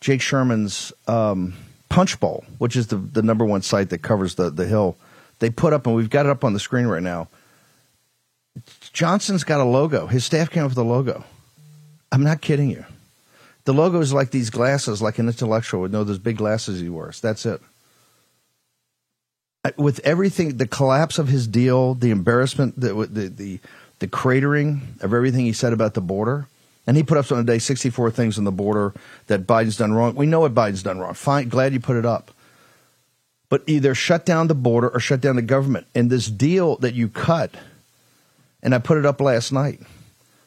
Jake 0.00 0.20
Sherman's 0.20 0.92
um, 1.08 1.54
Punchbowl, 1.88 2.44
which 2.58 2.76
is 2.76 2.86
the 2.86 2.96
the 2.96 3.22
number 3.22 3.44
one 3.44 3.62
site 3.62 3.90
that 3.90 4.02
covers 4.02 4.36
the 4.36 4.50
the 4.50 4.66
Hill. 4.66 4.96
They 5.40 5.50
put 5.50 5.72
up, 5.72 5.86
and 5.86 5.96
we've 5.96 6.10
got 6.10 6.26
it 6.26 6.30
up 6.30 6.44
on 6.44 6.52
the 6.52 6.60
screen 6.60 6.86
right 6.86 7.02
now. 7.02 7.28
Johnson's 8.96 9.44
got 9.44 9.60
a 9.60 9.64
logo. 9.64 10.06
His 10.06 10.24
staff 10.24 10.48
came 10.48 10.64
up 10.64 10.70
with 10.70 10.78
a 10.78 10.82
logo. 10.82 11.22
I'm 12.10 12.22
not 12.22 12.40
kidding 12.40 12.70
you. 12.70 12.86
The 13.64 13.74
logo 13.74 14.00
is 14.00 14.14
like 14.14 14.30
these 14.30 14.48
glasses, 14.48 15.02
like 15.02 15.18
an 15.18 15.26
intellectual 15.26 15.82
would 15.82 15.92
know 15.92 16.02
those 16.02 16.18
big 16.18 16.38
glasses 16.38 16.80
he 16.80 16.88
wears. 16.88 17.20
That's 17.20 17.44
it. 17.44 17.60
With 19.76 19.98
everything, 19.98 20.56
the 20.56 20.66
collapse 20.66 21.18
of 21.18 21.28
his 21.28 21.46
deal, 21.46 21.92
the 21.92 22.10
embarrassment, 22.10 22.80
the 22.80 22.94
the 22.94 23.28
the, 23.28 23.60
the 23.98 24.08
cratering 24.08 24.98
of 25.02 25.12
everything 25.12 25.44
he 25.44 25.52
said 25.52 25.74
about 25.74 25.92
the 25.92 26.00
border, 26.00 26.46
and 26.86 26.96
he 26.96 27.02
put 27.02 27.18
up 27.18 27.30
on 27.30 27.36
the 27.36 27.44
day 27.44 27.58
64 27.58 28.12
things 28.12 28.38
on 28.38 28.44
the 28.44 28.52
border 28.52 28.94
that 29.26 29.46
Biden's 29.46 29.76
done 29.76 29.92
wrong. 29.92 30.14
We 30.14 30.24
know 30.24 30.40
what 30.40 30.54
Biden's 30.54 30.82
done 30.82 31.00
wrong. 31.00 31.12
Fine, 31.12 31.50
glad 31.50 31.74
you 31.74 31.80
put 31.80 31.96
it 31.96 32.06
up. 32.06 32.30
But 33.50 33.62
either 33.66 33.94
shut 33.94 34.24
down 34.24 34.46
the 34.46 34.54
border 34.54 34.88
or 34.88 35.00
shut 35.00 35.20
down 35.20 35.36
the 35.36 35.42
government. 35.42 35.86
And 35.94 36.08
this 36.08 36.28
deal 36.28 36.76
that 36.76 36.94
you 36.94 37.08
cut, 37.08 37.54
and 38.66 38.74
I 38.74 38.78
put 38.78 38.98
it 38.98 39.06
up 39.06 39.22
last 39.22 39.50
night 39.50 39.80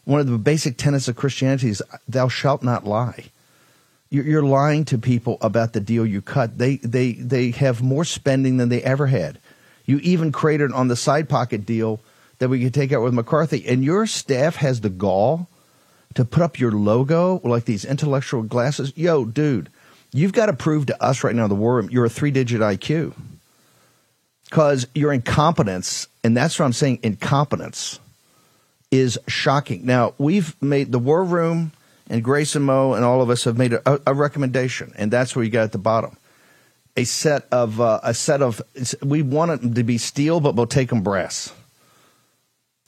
one 0.10 0.20
of 0.20 0.28
the 0.28 0.40
basic 0.40 0.76
tenets 0.76 1.08
of 1.08 1.16
Christianity 1.16 1.70
is 1.70 1.84
thou 2.08 2.30
shalt 2.30 2.64
not 2.64 2.84
lie. 2.84 3.26
You're 4.10 4.42
lying 4.42 4.86
to 4.86 4.98
people 4.98 5.38
about 5.40 5.74
the 5.74 5.80
deal 5.80 6.04
you 6.04 6.20
cut. 6.20 6.58
They, 6.58 6.78
they, 6.78 7.12
they 7.12 7.52
have 7.52 7.84
more 7.84 8.04
spending 8.04 8.58
than 8.58 8.70
they 8.70 8.82
ever 8.82 9.06
had. 9.06 9.38
You 9.86 10.00
even 10.00 10.32
created 10.32 10.72
on 10.72 10.88
the 10.88 10.96
side 10.96 11.30
pocket 11.30 11.64
deal 11.64 12.00
that 12.40 12.50
we 12.50 12.64
could 12.64 12.74
take 12.74 12.92
out 12.92 13.04
with 13.04 13.14
McCarthy. 13.14 13.68
And 13.68 13.84
your 13.84 14.08
staff 14.08 14.56
has 14.56 14.82
the 14.82 14.90
gall 14.90 15.48
to 16.16 16.26
put 16.26 16.42
up 16.42 16.60
your 16.60 16.72
logo 16.72 17.40
like 17.44 17.66
these 17.66 17.86
intellectual 17.86 18.42
glasses. 18.42 18.92
Yo, 18.98 19.26
dude, 19.26 19.70
you've 20.12 20.34
got 20.34 20.48
to 20.48 20.54
prove 20.54 20.88
to 20.88 21.04
us 21.04 21.24
right 21.24 21.36
now, 21.36 21.48
the 21.48 21.54
war 21.54 21.76
room, 21.76 21.90
you're 21.92 22.06
a 22.06 22.10
three 22.10 22.32
digit 22.32 22.62
IQ. 22.62 23.14
Because 24.46 24.88
your 24.96 25.14
incompetence, 25.14 26.08
and 26.24 26.36
that's 26.36 26.58
what 26.58 26.66
I'm 26.66 26.74
saying 26.74 27.02
incompetence 27.04 28.00
is 28.92 29.20
shocking. 29.28 29.86
Now, 29.86 30.14
we've 30.18 30.60
made 30.62 30.92
the 30.92 31.00
War 31.00 31.24
Room 31.24 31.72
and 32.10 32.24
Grace 32.24 32.56
and 32.56 32.66
Mo 32.66 32.94
and 32.94 33.06
all 33.06 33.22
of 33.22 33.30
us 33.30 33.44
have 33.44 33.58
made 33.58 33.74
a, 33.74 34.02
a 34.08 34.14
recommendation, 34.14 34.94
and 34.98 35.12
that's 35.12 35.36
where 35.36 35.46
you 35.46 35.52
got 35.52 35.64
at 35.64 35.72
the 35.72 35.78
bottom. 35.78 36.18
A 36.98 37.04
set 37.04 37.48
of 37.52 37.80
uh, 37.80 38.00
a 38.04 38.14
set 38.14 38.42
of 38.42 38.62
we 39.02 39.22
want 39.22 39.62
them 39.62 39.74
to 39.76 39.84
be 39.84 39.98
steel, 39.98 40.40
but 40.40 40.56
we'll 40.56 40.66
take 40.66 40.90
them 40.90 41.02
brass. 41.02 41.54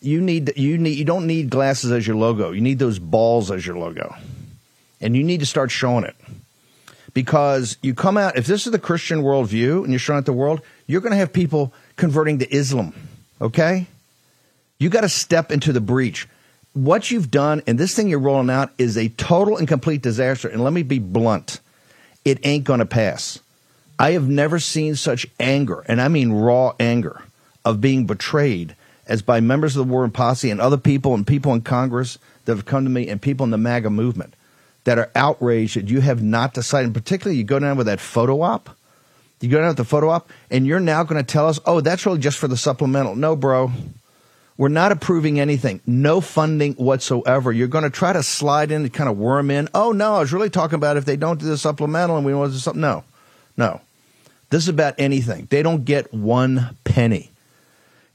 You 0.02 0.20
need 0.20 0.58
you 0.58 0.78
need 0.78 0.98
you 0.98 1.06
don't 1.06 1.28
need 1.28 1.50
glasses 1.50 1.92
as 1.92 2.06
your 2.06 2.16
logo. 2.16 2.52
You 2.52 2.62
need 2.62 2.80
those 2.80 3.00
balls 3.00 3.52
as 3.52 3.66
your 3.66 3.78
logo, 3.78 4.14
and 5.00 5.16
you 5.16 5.24
need 5.24 5.40
to 5.42 5.46
start 5.46 5.72
showing 5.72 6.04
it 6.04 6.16
because 7.14 7.78
you 7.82 7.94
come 7.94 8.18
out 8.18 8.38
if 8.38 8.46
this 8.46 8.66
is 8.66 8.72
the 8.72 8.80
Christian 8.80 9.22
worldview 9.22 9.84
and 9.84 9.92
you're 9.92 10.00
showing 10.00 10.20
it 10.20 10.26
the 10.26 10.34
world, 10.34 10.62
you're 10.88 11.02
going 11.02 11.12
to 11.12 11.18
have 11.18 11.34
people 11.34 11.74
converting 11.96 12.40
to 12.40 12.54
Islam. 12.54 12.94
Okay, 13.40 13.88
you 14.82 14.89
got 14.89 15.02
to 15.02 15.10
step 15.10 15.52
into 15.52 15.72
the 15.72 15.80
breach. 15.80 16.28
What 16.74 17.12
you've 17.12 17.30
done 17.30 17.62
and 17.67 17.78
this 17.78 17.96
thing 17.96 18.08
you're 18.08 18.20
rolling 18.20 18.50
out 18.50 18.72
is 18.78 18.98
a 18.98 19.10
total 19.10 19.58
and 19.58 19.67
complete 19.67 20.02
disaster. 20.02 20.48
And 20.48 20.63
let 20.63 20.74
me 20.74 20.84
be 20.84 21.00
blunt 21.00 21.60
it 22.26 22.39
ain't 22.44 22.63
going 22.63 22.80
to 22.80 22.86
pass. 22.86 23.39
I 24.00 24.12
have 24.12 24.28
never 24.28 24.60
seen 24.60 24.96
such 24.96 25.28
anger, 25.39 25.84
and 25.88 26.02
I 26.02 26.08
mean 26.08 26.32
raw 26.32 26.74
anger, 26.80 27.22
of 27.63 27.82
being 27.82 28.06
betrayed 28.06 28.76
as 29.06 29.22
by 29.22 29.39
members 29.39 29.76
of 29.76 29.86
the 29.86 29.91
War 29.91 30.02
Room 30.02 30.12
Posse 30.12 30.50
and 30.50 30.60
other 30.60 30.78
people 30.78 31.13
and 31.13 31.26
people 31.26 31.54
in 31.54 31.62
Congress 31.62 32.17
that 32.46 32.56
have 32.56 32.65
come 32.65 32.84
to 32.84 32.89
me 32.89 33.08
and 33.08 33.22
people 33.22 33.44
in 33.44 33.52
the 33.52 33.58
MAGA 33.58 33.89
movement 33.89 34.34
that 34.84 34.98
are 34.98 35.12
outraged 35.15 35.78
that 35.78 35.89
you 35.89 36.02
have 36.02 36.24
not 36.24 36.56
decided. 36.56 36.88
And 36.88 36.96
particularly, 36.96 37.38
you 37.38 37.44
go 37.44 37.60
down 37.60 37.78
with 37.78 37.86
that 37.86 38.00
photo 38.00 38.41
op. 38.41 38.76
You 39.39 39.50
go 39.50 39.60
down 39.60 39.70
with 39.70 39.78
the 39.78 39.86
photo 39.86 40.10
op, 40.10 40.30
and 40.50 40.65
you're 40.65 40.80
now 40.80 41.04
going 41.04 41.24
to 41.24 41.32
tell 41.32 41.48
us, 41.48 41.60
oh, 41.65 41.82
that's 41.82 42.06
really 42.06 42.20
just 42.20 42.39
for 42.39 42.48
the 42.48 42.58
supplemental. 42.58 43.15
No, 43.15 43.36
bro. 43.36 43.72
We're 44.62 44.67
not 44.67 44.91
approving 44.91 45.39
anything. 45.39 45.82
No 45.88 46.21
funding 46.21 46.74
whatsoever. 46.74 47.52
You're 47.52 47.67
going 47.67 47.84
to 47.84 47.89
try 47.89 48.13
to 48.13 48.21
slide 48.21 48.69
in 48.69 48.84
and 48.84 48.93
kind 48.93 49.10
of 49.10 49.17
worm 49.17 49.50
in. 49.50 49.67
Oh, 49.74 49.91
no, 49.91 50.13
I 50.13 50.19
was 50.19 50.34
really 50.34 50.52
talking 50.52 50.76
about 50.76 50.97
if 50.97 51.06
they 51.06 51.15
don't 51.15 51.39
do 51.39 51.47
the 51.47 51.58
supplemental 51.58 52.15
and 52.15 52.24
we 52.24 52.36
want 52.36 52.52
to 52.52 52.58
do 52.58 52.60
something. 52.60 52.80
No, 52.80 53.04
no. 53.58 53.82
This 54.52 54.62
is 54.62 54.69
about 54.69 54.93
anything. 55.00 55.47
They 55.50 55.63
don't 55.63 55.84
get 55.84 56.13
one 56.13 56.78
penny. 56.84 57.32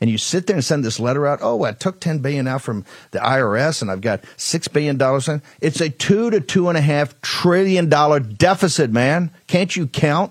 And 0.00 0.08
you 0.08 0.18
sit 0.18 0.46
there 0.46 0.54
and 0.54 0.64
send 0.64 0.84
this 0.84 1.00
letter 1.00 1.26
out. 1.26 1.40
Oh, 1.42 1.64
I 1.64 1.72
took 1.72 1.98
ten 1.98 2.20
billion 2.20 2.46
out 2.46 2.62
from 2.62 2.84
the 3.10 3.18
IRS, 3.18 3.82
and 3.82 3.90
I've 3.90 4.00
got 4.00 4.22
six 4.36 4.68
billion 4.68 4.96
dollars. 4.98 5.26
In. 5.26 5.42
It's 5.60 5.80
a 5.80 5.90
two 5.90 6.30
to 6.30 6.40
two 6.40 6.68
and 6.68 6.78
a 6.78 6.80
half 6.80 7.20
trillion 7.22 7.88
dollar 7.88 8.20
deficit, 8.20 8.92
man. 8.92 9.32
Can't 9.48 9.74
you 9.74 9.88
count? 9.88 10.30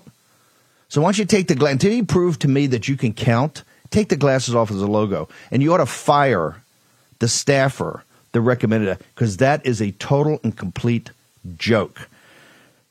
So 0.88 1.02
why 1.02 1.08
don't 1.08 1.18
you 1.18 1.26
take 1.26 1.48
the 1.48 1.62
until 1.66 1.92
you 1.92 2.06
prove 2.06 2.38
to 2.38 2.48
me 2.48 2.68
that 2.68 2.88
you 2.88 2.96
can 2.96 3.12
count 3.12 3.64
take 3.90 4.08
the 4.08 4.16
glasses 4.16 4.54
off 4.54 4.70
as 4.70 4.80
a 4.80 4.86
logo, 4.86 5.28
and 5.50 5.62
you 5.62 5.72
ought 5.72 5.78
to 5.78 5.86
fire 5.86 6.62
the 7.18 7.28
staffer 7.28 8.04
that 8.32 8.40
recommended 8.40 8.88
it 8.88 9.02
because 9.14 9.38
that 9.38 9.64
is 9.64 9.80
a 9.80 9.92
total 9.92 10.38
and 10.42 10.56
complete 10.56 11.10
joke. 11.56 12.08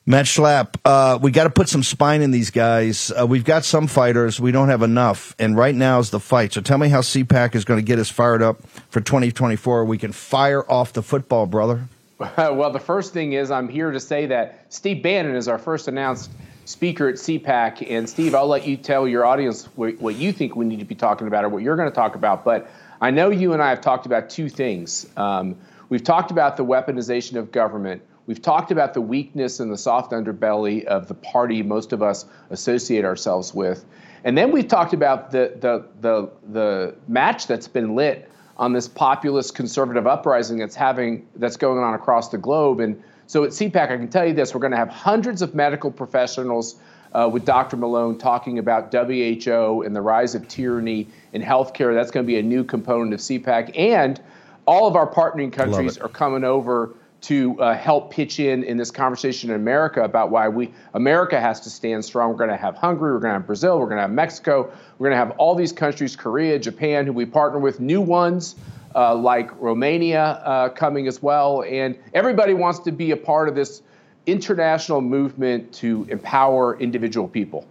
Matt 0.08 0.26
Schlapp, 0.26 0.76
uh, 0.84 1.18
we 1.20 1.32
got 1.32 1.44
to 1.44 1.50
put 1.50 1.68
some 1.68 1.82
spine 1.82 2.22
in 2.22 2.30
these 2.30 2.50
guys. 2.50 3.10
Uh, 3.10 3.26
we've 3.26 3.44
got 3.44 3.64
some 3.64 3.88
fighters, 3.88 4.38
we 4.38 4.52
don't 4.52 4.68
have 4.68 4.82
enough, 4.82 5.34
and 5.36 5.56
right 5.56 5.74
now 5.74 5.98
is 5.98 6.10
the 6.10 6.20
fight. 6.20 6.52
So 6.52 6.60
tell 6.60 6.78
me 6.78 6.88
how 6.88 7.00
CPAC 7.00 7.56
is 7.56 7.64
going 7.64 7.80
to 7.80 7.84
get 7.84 7.98
us 7.98 8.08
fired 8.08 8.40
up 8.40 8.64
for 8.88 9.00
2024. 9.00 9.84
We 9.84 9.98
can 9.98 10.12
fire 10.12 10.64
off 10.70 10.92
the 10.92 11.02
football, 11.02 11.46
brother. 11.46 11.88
well, 12.18 12.70
the 12.70 12.78
first 12.78 13.12
thing 13.12 13.32
is 13.32 13.50
I'm 13.50 13.68
here 13.68 13.90
to 13.90 13.98
say 13.98 14.26
that 14.26 14.66
Steve 14.68 15.02
Bannon 15.02 15.34
is 15.34 15.48
our 15.48 15.58
first 15.58 15.88
announced 15.88 16.30
speaker 16.66 17.08
at 17.08 17.14
CPAC. 17.14 17.90
And 17.90 18.08
Steve, 18.08 18.34
I'll 18.34 18.48
let 18.48 18.66
you 18.66 18.76
tell 18.76 19.06
your 19.08 19.24
audience 19.24 19.64
what 19.76 20.16
you 20.16 20.32
think 20.32 20.56
we 20.56 20.66
need 20.66 20.80
to 20.80 20.84
be 20.84 20.94
talking 20.94 21.26
about 21.26 21.44
or 21.44 21.48
what 21.48 21.62
you're 21.62 21.76
going 21.76 21.88
to 21.88 21.94
talk 21.94 22.14
about. 22.16 22.44
But 22.44 22.68
I 23.00 23.10
know 23.10 23.30
you 23.30 23.52
and 23.52 23.62
I 23.62 23.70
have 23.70 23.80
talked 23.80 24.04
about 24.04 24.28
two 24.28 24.48
things. 24.48 25.06
Um, 25.16 25.56
we've 25.88 26.02
talked 26.02 26.30
about 26.30 26.56
the 26.56 26.64
weaponization 26.64 27.36
of 27.36 27.52
government. 27.52 28.02
We've 28.26 28.42
talked 28.42 28.72
about 28.72 28.94
the 28.94 29.00
weakness 29.00 29.60
and 29.60 29.72
the 29.72 29.78
soft 29.78 30.10
underbelly 30.10 30.84
of 30.84 31.06
the 31.06 31.14
party 31.14 31.62
most 31.62 31.92
of 31.92 32.02
us 32.02 32.26
associate 32.50 33.04
ourselves 33.04 33.54
with. 33.54 33.84
And 34.24 34.36
then 34.36 34.50
we've 34.50 34.66
talked 34.66 34.92
about 34.92 35.30
the, 35.30 35.52
the, 35.60 35.86
the, 36.00 36.30
the 36.52 36.96
match 37.06 37.46
that's 37.46 37.68
been 37.68 37.94
lit 37.94 38.28
on 38.56 38.72
this 38.72 38.88
populist 38.88 39.54
conservative 39.54 40.06
uprising 40.06 40.58
that's 40.58 40.74
having 40.74 41.28
that's 41.36 41.56
going 41.56 41.78
on 41.78 41.94
across 41.94 42.30
the 42.30 42.38
globe. 42.38 42.80
And 42.80 43.00
so 43.26 43.44
at 43.44 43.50
CPAC, 43.50 43.90
I 43.90 43.96
can 43.96 44.08
tell 44.08 44.26
you 44.26 44.34
this: 44.34 44.54
we're 44.54 44.60
going 44.60 44.72
to 44.72 44.76
have 44.76 44.88
hundreds 44.88 45.42
of 45.42 45.54
medical 45.54 45.90
professionals 45.90 46.76
uh, 47.12 47.28
with 47.32 47.44
Dr. 47.44 47.76
Malone 47.76 48.18
talking 48.18 48.58
about 48.58 48.92
WHO 48.92 49.82
and 49.82 49.96
the 49.96 50.00
rise 50.00 50.34
of 50.34 50.46
tyranny 50.48 51.08
in 51.32 51.42
healthcare. 51.42 51.94
That's 51.94 52.10
going 52.10 52.24
to 52.24 52.28
be 52.28 52.38
a 52.38 52.42
new 52.42 52.64
component 52.64 53.14
of 53.14 53.20
CPAC, 53.20 53.76
and 53.76 54.20
all 54.66 54.86
of 54.86 54.96
our 54.96 55.10
partnering 55.10 55.52
countries 55.52 55.98
are 55.98 56.08
coming 56.08 56.44
over 56.44 56.94
to 57.22 57.60
uh, 57.60 57.74
help 57.74 58.12
pitch 58.12 58.38
in 58.38 58.62
in 58.62 58.76
this 58.76 58.90
conversation 58.90 59.50
in 59.50 59.56
America 59.56 60.02
about 60.02 60.30
why 60.30 60.48
we 60.48 60.72
America 60.94 61.40
has 61.40 61.60
to 61.60 61.70
stand 61.70 62.04
strong. 62.04 62.30
We're 62.30 62.36
going 62.36 62.50
to 62.50 62.56
have 62.56 62.76
Hungary, 62.76 63.12
we're 63.12 63.20
going 63.20 63.32
to 63.32 63.38
have 63.38 63.46
Brazil, 63.46 63.78
we're 63.80 63.86
going 63.86 63.96
to 63.96 64.02
have 64.02 64.12
Mexico, 64.12 64.70
we're 64.98 65.08
going 65.08 65.18
to 65.18 65.26
have 65.26 65.36
all 65.38 65.54
these 65.54 65.72
countries, 65.72 66.14
Korea, 66.14 66.58
Japan, 66.58 67.06
who 67.06 67.12
we 67.12 67.26
partner 67.26 67.58
with, 67.58 67.80
new 67.80 68.00
ones 68.00 68.54
uh, 68.96 69.14
like 69.14 69.50
Romania 69.60 70.24
uh, 70.24 70.68
coming 70.70 71.06
as 71.06 71.22
well. 71.22 71.62
And 71.62 71.98
everybody 72.14 72.54
wants 72.54 72.80
to 72.80 72.92
be 72.92 73.10
a 73.10 73.16
part 73.16 73.48
of 73.48 73.54
this 73.54 73.82
international 74.24 75.02
movement 75.02 75.72
to 75.74 76.06
empower 76.08 76.78
individual 76.80 77.28
people. 77.28 77.66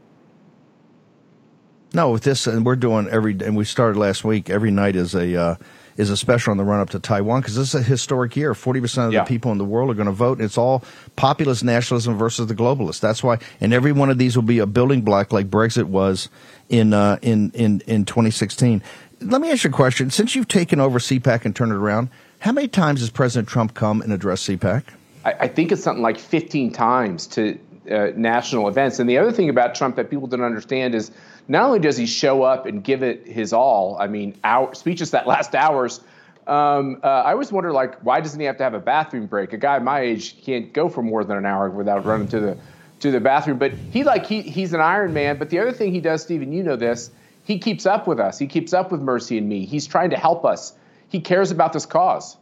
No, 1.93 2.11
with 2.11 2.23
this, 2.23 2.45
and 2.45 2.65
we're 2.65 2.75
doing 2.75 3.07
every, 3.07 3.31
and 3.31 3.55
we 3.55 3.63
started 3.63 3.97
last 3.97 4.23
week. 4.23 4.49
Every 4.49 4.69
night 4.69 4.97
is 4.97 5.15
a 5.15 5.39
uh, 5.39 5.55
is 5.95 6.09
a 6.09 6.17
special 6.17 6.51
on 6.51 6.57
the 6.57 6.63
run 6.63 6.81
up 6.81 6.89
to 6.89 6.99
Taiwan 6.99 7.39
because 7.39 7.55
this 7.55 7.73
is 7.73 7.75
a 7.75 7.83
historic 7.83 8.35
year. 8.35 8.53
Forty 8.53 8.81
percent 8.81 9.07
of 9.07 9.13
yeah. 9.13 9.23
the 9.23 9.27
people 9.27 9.53
in 9.53 9.57
the 9.57 9.63
world 9.63 9.89
are 9.89 9.93
going 9.93 10.07
to 10.07 10.11
vote. 10.11 10.39
and 10.39 10.45
It's 10.45 10.57
all 10.57 10.83
populist 11.15 11.63
nationalism 11.63 12.17
versus 12.17 12.47
the 12.47 12.55
globalists. 12.55 12.99
That's 12.99 13.23
why, 13.23 13.37
and 13.61 13.73
every 13.73 13.93
one 13.93 14.09
of 14.09 14.17
these 14.17 14.35
will 14.35 14.43
be 14.43 14.59
a 14.59 14.65
building 14.65 15.03
block 15.03 15.31
like 15.31 15.49
Brexit 15.49 15.85
was 15.85 16.27
in 16.67 16.93
uh, 16.93 17.17
in 17.21 17.51
in 17.51 17.81
in 17.87 18.03
2016 18.03 18.83
let 19.21 19.41
me 19.41 19.51
ask 19.51 19.63
you 19.63 19.69
a 19.69 19.73
question. 19.73 20.09
Since 20.11 20.35
you've 20.35 20.47
taken 20.47 20.79
over 20.79 20.99
CPAC 20.99 21.45
and 21.45 21.55
turned 21.55 21.71
it 21.71 21.75
around, 21.75 22.09
how 22.39 22.51
many 22.51 22.67
times 22.67 22.99
has 22.99 23.09
President 23.09 23.47
Trump 23.47 23.73
come 23.73 24.01
and 24.01 24.11
addressed 24.11 24.47
CPAC? 24.47 24.83
I, 25.23 25.31
I 25.41 25.47
think 25.47 25.71
it's 25.71 25.83
something 25.83 26.03
like 26.03 26.19
15 26.19 26.71
times 26.71 27.27
to 27.27 27.57
uh, 27.89 28.11
national 28.15 28.67
events. 28.67 28.99
And 28.99 29.09
the 29.09 29.17
other 29.17 29.31
thing 29.31 29.49
about 29.49 29.75
Trump 29.75 29.95
that 29.95 30.09
people 30.09 30.27
don't 30.27 30.41
understand 30.41 30.95
is 30.95 31.11
not 31.47 31.65
only 31.65 31.79
does 31.79 31.97
he 31.97 32.05
show 32.05 32.43
up 32.43 32.65
and 32.65 32.83
give 32.83 33.03
it 33.03 33.27
his 33.27 33.53
all, 33.53 33.97
I 33.99 34.07
mean, 34.07 34.37
our 34.43 34.73
speeches 34.73 35.11
that 35.11 35.27
last 35.27 35.55
hours 35.55 36.01
Um, 36.47 36.99
uh, 37.03 37.07
I 37.07 37.31
always 37.31 37.51
wonder, 37.51 37.71
like, 37.71 37.99
why 38.01 38.21
doesn't 38.21 38.39
he 38.39 38.45
have 38.45 38.57
to 38.57 38.63
have 38.63 38.75
a 38.75 38.79
bathroom 38.79 39.25
break? 39.25 39.53
A 39.53 39.57
guy 39.57 39.79
my 39.79 40.01
age 40.01 40.43
can't 40.43 40.71
go 40.73 40.89
for 40.89 41.01
more 41.01 41.23
than 41.23 41.37
an 41.37 41.45
hour 41.45 41.69
without 41.69 42.05
running 42.05 42.27
to 42.29 42.39
the 42.39 42.57
to 42.99 43.11
the 43.11 43.19
bathroom. 43.19 43.57
But 43.57 43.71
he 43.71 44.03
like 44.03 44.25
he 44.25 44.41
he's 44.41 44.73
an 44.73 44.81
Iron 44.81 45.13
Man. 45.13 45.37
But 45.37 45.49
the 45.49 45.59
other 45.59 45.71
thing 45.71 45.91
he 45.91 46.01
does, 46.01 46.21
Stephen, 46.21 46.53
you 46.53 46.61
know 46.61 46.75
this, 46.75 47.09
he 47.45 47.59
keeps 47.59 47.85
up 47.85 48.07
with 48.07 48.19
us. 48.19 48.37
He 48.39 48.47
keeps 48.47 48.73
up 48.73 48.91
with 48.91 49.01
Mercy 49.01 49.37
and 49.37 49.47
me. 49.47 49.65
He's 49.65 49.87
trying 49.87 50.09
to 50.09 50.17
help 50.17 50.43
us. 50.43 50.73
He 51.07 51.21
cares 51.21 51.51
about 51.51 51.73
this 51.73 51.85
cause. 51.85 52.37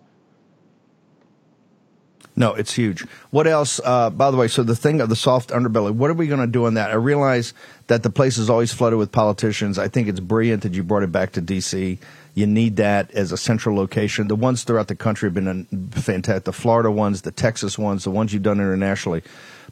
No, 2.36 2.54
it's 2.56 2.74
huge. 2.74 3.02
What 3.30 3.46
else? 3.46 3.80
Uh, 3.84 4.10
by 4.10 4.32
the 4.32 4.38
way, 4.38 4.48
so 4.48 4.64
the 4.64 4.76
thing 4.76 5.02
of 5.02 5.10
the 5.10 5.16
soft 5.16 5.52
underbelly, 5.52 5.92
what 5.92 6.10
are 6.10 6.16
we 6.16 6.26
going 6.28 6.40
to 6.40 6.48
do 6.48 6.66
on 6.66 6.74
that? 6.76 6.90
I 6.90 6.96
realize 6.96 7.54
that 7.88 8.02
the 8.02 8.10
place 8.10 8.38
is 8.38 8.50
always 8.50 8.74
flooded 8.74 8.98
with 8.98 9.12
politicians. 9.12 9.78
I 9.78 9.88
think 9.88 10.08
it's 10.08 10.22
brilliant 10.22 10.64
that 10.64 10.74
you 10.74 10.84
brought 10.84 11.04
it 11.04 11.12
back 11.12 11.34
to 11.34 11.42
D.C. 11.42 12.00
You 12.34 12.48
need 12.48 12.78
that 12.78 13.12
as 13.12 13.32
a 13.32 13.38
central 13.38 13.76
location. 13.76 14.30
The 14.30 14.36
ones 14.36 14.64
throughout 14.64 14.88
the 14.88 14.96
country 14.96 15.28
have 15.28 15.36
been 15.36 15.66
fantastic. 15.92 16.46
The 16.46 16.54
Florida 16.54 16.90
ones, 16.90 17.22
the 17.22 17.32
Texas 17.32 17.78
ones, 17.78 18.06
the 18.06 18.10
ones 18.10 18.34
you've 18.34 18.42
done 18.42 18.60
internationally. 18.60 19.22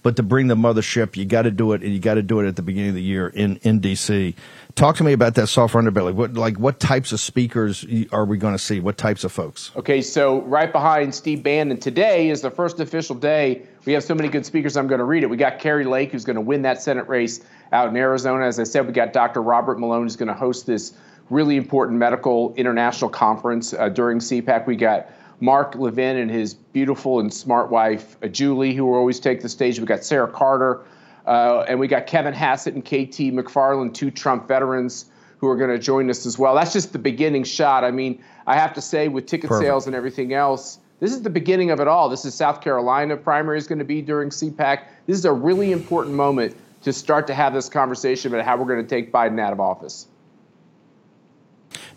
But 0.03 0.15
to 0.15 0.23
bring 0.23 0.47
the 0.47 0.55
mothership, 0.55 1.15
you 1.15 1.25
got 1.25 1.43
to 1.43 1.51
do 1.51 1.73
it, 1.73 1.83
and 1.83 1.93
you 1.93 1.99
got 1.99 2.15
to 2.15 2.23
do 2.23 2.39
it 2.39 2.47
at 2.47 2.55
the 2.55 2.61
beginning 2.61 2.89
of 2.89 2.95
the 2.95 3.03
year 3.03 3.27
in, 3.27 3.57
in 3.57 3.79
D.C. 3.79 4.35
Talk 4.75 4.95
to 4.97 5.03
me 5.03 5.13
about 5.13 5.35
that 5.35 5.47
soft 5.47 5.75
underbelly. 5.75 6.13
What 6.13 6.33
like 6.33 6.57
what 6.57 6.79
types 6.79 7.11
of 7.11 7.19
speakers 7.19 7.85
are 8.11 8.25
we 8.25 8.37
going 8.37 8.53
to 8.53 8.59
see? 8.59 8.79
What 8.79 8.97
types 8.97 9.23
of 9.23 9.31
folks? 9.31 9.71
Okay, 9.75 10.01
so 10.01 10.41
right 10.41 10.71
behind 10.71 11.13
Steve 11.13 11.43
Bannon 11.43 11.77
today 11.77 12.29
is 12.29 12.41
the 12.41 12.49
first 12.51 12.79
official 12.79 13.15
day. 13.15 13.63
We 13.85 13.93
have 13.93 14.03
so 14.03 14.15
many 14.15 14.29
good 14.29 14.45
speakers. 14.45 14.77
I'm 14.77 14.87
going 14.87 14.99
to 14.99 15.05
read 15.05 15.23
it. 15.23 15.29
We 15.29 15.37
got 15.37 15.59
Kari 15.59 15.85
Lake, 15.85 16.11
who's 16.11 16.25
going 16.25 16.35
to 16.35 16.41
win 16.41 16.63
that 16.63 16.81
Senate 16.81 17.07
race 17.07 17.41
out 17.71 17.89
in 17.89 17.95
Arizona. 17.95 18.45
As 18.45 18.59
I 18.59 18.63
said, 18.63 18.87
we 18.87 18.93
got 18.93 19.13
Dr. 19.13 19.41
Robert 19.41 19.79
Malone, 19.79 20.03
who's 20.03 20.15
going 20.15 20.27
to 20.27 20.33
host 20.33 20.65
this 20.65 20.93
really 21.29 21.57
important 21.57 21.97
medical 21.97 22.53
international 22.55 23.09
conference 23.09 23.73
uh, 23.73 23.89
during 23.89 24.19
CPAC. 24.19 24.67
We 24.67 24.75
got 24.75 25.09
Mark 25.41 25.75
Levin 25.75 26.17
and 26.17 26.29
his 26.29 26.53
beautiful 26.53 27.19
and 27.19 27.33
smart 27.33 27.71
wife, 27.71 28.15
uh, 28.23 28.27
Julie, 28.27 28.73
who 28.73 28.85
will 28.85 28.95
always 28.95 29.19
take 29.19 29.41
the 29.41 29.49
stage. 29.49 29.79
We 29.79 29.85
got 29.85 30.03
Sarah 30.03 30.31
Carter, 30.31 30.81
uh, 31.25 31.65
and 31.67 31.79
we 31.79 31.87
got 31.87 32.05
Kevin 32.07 32.33
Hassett 32.33 32.75
and 32.75 32.85
KT 32.85 33.33
McFarland, 33.33 33.93
two 33.93 34.11
Trump 34.11 34.47
veterans 34.47 35.05
who 35.39 35.47
are 35.47 35.57
going 35.57 35.71
to 35.71 35.79
join 35.79 36.09
us 36.11 36.27
as 36.27 36.37
well. 36.37 36.53
That's 36.53 36.71
just 36.71 36.93
the 36.93 36.99
beginning 36.99 37.43
shot. 37.43 37.83
I 37.83 37.89
mean, 37.89 38.23
I 38.45 38.55
have 38.55 38.73
to 38.75 38.81
say, 38.81 39.07
with 39.07 39.25
ticket 39.25 39.49
Perfect. 39.49 39.65
sales 39.65 39.87
and 39.87 39.95
everything 39.95 40.33
else, 40.33 40.77
this 40.99 41.11
is 41.11 41.23
the 41.23 41.31
beginning 41.31 41.71
of 41.71 41.79
it 41.79 41.87
all. 41.87 42.09
This 42.09 42.25
is 42.25 42.35
South 42.35 42.61
Carolina 42.61 43.17
primary 43.17 43.57
is 43.57 43.65
going 43.65 43.79
to 43.79 43.85
be 43.85 44.03
during 44.03 44.29
CPAC. 44.29 44.83
This 45.07 45.17
is 45.17 45.25
a 45.25 45.33
really 45.33 45.71
important 45.71 46.15
moment 46.15 46.55
to 46.83 46.93
start 46.93 47.25
to 47.27 47.33
have 47.33 47.53
this 47.53 47.69
conversation 47.69 48.31
about 48.31 48.45
how 48.45 48.55
we're 48.57 48.65
going 48.65 48.83
to 48.83 48.87
take 48.87 49.11
Biden 49.11 49.39
out 49.39 49.51
of 49.51 49.59
office. 49.59 50.05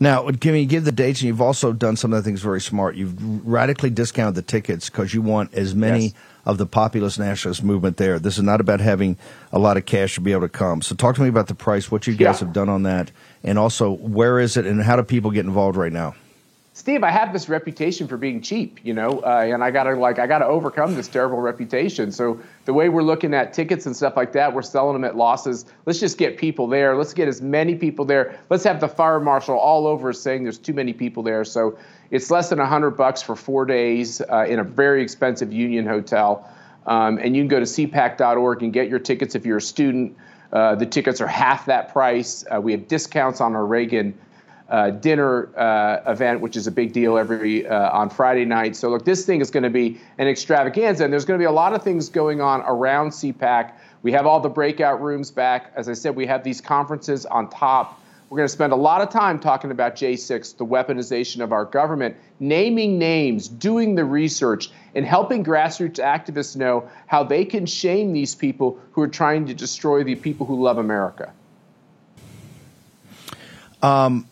Now, 0.00 0.28
can 0.30 0.54
you 0.54 0.66
give 0.66 0.84
the 0.84 0.92
dates? 0.92 1.20
And 1.20 1.28
you've 1.28 1.40
also 1.40 1.72
done 1.72 1.96
some 1.96 2.12
of 2.12 2.22
the 2.22 2.28
things 2.28 2.40
very 2.40 2.60
smart. 2.60 2.96
You've 2.96 3.46
radically 3.46 3.90
discounted 3.90 4.34
the 4.34 4.42
tickets 4.42 4.90
because 4.90 5.14
you 5.14 5.22
want 5.22 5.54
as 5.54 5.74
many 5.74 6.04
yes. 6.06 6.14
of 6.44 6.58
the 6.58 6.66
populist 6.66 7.18
nationalist 7.18 7.62
movement 7.62 7.96
there. 7.96 8.18
This 8.18 8.36
is 8.36 8.42
not 8.42 8.60
about 8.60 8.80
having 8.80 9.16
a 9.52 9.58
lot 9.58 9.76
of 9.76 9.86
cash 9.86 10.14
to 10.14 10.20
be 10.20 10.32
able 10.32 10.42
to 10.42 10.48
come. 10.48 10.82
So, 10.82 10.94
talk 10.94 11.16
to 11.16 11.22
me 11.22 11.28
about 11.28 11.46
the 11.46 11.54
price, 11.54 11.90
what 11.90 12.06
you 12.06 12.14
guys 12.14 12.40
yeah. 12.40 12.46
have 12.46 12.52
done 12.52 12.68
on 12.68 12.82
that, 12.84 13.12
and 13.42 13.58
also 13.58 13.90
where 13.92 14.40
is 14.40 14.56
it, 14.56 14.66
and 14.66 14.82
how 14.82 14.96
do 14.96 15.02
people 15.02 15.30
get 15.30 15.44
involved 15.44 15.76
right 15.76 15.92
now? 15.92 16.14
Steve, 16.76 17.04
I 17.04 17.10
have 17.12 17.32
this 17.32 17.48
reputation 17.48 18.08
for 18.08 18.16
being 18.16 18.40
cheap, 18.40 18.80
you 18.82 18.92
know, 18.92 19.20
uh, 19.20 19.44
and 19.46 19.62
I 19.62 19.70
gotta 19.70 19.94
like 19.94 20.18
I 20.18 20.26
gotta 20.26 20.44
overcome 20.46 20.96
this 20.96 21.06
terrible 21.06 21.38
reputation. 21.38 22.10
So 22.10 22.40
the 22.64 22.72
way 22.72 22.88
we're 22.88 23.04
looking 23.04 23.32
at 23.32 23.52
tickets 23.52 23.86
and 23.86 23.94
stuff 23.94 24.16
like 24.16 24.32
that, 24.32 24.52
we're 24.52 24.62
selling 24.62 24.94
them 24.94 25.04
at 25.04 25.16
losses. 25.16 25.66
Let's 25.86 26.00
just 26.00 26.18
get 26.18 26.36
people 26.36 26.66
there. 26.66 26.96
Let's 26.96 27.14
get 27.14 27.28
as 27.28 27.40
many 27.40 27.76
people 27.76 28.04
there. 28.04 28.40
Let's 28.50 28.64
have 28.64 28.80
the 28.80 28.88
fire 28.88 29.20
marshal 29.20 29.56
all 29.56 29.86
over 29.86 30.12
saying 30.12 30.42
there's 30.42 30.58
too 30.58 30.74
many 30.74 30.92
people 30.92 31.22
there. 31.22 31.44
So 31.44 31.78
it's 32.10 32.28
less 32.28 32.48
than 32.48 32.58
hundred 32.58 32.96
bucks 32.96 33.22
for 33.22 33.36
four 33.36 33.66
days 33.66 34.20
uh, 34.22 34.44
in 34.48 34.58
a 34.58 34.64
very 34.64 35.00
expensive 35.00 35.52
Union 35.52 35.86
hotel, 35.86 36.50
um, 36.88 37.18
and 37.18 37.36
you 37.36 37.42
can 37.42 37.48
go 37.48 37.60
to 37.60 37.66
cpac.org 37.66 38.64
and 38.64 38.72
get 38.72 38.88
your 38.88 38.98
tickets 38.98 39.36
if 39.36 39.46
you're 39.46 39.58
a 39.58 39.62
student. 39.62 40.16
Uh, 40.52 40.74
the 40.74 40.86
tickets 40.86 41.20
are 41.20 41.28
half 41.28 41.66
that 41.66 41.92
price. 41.92 42.44
Uh, 42.52 42.60
we 42.60 42.72
have 42.72 42.88
discounts 42.88 43.40
on 43.40 43.54
our 43.54 43.64
Reagan 43.64 44.18
uh, 44.68 44.90
dinner 44.90 45.50
uh, 45.58 46.10
event, 46.10 46.40
which 46.40 46.56
is 46.56 46.66
a 46.66 46.70
big 46.70 46.92
deal 46.92 47.18
every 47.18 47.66
uh, 47.66 47.90
on 47.90 48.08
Friday 48.08 48.44
night. 48.44 48.74
So 48.76 48.88
look, 48.88 49.04
this 49.04 49.26
thing 49.26 49.40
is 49.40 49.50
going 49.50 49.62
to 49.62 49.70
be 49.70 50.00
an 50.18 50.26
extravaganza, 50.26 51.04
and 51.04 51.12
there's 51.12 51.24
going 51.24 51.38
to 51.38 51.42
be 51.42 51.46
a 51.46 51.52
lot 51.52 51.74
of 51.74 51.82
things 51.82 52.08
going 52.08 52.40
on 52.40 52.62
around 52.62 53.10
CPAC. 53.10 53.72
We 54.02 54.12
have 54.12 54.26
all 54.26 54.40
the 54.40 54.48
breakout 54.48 55.02
rooms 55.02 55.30
back. 55.30 55.72
As 55.76 55.88
I 55.88 55.92
said, 55.92 56.16
we 56.16 56.26
have 56.26 56.44
these 56.44 56.60
conferences 56.60 57.26
on 57.26 57.50
top. 57.50 58.00
We're 58.30 58.38
going 58.38 58.48
to 58.48 58.52
spend 58.52 58.72
a 58.72 58.76
lot 58.76 59.00
of 59.00 59.10
time 59.10 59.38
talking 59.38 59.70
about 59.70 59.96
J6, 59.96 60.56
the 60.56 60.66
weaponization 60.66 61.40
of 61.40 61.52
our 61.52 61.64
government, 61.64 62.16
naming 62.40 62.98
names, 62.98 63.48
doing 63.48 63.94
the 63.94 64.04
research, 64.04 64.70
and 64.94 65.04
helping 65.04 65.44
grassroots 65.44 66.02
activists 66.02 66.56
know 66.56 66.88
how 67.06 67.22
they 67.22 67.44
can 67.44 67.66
shame 67.66 68.12
these 68.12 68.34
people 68.34 68.80
who 68.92 69.02
are 69.02 69.08
trying 69.08 69.46
to 69.46 69.54
destroy 69.54 70.02
the 70.04 70.14
people 70.14 70.46
who 70.46 70.62
love 70.62 70.78
America. 70.78 71.32
Um, 73.82 74.26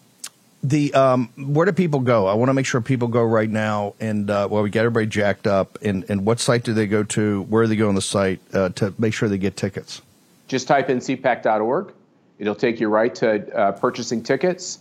the 0.62 0.94
um, 0.94 1.28
where 1.36 1.66
do 1.66 1.72
people 1.72 2.00
go? 2.00 2.26
I 2.26 2.34
want 2.34 2.48
to 2.48 2.54
make 2.54 2.66
sure 2.66 2.80
people 2.80 3.08
go 3.08 3.22
right 3.22 3.50
now, 3.50 3.94
and 3.98 4.30
uh, 4.30 4.46
well, 4.50 4.62
we 4.62 4.70
get 4.70 4.80
everybody 4.80 5.06
jacked 5.06 5.46
up. 5.46 5.78
And, 5.82 6.04
and 6.08 6.24
what 6.24 6.38
site 6.38 6.62
do 6.62 6.72
they 6.72 6.86
go 6.86 7.02
to? 7.02 7.42
Where 7.42 7.64
do 7.64 7.68
they 7.68 7.76
go 7.76 7.88
on 7.88 7.94
the 7.94 8.02
site 8.02 8.40
uh, 8.54 8.68
to 8.70 8.94
make 8.98 9.12
sure 9.12 9.28
they 9.28 9.38
get 9.38 9.56
tickets? 9.56 10.02
Just 10.46 10.68
type 10.68 10.88
in 10.88 10.98
cpac.org. 10.98 11.92
It'll 12.38 12.54
take 12.54 12.80
you 12.80 12.88
right 12.88 13.14
to 13.16 13.56
uh, 13.56 13.72
purchasing 13.72 14.22
tickets, 14.22 14.78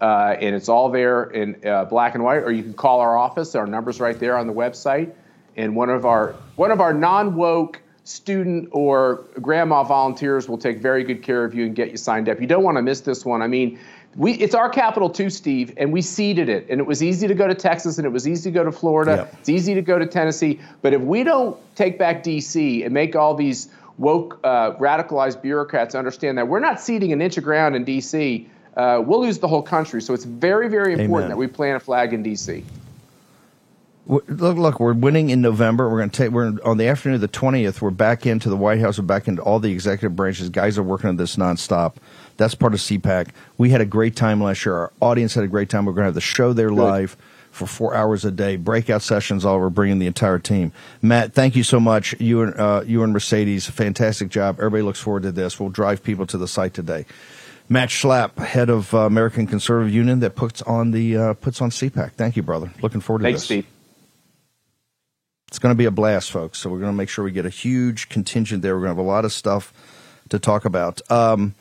uh, 0.00 0.36
and 0.40 0.54
it's 0.54 0.68
all 0.68 0.88
there 0.90 1.24
in 1.24 1.66
uh, 1.66 1.84
black 1.86 2.14
and 2.14 2.22
white. 2.22 2.42
Or 2.42 2.52
you 2.52 2.62
can 2.62 2.74
call 2.74 3.00
our 3.00 3.16
office. 3.16 3.54
Our 3.54 3.66
number's 3.66 4.00
right 4.00 4.18
there 4.18 4.38
on 4.38 4.46
the 4.46 4.52
website, 4.52 5.12
and 5.56 5.74
one 5.74 5.90
of 5.90 6.04
our 6.04 6.34
one 6.54 6.70
of 6.70 6.80
our 6.80 6.92
non 6.92 7.34
woke 7.34 7.80
student 8.04 8.68
or 8.70 9.24
grandma 9.40 9.82
volunteers 9.82 10.48
will 10.48 10.58
take 10.58 10.78
very 10.78 11.02
good 11.02 11.22
care 11.22 11.44
of 11.44 11.54
you 11.54 11.64
and 11.64 11.74
get 11.74 11.90
you 11.90 11.96
signed 11.96 12.28
up. 12.28 12.40
You 12.40 12.46
don't 12.46 12.62
want 12.62 12.76
to 12.76 12.82
miss 12.82 13.00
this 13.00 13.24
one. 13.24 13.40
I 13.42 13.46
mean, 13.46 13.78
we 14.16 14.34
it's 14.34 14.54
our 14.54 14.68
capital 14.68 15.10
too, 15.10 15.30
Steve, 15.30 15.72
and 15.76 15.92
we 15.92 16.00
seeded 16.00 16.48
it. 16.48 16.66
And 16.68 16.80
it 16.80 16.86
was 16.86 17.02
easy 17.02 17.26
to 17.26 17.34
go 17.34 17.46
to 17.46 17.54
Texas 17.54 17.98
and 17.98 18.06
it 18.06 18.10
was 18.10 18.28
easy 18.28 18.50
to 18.50 18.54
go 18.54 18.64
to 18.64 18.72
Florida. 18.72 19.16
Yep. 19.16 19.36
It's 19.40 19.48
easy 19.48 19.74
to 19.74 19.82
go 19.82 19.98
to 19.98 20.06
Tennessee. 20.06 20.60
But 20.82 20.92
if 20.92 21.00
we 21.00 21.24
don't 21.24 21.56
take 21.74 21.98
back 21.98 22.22
DC 22.22 22.84
and 22.84 22.94
make 22.94 23.16
all 23.16 23.34
these 23.34 23.68
woke, 23.98 24.38
uh, 24.44 24.72
radicalized 24.72 25.42
bureaucrats 25.42 25.94
understand 25.94 26.38
that 26.38 26.48
we're 26.48 26.60
not 26.60 26.80
seeding 26.80 27.12
an 27.12 27.20
inch 27.20 27.36
of 27.38 27.44
ground 27.44 27.76
in 27.76 27.84
DC, 27.84 28.46
uh, 28.76 29.02
we'll 29.04 29.22
lose 29.22 29.38
the 29.38 29.48
whole 29.48 29.62
country. 29.62 30.02
So 30.02 30.14
it's 30.14 30.24
very, 30.24 30.68
very 30.68 30.92
important 30.92 31.12
Amen. 31.14 31.28
that 31.30 31.36
we 31.36 31.46
plant 31.46 31.76
a 31.76 31.80
flag 31.80 32.12
in 32.12 32.22
DC. 32.24 32.64
Look, 34.06 34.28
look, 34.28 34.80
we're 34.80 34.92
winning 34.92 35.30
in 35.30 35.40
November. 35.40 35.88
We're 35.88 35.98
going 35.98 36.10
to 36.10 36.16
take. 36.16 36.30
We're 36.30 36.58
on 36.62 36.76
the 36.76 36.88
afternoon 36.88 37.14
of 37.14 37.20
the 37.22 37.28
twentieth. 37.28 37.80
We're 37.80 37.90
back 37.90 38.26
into 38.26 38.50
the 38.50 38.56
White 38.56 38.80
House. 38.80 38.98
We're 38.98 39.04
back 39.06 39.28
into 39.28 39.40
all 39.40 39.60
the 39.60 39.72
executive 39.72 40.14
branches. 40.14 40.50
Guys 40.50 40.76
are 40.76 40.82
working 40.82 41.08
on 41.08 41.16
this 41.16 41.36
nonstop. 41.36 41.94
That's 42.36 42.54
part 42.54 42.74
of 42.74 42.80
CPAC. 42.80 43.28
We 43.56 43.70
had 43.70 43.80
a 43.80 43.86
great 43.86 44.14
time 44.14 44.42
last 44.42 44.66
year. 44.66 44.74
Our 44.74 44.92
audience 45.00 45.34
had 45.34 45.44
a 45.44 45.48
great 45.48 45.70
time. 45.70 45.86
We're 45.86 45.92
going 45.92 46.02
to 46.02 46.08
have 46.08 46.14
the 46.14 46.20
show 46.20 46.52
there 46.52 46.68
Good. 46.68 46.78
live 46.78 47.16
for 47.50 47.66
four 47.66 47.94
hours 47.94 48.24
a 48.24 48.30
day, 48.30 48.56
breakout 48.56 49.00
sessions 49.00 49.44
all 49.44 49.54
over, 49.54 49.70
bringing 49.70 50.00
the 50.00 50.08
entire 50.08 50.40
team. 50.40 50.72
Matt, 51.00 51.32
thank 51.32 51.54
you 51.54 51.62
so 51.62 51.78
much. 51.78 52.14
You 52.20 52.42
and 52.42 52.60
uh, 52.60 52.82
you 52.84 53.02
and 53.04 53.12
Mercedes, 53.12 53.66
fantastic 53.70 54.28
job. 54.28 54.56
Everybody 54.58 54.82
looks 54.82 55.00
forward 55.00 55.22
to 55.22 55.32
this. 55.32 55.58
We'll 55.58 55.70
drive 55.70 56.02
people 56.02 56.26
to 56.26 56.36
the 56.36 56.48
site 56.48 56.74
today. 56.74 57.06
Matt 57.68 57.88
Schlapp, 57.88 58.36
head 58.36 58.68
of 58.68 58.92
uh, 58.92 58.98
American 58.98 59.46
Conservative 59.46 59.94
Union, 59.94 60.20
that 60.20 60.34
puts 60.34 60.60
on 60.62 60.90
the 60.90 61.16
uh, 61.16 61.34
puts 61.34 61.62
on 61.62 61.70
CPAC. 61.70 62.12
Thank 62.12 62.36
you, 62.36 62.42
brother. 62.42 62.70
Looking 62.82 63.00
forward 63.00 63.20
to 63.20 63.24
Thanks, 63.24 63.40
this. 63.40 63.44
Steve. 63.44 63.66
It's 65.54 65.60
going 65.60 65.72
to 65.72 65.78
be 65.78 65.84
a 65.84 65.92
blast, 65.92 66.32
folks. 66.32 66.58
So 66.58 66.68
we're 66.68 66.80
going 66.80 66.90
to 66.90 66.96
make 66.96 67.08
sure 67.08 67.24
we 67.24 67.30
get 67.30 67.46
a 67.46 67.48
huge 67.48 68.08
contingent 68.08 68.60
there. 68.62 68.74
We're 68.74 68.86
going 68.86 68.96
to 68.96 69.00
have 69.00 69.06
a 69.06 69.08
lot 69.08 69.24
of 69.24 69.32
stuff 69.32 69.72
to 70.30 70.40
talk 70.40 70.64
about. 70.64 71.00
Um, 71.12 71.54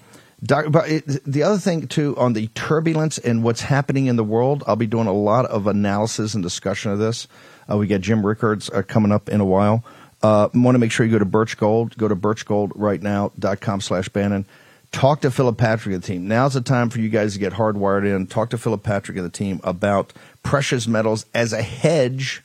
Doc, 0.44 0.66
but 0.72 0.90
it, 0.90 1.24
the 1.26 1.44
other 1.44 1.60
thing 1.60 1.88
too 1.88 2.18
on 2.18 2.34
the 2.34 2.48
turbulence 2.56 3.20
and 3.20 3.44
what's 3.44 3.62
happening 3.62 4.08
in 4.08 4.16
the 4.16 4.24
world, 4.24 4.64
I'll 4.66 4.76
be 4.76 4.88
doing 4.88 5.06
a 5.06 5.14
lot 5.14 5.46
of 5.46 5.68
analysis 5.68 6.34
and 6.34 6.42
discussion 6.42 6.92
of 6.92 6.98
this. 6.98 7.28
Uh, 7.70 7.78
we 7.78 7.86
got 7.86 8.02
Jim 8.02 8.26
Rickards 8.26 8.68
uh, 8.72 8.82
coming 8.82 9.12
up 9.12 9.30
in 9.30 9.40
a 9.40 9.46
while. 9.46 9.84
Uh, 10.24 10.50
want 10.56 10.74
to 10.74 10.80
make 10.80 10.92
sure 10.92 11.06
you 11.06 11.12
go 11.12 11.20
to 11.20 11.26
Birch 11.26 11.56
Gold. 11.56 11.96
Go 11.96 12.08
to 12.08 12.16
birchgoldrightnow.com 12.16 13.80
slash 13.80 14.10
Bannon. 14.10 14.48
Talk 14.92 15.22
to 15.22 15.30
Philip 15.30 15.60
Patrick 15.60 15.94
and 15.94 16.02
the 16.02 16.08
team. 16.08 16.28
Now's 16.28 16.56
the 16.56 16.62
time 16.62 16.90
for 16.90 17.00
you 17.00 17.10
guys 17.10 17.34
to 17.34 17.40
get 17.40 17.54
hardwired 17.54 18.08
in. 18.08 18.26
Talk 18.26 18.50
to 18.50 18.58
Philip 18.58 18.82
Patrick 18.82 19.18
and 19.18 19.26
the 19.28 19.30
team 19.30 19.62
about 19.64 20.14
precious 20.42 20.88
metals 20.88 21.28
as 21.36 21.54
a 21.54 21.62
hedge, 21.62 22.42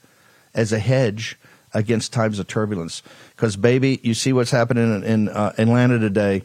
as 0.58 0.72
a 0.72 0.78
hedge 0.78 1.38
against 1.72 2.12
times 2.12 2.38
of 2.38 2.46
turbulence. 2.48 3.02
Because 3.36 3.56
baby, 3.56 4.00
you 4.02 4.12
see 4.12 4.32
what's 4.32 4.50
happening 4.50 4.96
in, 4.96 5.04
in 5.04 5.28
uh, 5.28 5.52
Atlanta 5.56 5.98
today 5.98 6.42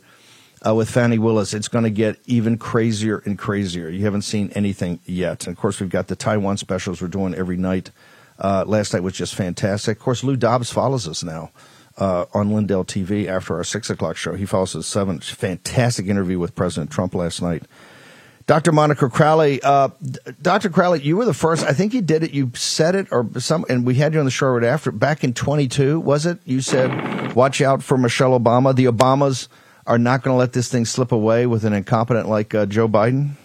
uh, 0.66 0.76
with 0.76 0.90
Fani 0.90 1.18
Willis, 1.18 1.54
it's 1.54 1.68
going 1.68 1.84
to 1.84 1.90
get 1.90 2.20
even 2.26 2.58
crazier 2.58 3.22
and 3.26 3.38
crazier. 3.38 3.90
You 3.90 4.06
haven't 4.06 4.22
seen 4.22 4.52
anything 4.56 5.00
yet. 5.06 5.48
And 5.48 5.56
of 5.56 5.60
course, 5.60 5.80
we've 5.80 5.90
got 5.90 6.08
the 6.08 6.16
Taiwan 6.16 6.58
specials 6.58 7.02
we're 7.02 7.08
doing 7.10 7.34
every 7.34 7.58
night. 7.58 7.92
Uh, 8.40 8.64
last 8.66 8.94
night 8.94 9.04
was 9.04 9.14
just 9.14 9.36
fantastic. 9.36 9.98
Of 9.98 10.04
course, 10.04 10.24
Lou 10.24 10.36
Dobbs 10.36 10.72
follows 10.72 11.08
us 11.08 11.24
now 11.24 11.52
uh, 11.98 12.26
on 12.34 12.54
Lindell 12.54 12.86
TV 12.86 13.28
after 13.28 13.56
our 13.56 13.64
six 13.64 13.90
o'clock 13.90 14.16
show. 14.16 14.36
He 14.36 14.46
follows 14.46 14.76
us 14.76 14.88
seven. 14.88 15.20
Fantastic 15.20 16.08
interview 16.08 16.40
with 16.40 16.56
President 16.56 16.92
Trump 16.92 17.14
last 17.14 17.42
night. 17.42 17.64
Dr. 18.46 18.72
Monica 18.74 19.10
Crowley, 19.10 19.62
uh, 19.64 19.90
Dr. 20.42 20.70
Crowley, 20.70 21.02
you 21.02 21.16
were 21.16 21.26
the 21.26 21.34
first. 21.34 21.64
I 21.64 21.72
think 21.72 21.94
you 21.94 22.02
did 22.02 22.24
it. 22.24 22.32
You 22.32 22.52
said 22.56 22.96
it, 22.96 23.08
or 23.12 23.28
some, 23.40 23.66
and 23.70 23.86
we 23.86 23.96
had 23.96 24.14
you 24.14 24.20
on 24.20 24.26
the 24.26 24.32
show 24.32 24.48
right 24.48 24.64
after. 24.66 24.92
Back 24.92 25.24
in 25.24 25.34
22, 25.34 26.00
was 26.00 26.26
it? 26.26 26.40
You 26.44 26.60
said, 26.60 27.34
"Watch 27.36 27.62
out 27.62 27.82
for 27.82 27.98
Michelle 27.98 28.38
Obama. 28.38 28.76
The 28.76 28.86
Obamas 28.86 29.48
are 29.88 29.98
not 29.98 30.24
going 30.24 30.34
to 30.34 30.38
let 30.38 30.54
this 30.54 30.70
thing 30.70 30.86
slip 30.86 31.12
away 31.12 31.46
with 31.46 31.64
an 31.64 31.74
incompetent 31.74 32.28
like 32.28 32.54
uh, 32.54 32.66
Joe 32.66 32.90
Biden." 32.90 33.36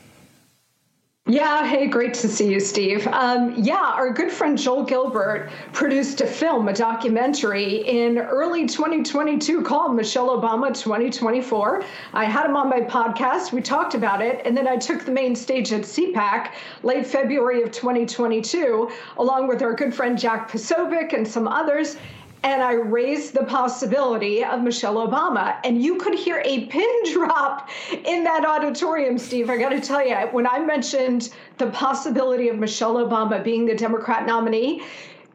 Yeah, 1.31 1.67
hey, 1.67 1.89
great 1.89 2.15
to 2.15 2.29
see 2.29 2.51
you, 2.51 2.59
Steve. 2.59 3.07
Um, 3.09 3.53
yeah, 3.59 3.93
our 3.95 4.11
good 4.11 4.33
friend 4.33 4.57
Joel 4.57 4.85
Gilbert 4.85 5.51
produced 5.75 6.23
a 6.23 6.27
film, 6.27 6.69
a 6.69 6.73
documentary 6.73 7.87
in 7.87 8.17
early 8.17 8.67
2022 8.67 9.61
called 9.61 9.95
Michelle 9.95 10.31
Obama 10.31 10.69
2024. 10.69 11.85
I 12.15 12.25
had 12.25 12.47
him 12.47 12.57
on 12.57 12.71
my 12.71 12.81
podcast. 12.81 13.53
We 13.53 13.61
talked 13.61 13.95
about 13.95 14.23
it. 14.23 14.41
And 14.47 14.57
then 14.57 14.67
I 14.67 14.79
took 14.79 15.05
the 15.05 15.13
main 15.13 15.37
stage 15.37 15.71
at 15.71 15.83
CPAC 15.83 16.53
late 16.83 17.07
February 17.07 17.63
of 17.63 17.73
2022, 17.73 18.91
along 19.19 19.49
with 19.49 19.61
our 19.61 19.75
good 19.75 19.95
friend 19.95 20.19
Jack 20.19 20.51
Posobiec 20.51 21.13
and 21.13 21.29
some 21.29 21.47
others 21.47 21.99
and 22.45 22.63
I 22.63 22.73
raised 22.73 23.35
the 23.35 23.45
possibility 23.45 24.45
of 24.45 24.63
Michelle 24.63 24.97
Obama. 24.97 25.59
And 25.65 25.83
you 25.83 25.97
could 25.97 26.15
hear 26.15 26.43
a 26.45 26.67
pin 26.67 26.89
drop 27.13 27.69
in 28.05 28.25
that 28.25 28.45
auditorium, 28.45 29.19
Steve. 29.19 29.51
I 29.51 29.57
got 29.57 29.71
to 29.71 29.81
tell 29.81 30.07
you, 30.07 30.17
when 30.31 30.47
I 30.47 30.59
mentioned 30.61 31.31
the 31.59 31.69
possibility 31.69 32.49
of 32.49 32.59
Michelle 32.59 32.95
Obama 32.95 33.43
being 33.43 33.67
the 33.67 33.75
Democrat 33.75 34.27
nominee, 34.27 34.83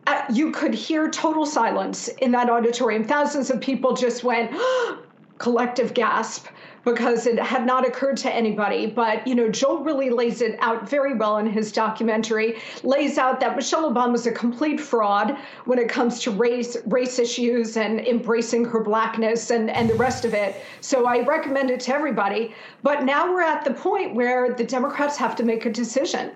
uh, 0.07 0.23
you 0.31 0.51
could 0.51 0.73
hear 0.73 1.09
total 1.09 1.45
silence 1.45 2.07
in 2.07 2.31
that 2.31 2.49
auditorium. 2.49 3.03
Thousands 3.03 3.49
of 3.49 3.61
people 3.61 3.95
just 3.95 4.23
went, 4.23 4.51
collective 5.37 5.93
gasp 5.93 6.47
because 6.85 7.25
it 7.25 7.39
had 7.39 7.65
not 7.65 7.87
occurred 7.87 8.17
to 8.17 8.33
anybody. 8.33 8.87
But, 8.87 9.25
you 9.27 9.35
know, 9.35 9.49
Joel 9.49 9.83
really 9.83 10.09
lays 10.09 10.41
it 10.41 10.57
out 10.59 10.89
very 10.89 11.13
well 11.15 11.37
in 11.37 11.47
his 11.47 11.71
documentary, 11.71 12.59
lays 12.83 13.17
out 13.17 13.39
that 13.39 13.55
Michelle 13.55 13.91
Obama 13.91 14.15
is 14.15 14.27
a 14.27 14.31
complete 14.31 14.79
fraud 14.79 15.37
when 15.65 15.79
it 15.79 15.89
comes 15.89 16.19
to 16.21 16.31
race, 16.31 16.77
race 16.85 17.19
issues 17.19 17.77
and 17.77 18.01
embracing 18.01 18.65
her 18.65 18.81
blackness 18.81 19.51
and, 19.51 19.69
and 19.69 19.89
the 19.89 19.95
rest 19.95 20.25
of 20.25 20.33
it. 20.33 20.55
So 20.81 21.05
I 21.05 21.23
recommend 21.23 21.71
it 21.71 21.79
to 21.81 21.95
everybody. 21.95 22.53
But 22.81 23.03
now 23.03 23.31
we're 23.31 23.41
at 23.41 23.63
the 23.63 23.73
point 23.73 24.15
where 24.15 24.53
the 24.53 24.63
Democrats 24.63 25.17
have 25.17 25.35
to 25.37 25.43
make 25.43 25.65
a 25.65 25.71
decision. 25.71 26.31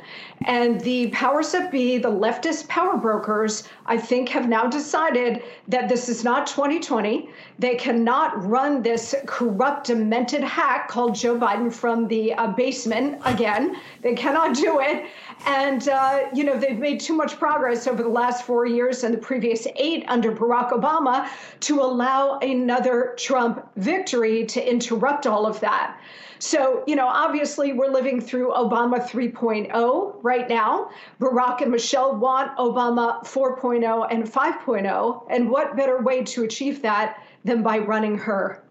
And 0.45 0.79
the 0.81 1.07
powers 1.09 1.51
that 1.51 1.71
be, 1.71 1.97
the 1.97 2.09
leftist 2.09 2.67
power 2.67 2.95
brokers, 2.95 3.67
I 3.85 3.97
think 3.97 4.29
have 4.29 4.47
now 4.47 4.67
decided 4.67 5.43
that 5.67 5.89
this 5.89 6.07
is 6.07 6.23
not 6.23 6.47
2020. 6.47 7.29
They 7.59 7.75
cannot 7.75 8.47
run 8.47 8.81
this 8.81 9.15
corrupt, 9.25 9.87
demented 9.87 10.36
hack 10.43 10.87
called 10.87 11.15
Joe 11.15 11.37
Biden 11.37 11.73
from 11.73 12.07
the 12.07 12.33
uh, 12.33 12.47
basement 12.47 13.21
again. 13.25 13.77
They 14.01 14.13
cannot 14.13 14.55
do 14.55 14.79
it. 14.79 15.05
And, 15.45 15.87
uh, 15.89 16.27
you 16.33 16.43
know, 16.43 16.57
they've 16.57 16.79
made 16.79 16.99
too 16.99 17.13
much 17.13 17.37
progress 17.37 17.87
over 17.87 18.03
the 18.03 18.09
last 18.09 18.45
four 18.45 18.65
years 18.65 19.03
and 19.03 19.13
the 19.13 19.17
previous 19.19 19.67
eight 19.75 20.05
under 20.07 20.31
Barack 20.31 20.71
Obama 20.71 21.29
to 21.61 21.81
allow 21.81 22.39
another 22.39 23.15
Trump 23.17 23.67
victory 23.75 24.45
to 24.45 24.69
interrupt 24.69 25.27
all 25.27 25.45
of 25.45 25.59
that. 25.59 25.97
So, 26.39 26.83
you 26.85 26.95
know, 26.95 27.07
obviously 27.07 27.73
we're 27.73 27.91
living 27.91 28.21
through 28.21 28.51
Obama 28.51 29.01
3.0 29.01 30.15
right 30.21 30.47
now. 30.47 30.91
Barack 31.19 31.61
and 31.61 31.71
Michelle 31.71 32.15
want 32.15 32.55
Obama 32.57 33.25
4.0 33.25 34.07
and 34.11 34.23
5.0. 34.23 35.25
And 35.29 35.49
what 35.49 35.75
better 35.75 36.01
way 36.01 36.23
to 36.23 36.43
achieve 36.43 36.81
that 36.83 37.23
than 37.43 37.63
by 37.63 37.79
running 37.79 38.17
her? 38.19 38.63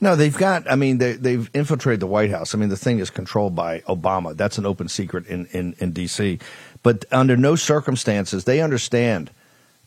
No, 0.00 0.16
they've 0.16 0.36
got. 0.36 0.70
I 0.70 0.76
mean, 0.76 0.98
they, 0.98 1.12
they've 1.12 1.50
infiltrated 1.52 2.00
the 2.00 2.06
White 2.06 2.30
House. 2.30 2.54
I 2.54 2.58
mean, 2.58 2.70
the 2.70 2.76
thing 2.76 3.00
is 3.00 3.10
controlled 3.10 3.54
by 3.54 3.80
Obama. 3.80 4.34
That's 4.36 4.56
an 4.56 4.64
open 4.64 4.88
secret 4.88 5.26
in, 5.26 5.46
in, 5.46 5.74
in 5.78 5.92
D.C. 5.92 6.38
But 6.82 7.04
under 7.12 7.36
no 7.36 7.54
circumstances, 7.54 8.44
they 8.44 8.62
understand 8.62 9.30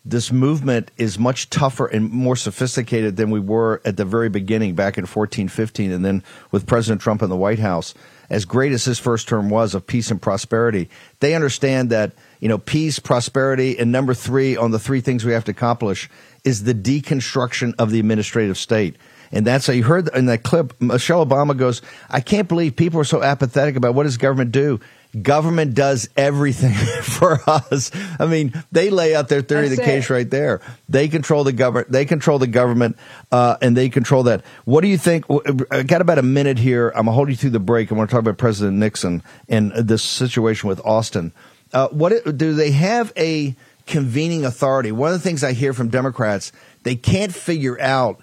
this 0.05 0.31
movement 0.31 0.91
is 0.97 1.17
much 1.17 1.49
tougher 1.49 1.87
and 1.87 2.11
more 2.11 2.35
sophisticated 2.35 3.15
than 3.15 3.31
we 3.31 3.39
were 3.39 3.81
at 3.85 3.95
the 3.95 4.03
very 4.03 4.29
beginning 4.29 4.75
back 4.75 4.97
in 4.97 5.05
14, 5.05 5.47
15, 5.47 5.91
and 5.91 6.03
then 6.03 6.21
with 6.51 6.67
President 6.67 7.01
Trump 7.01 7.21
in 7.21 7.29
the 7.29 7.37
White 7.37 7.59
House. 7.59 7.93
As 8.29 8.45
great 8.45 8.73
as 8.73 8.83
his 8.83 8.99
first 8.99 9.27
term 9.27 9.49
was 9.49 9.73
of 9.73 9.87
peace 9.87 10.11
and 10.11 10.21
prosperity, 10.21 10.89
they 11.21 11.35
understand 11.35 11.89
that 11.89 12.11
you 12.39 12.49
know 12.49 12.57
peace, 12.57 12.99
prosperity, 12.99 13.79
and 13.79 13.91
number 13.91 14.13
three 14.13 14.57
on 14.57 14.71
the 14.71 14.79
three 14.79 15.01
things 15.01 15.23
we 15.23 15.33
have 15.33 15.45
to 15.45 15.51
accomplish 15.51 16.09
is 16.43 16.63
the 16.63 16.73
deconstruction 16.73 17.73
of 17.79 17.91
the 17.91 17.99
administrative 17.99 18.57
state. 18.57 18.97
And 19.33 19.45
that's 19.45 19.67
how 19.67 19.73
you 19.73 19.83
heard 19.83 20.07
in 20.15 20.27
that 20.27 20.43
clip. 20.43 20.79
Michelle 20.79 21.25
Obama 21.25 21.57
goes, 21.57 21.81
I 22.09 22.21
can't 22.21 22.47
believe 22.47 22.75
people 22.75 22.99
are 22.99 23.05
so 23.05 23.21
apathetic 23.21 23.75
about 23.75 23.95
what 23.95 24.03
does 24.03 24.17
government 24.17 24.51
do 24.51 24.79
government 25.21 25.75
does 25.75 26.09
everything 26.17 26.73
for 27.03 27.39
us. 27.47 27.91
I 28.19 28.25
mean, 28.25 28.53
they 28.71 28.89
lay 28.89 29.15
out 29.15 29.29
their 29.29 29.41
theory 29.41 29.69
That's 29.69 29.79
of 29.79 29.85
the 29.85 29.91
it. 29.91 29.95
case 29.95 30.09
right 30.09 30.29
there. 30.29 30.61
They 30.89 31.07
control 31.07 31.43
the 31.43 31.53
government. 31.53 31.91
They 31.91 32.05
control 32.05 32.39
the 32.39 32.47
government, 32.47 32.97
uh, 33.31 33.57
and 33.61 33.77
they 33.77 33.89
control 33.89 34.23
that. 34.23 34.43
What 34.65 34.81
do 34.81 34.87
you 34.87 34.97
think? 34.97 35.25
I 35.71 35.83
got 35.83 36.01
about 36.01 36.17
a 36.17 36.23
minute 36.23 36.57
here. 36.57 36.89
I'm 36.89 37.05
gonna 37.05 37.11
hold 37.11 37.29
you 37.29 37.35
through 37.35 37.51
the 37.51 37.59
break. 37.59 37.91
I 37.91 37.95
want 37.95 38.09
to 38.09 38.13
talk 38.13 38.21
about 38.21 38.37
President 38.37 38.77
Nixon 38.77 39.21
and 39.47 39.71
this 39.73 40.03
situation 40.03 40.67
with 40.69 40.81
Austin. 40.83 41.31
Uh, 41.71 41.87
what 41.89 42.37
do 42.37 42.53
they 42.53 42.71
have 42.71 43.11
a 43.17 43.55
convening 43.85 44.45
authority? 44.45 44.91
One 44.91 45.13
of 45.13 45.21
the 45.21 45.27
things 45.27 45.43
I 45.43 45.53
hear 45.53 45.73
from 45.73 45.89
Democrats, 45.89 46.51
they 46.83 46.95
can't 46.95 47.33
figure 47.33 47.79
out 47.79 48.22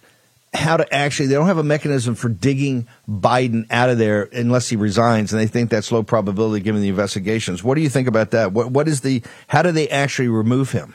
how 0.53 0.77
to 0.77 0.95
actually 0.95 1.27
they 1.27 1.35
don't 1.35 1.47
have 1.47 1.59
a 1.59 1.65
mechanism 1.65 2.15
for 2.15 2.29
digging 2.29 2.89
Biden 3.09 3.67
out 3.71 3.89
of 3.89 3.99
there 3.99 4.29
unless 4.33 4.69
he 4.69 4.77
resigns 4.77 5.33
and 5.33 5.41
they 5.41 5.47
think 5.47 5.71
that's 5.71 5.93
low 5.93 6.03
probability 6.03 6.63
given 6.63 6.83
the 6.83 6.89
investigations. 6.89 7.63
What 7.63 7.77
do 7.77 7.83
you 7.83 7.89
think 7.89 8.09
about 8.09 8.33
that? 8.33 8.53
What 8.53 8.71
what 8.71 8.89
is 8.89 9.03
the 9.03 9.23
how 9.47 9.63
do 9.63 9.71
they 9.71 9.89
actually 9.89 10.29
remove 10.29 10.73
him? 10.73 10.95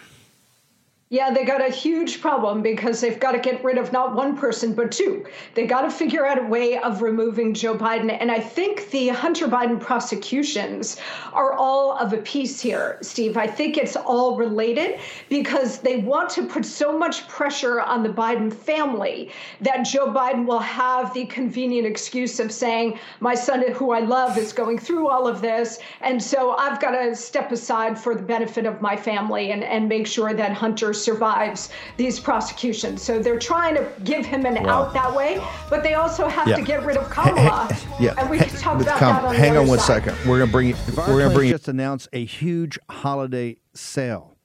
Yeah, 1.11 1.29
they 1.29 1.45
got 1.45 1.61
a 1.61 1.71
huge 1.71 2.19
problem 2.19 2.63
because 2.63 2.99
they've 2.99 3.19
got 3.19 3.33
to 3.33 3.37
get 3.37 3.63
rid 3.63 3.77
of 3.77 3.93
not 3.93 4.15
one 4.15 4.35
person, 4.35 4.73
but 4.73 4.91
two. 4.91 5.23
They 5.53 5.67
got 5.67 5.81
to 5.81 5.91
figure 5.91 6.25
out 6.25 6.39
a 6.39 6.47
way 6.47 6.79
of 6.79 7.03
removing 7.03 7.53
Joe 7.53 7.77
Biden. 7.77 8.17
And 8.19 8.31
I 8.31 8.39
think 8.39 8.89
the 8.89 9.09
Hunter 9.09 9.47
Biden 9.47 9.79
prosecutions 9.79 10.97
are 11.31 11.53
all 11.53 11.95
of 11.95 12.13
a 12.13 12.17
piece 12.17 12.59
here, 12.59 12.97
Steve. 13.03 13.37
I 13.37 13.45
think 13.45 13.77
it's 13.77 13.95
all 13.95 14.35
related 14.35 14.99
because 15.29 15.77
they 15.77 15.97
want 15.97 16.31
to 16.31 16.47
put 16.47 16.65
so 16.65 16.97
much 16.97 17.27
pressure 17.27 17.81
on 17.81 18.01
the 18.01 18.09
Biden 18.09 18.51
family 18.51 19.31
that 19.61 19.83
Joe 19.83 20.11
Biden 20.11 20.47
will 20.47 20.57
have 20.57 21.13
the 21.13 21.27
convenient 21.27 21.85
excuse 21.85 22.39
of 22.39 22.51
saying, 22.51 22.97
My 23.19 23.35
son, 23.35 23.63
who 23.73 23.91
I 23.91 23.99
love, 23.99 24.39
is 24.39 24.51
going 24.53 24.79
through 24.79 25.07
all 25.07 25.27
of 25.27 25.39
this. 25.39 25.77
And 26.01 26.21
so 26.21 26.55
I've 26.55 26.81
got 26.81 26.91
to 26.99 27.15
step 27.15 27.51
aside 27.51 27.99
for 27.99 28.15
the 28.15 28.23
benefit 28.23 28.65
of 28.65 28.81
my 28.81 28.97
family 28.97 29.51
and, 29.51 29.63
and 29.63 29.87
make 29.87 30.07
sure 30.07 30.33
that 30.33 30.53
Hunter 30.53 30.94
survives 31.03 31.69
these 31.97 32.19
prosecutions. 32.19 33.01
So 33.01 33.19
they're 33.19 33.39
trying 33.39 33.75
to 33.75 33.89
give 34.03 34.25
him 34.25 34.45
an 34.45 34.63
wow. 34.63 34.83
out 34.83 34.93
that 34.93 35.13
way, 35.13 35.41
but 35.69 35.83
they 35.83 35.93
also 35.93 36.27
have 36.27 36.47
yeah. 36.47 36.55
to 36.55 36.61
get 36.61 36.83
rid 36.85 36.97
of 36.97 37.09
Kamala. 37.09 37.69
yeah, 37.99 38.13
and 38.17 38.29
we 38.29 38.37
can 38.37 38.49
talk 38.57 38.81
about 38.81 38.97
Kam- 38.97 39.15
that 39.15 39.25
on 39.25 39.35
Hang 39.35 39.57
on 39.57 39.67
one 39.67 39.79
side. 39.79 40.03
second. 40.03 40.29
We're 40.29 40.39
gonna 40.39 40.51
bring 40.51 40.69
you. 40.69 40.75
We're 40.97 41.19
gonna 41.19 41.33
bring. 41.33 41.49
Just 41.49 41.67
announced 41.67 42.07
a 42.13 42.25
huge 42.25 42.79
holiday 42.89 43.57
sale. 43.73 44.35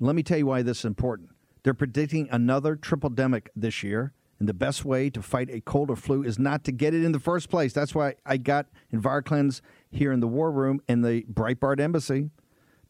Let 0.00 0.14
me 0.14 0.22
tell 0.22 0.38
you 0.38 0.46
why 0.46 0.62
this 0.62 0.80
is 0.80 0.84
important. 0.84 1.30
They're 1.62 1.74
predicting 1.74 2.28
another 2.30 2.76
tripledemic 2.76 3.48
this 3.56 3.82
year. 3.82 4.12
And 4.38 4.48
the 4.48 4.54
best 4.54 4.84
way 4.84 5.08
to 5.10 5.22
fight 5.22 5.48
a 5.50 5.60
cold 5.62 5.90
or 5.90 5.96
flu 5.96 6.22
is 6.22 6.38
not 6.38 6.62
to 6.64 6.72
get 6.72 6.92
it 6.92 7.02
in 7.02 7.12
the 7.12 7.18
first 7.18 7.48
place. 7.48 7.72
That's 7.72 7.94
why 7.94 8.16
I 8.26 8.36
got 8.36 8.66
EnviroKlenz 8.92 9.62
here 9.90 10.12
in 10.12 10.20
the 10.20 10.28
War 10.28 10.50
Room 10.50 10.82
in 10.88 11.00
the 11.00 11.22
Breitbart 11.22 11.80
Embassy. 11.80 12.30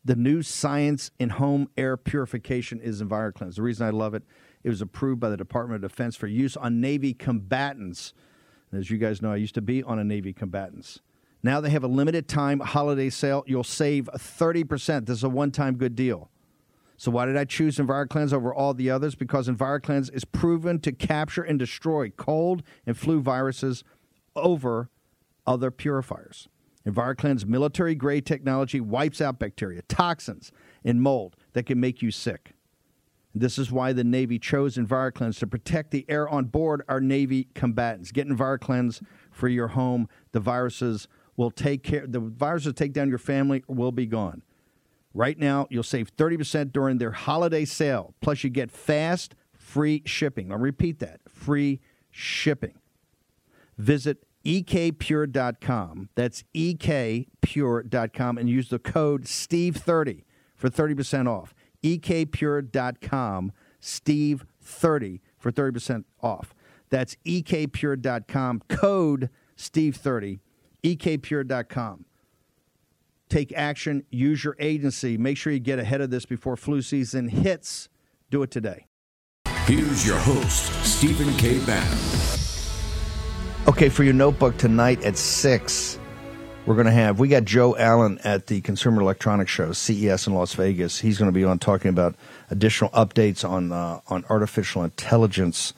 The 0.06 0.14
new 0.14 0.40
science 0.40 1.10
in 1.18 1.30
home 1.30 1.68
air 1.76 1.96
purification 1.96 2.80
is 2.80 3.02
EnviroKlenz. 3.02 3.56
The 3.56 3.62
reason 3.62 3.88
I 3.88 3.90
love 3.90 4.14
it, 4.14 4.22
it 4.62 4.68
was 4.68 4.80
approved 4.80 5.18
by 5.18 5.30
the 5.30 5.36
Department 5.36 5.84
of 5.84 5.90
Defense 5.90 6.14
for 6.14 6.28
use 6.28 6.56
on 6.56 6.80
Navy 6.80 7.12
combatants. 7.12 8.14
And 8.70 8.78
as 8.78 8.88
you 8.88 8.98
guys 8.98 9.20
know, 9.20 9.32
I 9.32 9.36
used 9.36 9.56
to 9.56 9.60
be 9.60 9.82
on 9.82 9.98
a 9.98 10.04
Navy 10.04 10.32
combatants. 10.32 11.00
Now 11.42 11.60
they 11.60 11.70
have 11.70 11.82
a 11.82 11.88
limited 11.88 12.28
time 12.28 12.60
holiday 12.60 13.10
sale. 13.10 13.42
You'll 13.48 13.64
save 13.64 14.08
30%. 14.14 15.06
This 15.06 15.18
is 15.18 15.24
a 15.24 15.28
one 15.28 15.50
time 15.50 15.74
good 15.74 15.96
deal. 15.96 16.30
So 16.96 17.10
why 17.10 17.26
did 17.26 17.36
I 17.36 17.44
choose 17.44 17.76
EnviroKlenz 17.78 18.32
over 18.32 18.54
all 18.54 18.74
the 18.74 18.88
others? 18.88 19.16
Because 19.16 19.48
EnviroKlenz 19.48 20.14
is 20.14 20.24
proven 20.24 20.78
to 20.82 20.92
capture 20.92 21.42
and 21.42 21.58
destroy 21.58 22.10
cold 22.10 22.62
and 22.86 22.96
flu 22.96 23.20
viruses 23.20 23.82
over 24.36 24.88
other 25.48 25.72
purifiers. 25.72 26.46
EnviroKlenz 26.86 27.44
military 27.46 27.94
grade 27.94 28.24
technology 28.24 28.80
wipes 28.80 29.20
out 29.20 29.38
bacteria, 29.38 29.82
toxins, 29.82 30.52
and 30.84 31.02
mold 31.02 31.36
that 31.52 31.66
can 31.66 31.80
make 31.80 32.00
you 32.00 32.10
sick. 32.10 32.52
This 33.34 33.58
is 33.58 33.70
why 33.70 33.92
the 33.92 34.04
Navy 34.04 34.38
chose 34.38 34.76
EnviroKlenz 34.76 35.38
to 35.40 35.46
protect 35.46 35.90
the 35.90 36.06
air 36.08 36.26
on 36.26 36.46
board 36.46 36.82
our 36.88 37.00
Navy 37.00 37.48
combatants. 37.54 38.12
Get 38.12 38.28
EnviroKlenz 38.28 39.02
for 39.30 39.48
your 39.48 39.68
home. 39.68 40.08
The 40.32 40.40
viruses 40.40 41.06
will 41.36 41.50
take 41.50 41.82
care. 41.82 42.06
The 42.06 42.20
viruses 42.20 42.72
take 42.74 42.94
down 42.94 43.10
your 43.10 43.18
family 43.18 43.62
or 43.66 43.76
will 43.76 43.92
be 43.92 44.06
gone. 44.06 44.42
Right 45.12 45.38
now, 45.38 45.66
you'll 45.70 45.82
save 45.82 46.16
30% 46.16 46.72
during 46.72 46.98
their 46.98 47.10
holiday 47.10 47.64
sale. 47.64 48.14
Plus, 48.20 48.44
you 48.44 48.50
get 48.50 48.70
fast, 48.70 49.34
free 49.54 50.02
shipping. 50.06 50.52
I'll 50.52 50.58
repeat 50.58 50.98
that 51.00 51.20
free 51.28 51.80
shipping. 52.10 52.74
Visit 53.76 54.24
ekpure.com. 54.46 56.08
That's 56.14 56.44
ekpure.com 56.54 58.38
and 58.38 58.48
use 58.48 58.68
the 58.68 58.78
code 58.78 59.24
STEVE30 59.24 60.22
for 60.54 60.70
30% 60.70 61.28
off. 61.28 61.54
ekpure.com, 61.82 63.52
STEVE30 63.82 65.20
for 65.38 65.52
30% 65.52 66.04
off. 66.22 66.54
That's 66.88 67.16
ekpure.com, 67.26 68.62
code 68.68 69.30
STEVE30, 69.56 70.40
ekpure.com. 70.84 72.04
Take 73.28 73.52
action, 73.54 74.04
use 74.10 74.44
your 74.44 74.56
agency. 74.60 75.18
Make 75.18 75.36
sure 75.36 75.52
you 75.52 75.58
get 75.58 75.80
ahead 75.80 76.00
of 76.00 76.10
this 76.10 76.24
before 76.24 76.56
flu 76.56 76.80
season 76.80 77.28
hits. 77.28 77.88
Do 78.30 78.42
it 78.42 78.52
today. 78.52 78.86
Here's 79.64 80.06
your 80.06 80.18
host, 80.18 80.72
Stephen 80.84 81.32
K. 81.36 81.58
Bannon. 81.66 82.35
Okay, 83.68 83.88
for 83.88 84.04
your 84.04 84.14
notebook 84.14 84.56
tonight 84.58 85.02
at 85.02 85.16
6, 85.16 85.98
we're 86.66 86.76
going 86.76 86.86
to 86.86 86.92
have, 86.92 87.18
we 87.18 87.26
got 87.26 87.44
Joe 87.44 87.76
Allen 87.76 88.20
at 88.22 88.46
the 88.46 88.60
Consumer 88.60 89.02
Electronics 89.02 89.50
Show, 89.50 89.72
CES 89.72 90.28
in 90.28 90.34
Las 90.34 90.54
Vegas. 90.54 91.00
He's 91.00 91.18
going 91.18 91.28
to 91.28 91.34
be 91.34 91.42
on 91.42 91.58
talking 91.58 91.88
about 91.88 92.14
additional 92.48 92.90
updates 92.90 93.46
on, 93.46 93.72
uh, 93.72 93.98
on 94.06 94.24
artificial 94.30 94.84
intelligence, 94.84 95.74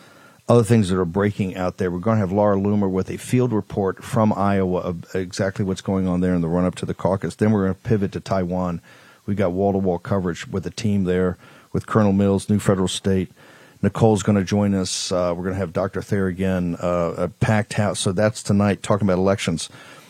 other 0.51 0.65
things 0.65 0.91
that 0.91 0.99
are 0.99 1.07
breaking 1.07 1.57
out 1.57 1.79
there. 1.79 1.91
We're 1.91 2.01
going 2.01 2.17
to 2.17 2.21
have 2.21 2.31
Laura 2.31 2.59
Loomer 2.59 2.91
with 2.91 3.09
a 3.09 3.17
field 3.17 3.55
report 3.55 4.05
from 4.05 4.35
Iowa 4.35 4.81
of 4.81 5.07
exactly 5.15 5.65
what's 5.65 5.81
going 5.81 6.07
on 6.07 6.21
there 6.21 6.35
in 6.35 6.43
the 6.43 6.49
run 6.49 6.67
up 6.67 6.75
to 6.77 6.87
the 6.87 6.93
caucus. 6.93 7.37
Then 7.37 7.53
we're 7.53 7.65
going 7.65 7.75
to 7.75 7.81
pivot 7.89 8.13
to 8.13 8.21
Taiwan. 8.21 8.83
We 9.25 9.35
got 9.35 9.53
wall 9.53 9.73
to 9.73 9.79
wall 9.79 9.99
coverage 9.99 10.47
with 10.47 10.67
a 10.67 10.71
team 10.71 11.05
there 11.05 11.39
with 11.73 11.87
Colonel 11.87 12.13
Mills, 12.13 12.51
New 12.51 12.59
Federal 12.59 12.89
State. 12.89 13.33
Nicole's 13.83 14.23
going 14.23 14.37
to 14.39 14.45
join 14.45 14.75
us. 14.75 15.13
Uh, 15.13 15.33
we're 15.37 15.45
going 15.45 15.55
to 15.55 15.61
have 15.61 15.73
Dr. 15.73 16.03
Thayer 16.03 16.27
again, 16.27 16.77
uh, 16.81 17.15
a 17.17 17.29
packed 17.29 17.75
house. 17.75 18.01
So 18.01 18.13
that's 18.13 18.43
tonight 18.43 18.83
talking 18.83 19.07
about 19.07 19.19
elections. 19.19 19.69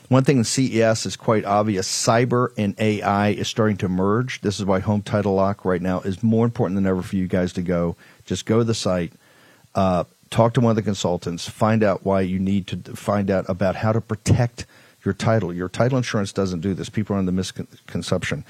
One 0.08 0.24
thing 0.24 0.38
in 0.38 0.44
CES 0.44 1.04
is 1.04 1.16
quite 1.16 1.44
obvious 1.44 1.86
cyber 1.86 2.48
and 2.56 2.74
AI 2.80 3.28
is 3.28 3.46
starting 3.46 3.76
to 3.78 3.88
merge. 3.90 4.40
This 4.40 4.58
is 4.58 4.64
why 4.64 4.80
Home 4.80 5.02
Title 5.02 5.34
Lock 5.34 5.66
right 5.66 5.82
now 5.82 6.00
is 6.00 6.22
more 6.22 6.46
important 6.46 6.76
than 6.76 6.86
ever 6.86 7.02
for 7.02 7.16
you 7.16 7.26
guys 7.26 7.52
to 7.54 7.62
go. 7.62 7.94
Just 8.24 8.46
go 8.46 8.58
to 8.58 8.64
the 8.64 8.74
site, 8.74 9.12
uh, 9.74 10.04
talk 10.30 10.54
to 10.54 10.62
one 10.62 10.70
of 10.70 10.76
the 10.76 10.82
consultants, 10.82 11.46
find 11.46 11.82
out 11.82 12.06
why 12.06 12.22
you 12.22 12.38
need 12.38 12.66
to 12.68 12.76
find 12.96 13.30
out 13.30 13.44
about 13.50 13.76
how 13.76 13.92
to 13.92 14.00
protect 14.00 14.64
your 15.04 15.12
title. 15.12 15.52
Your 15.52 15.68
title 15.68 15.98
insurance 15.98 16.32
doesn't 16.32 16.60
do 16.60 16.72
this. 16.72 16.88
People 16.88 17.14
are 17.14 17.18
under 17.18 17.32
misconception 17.32 18.44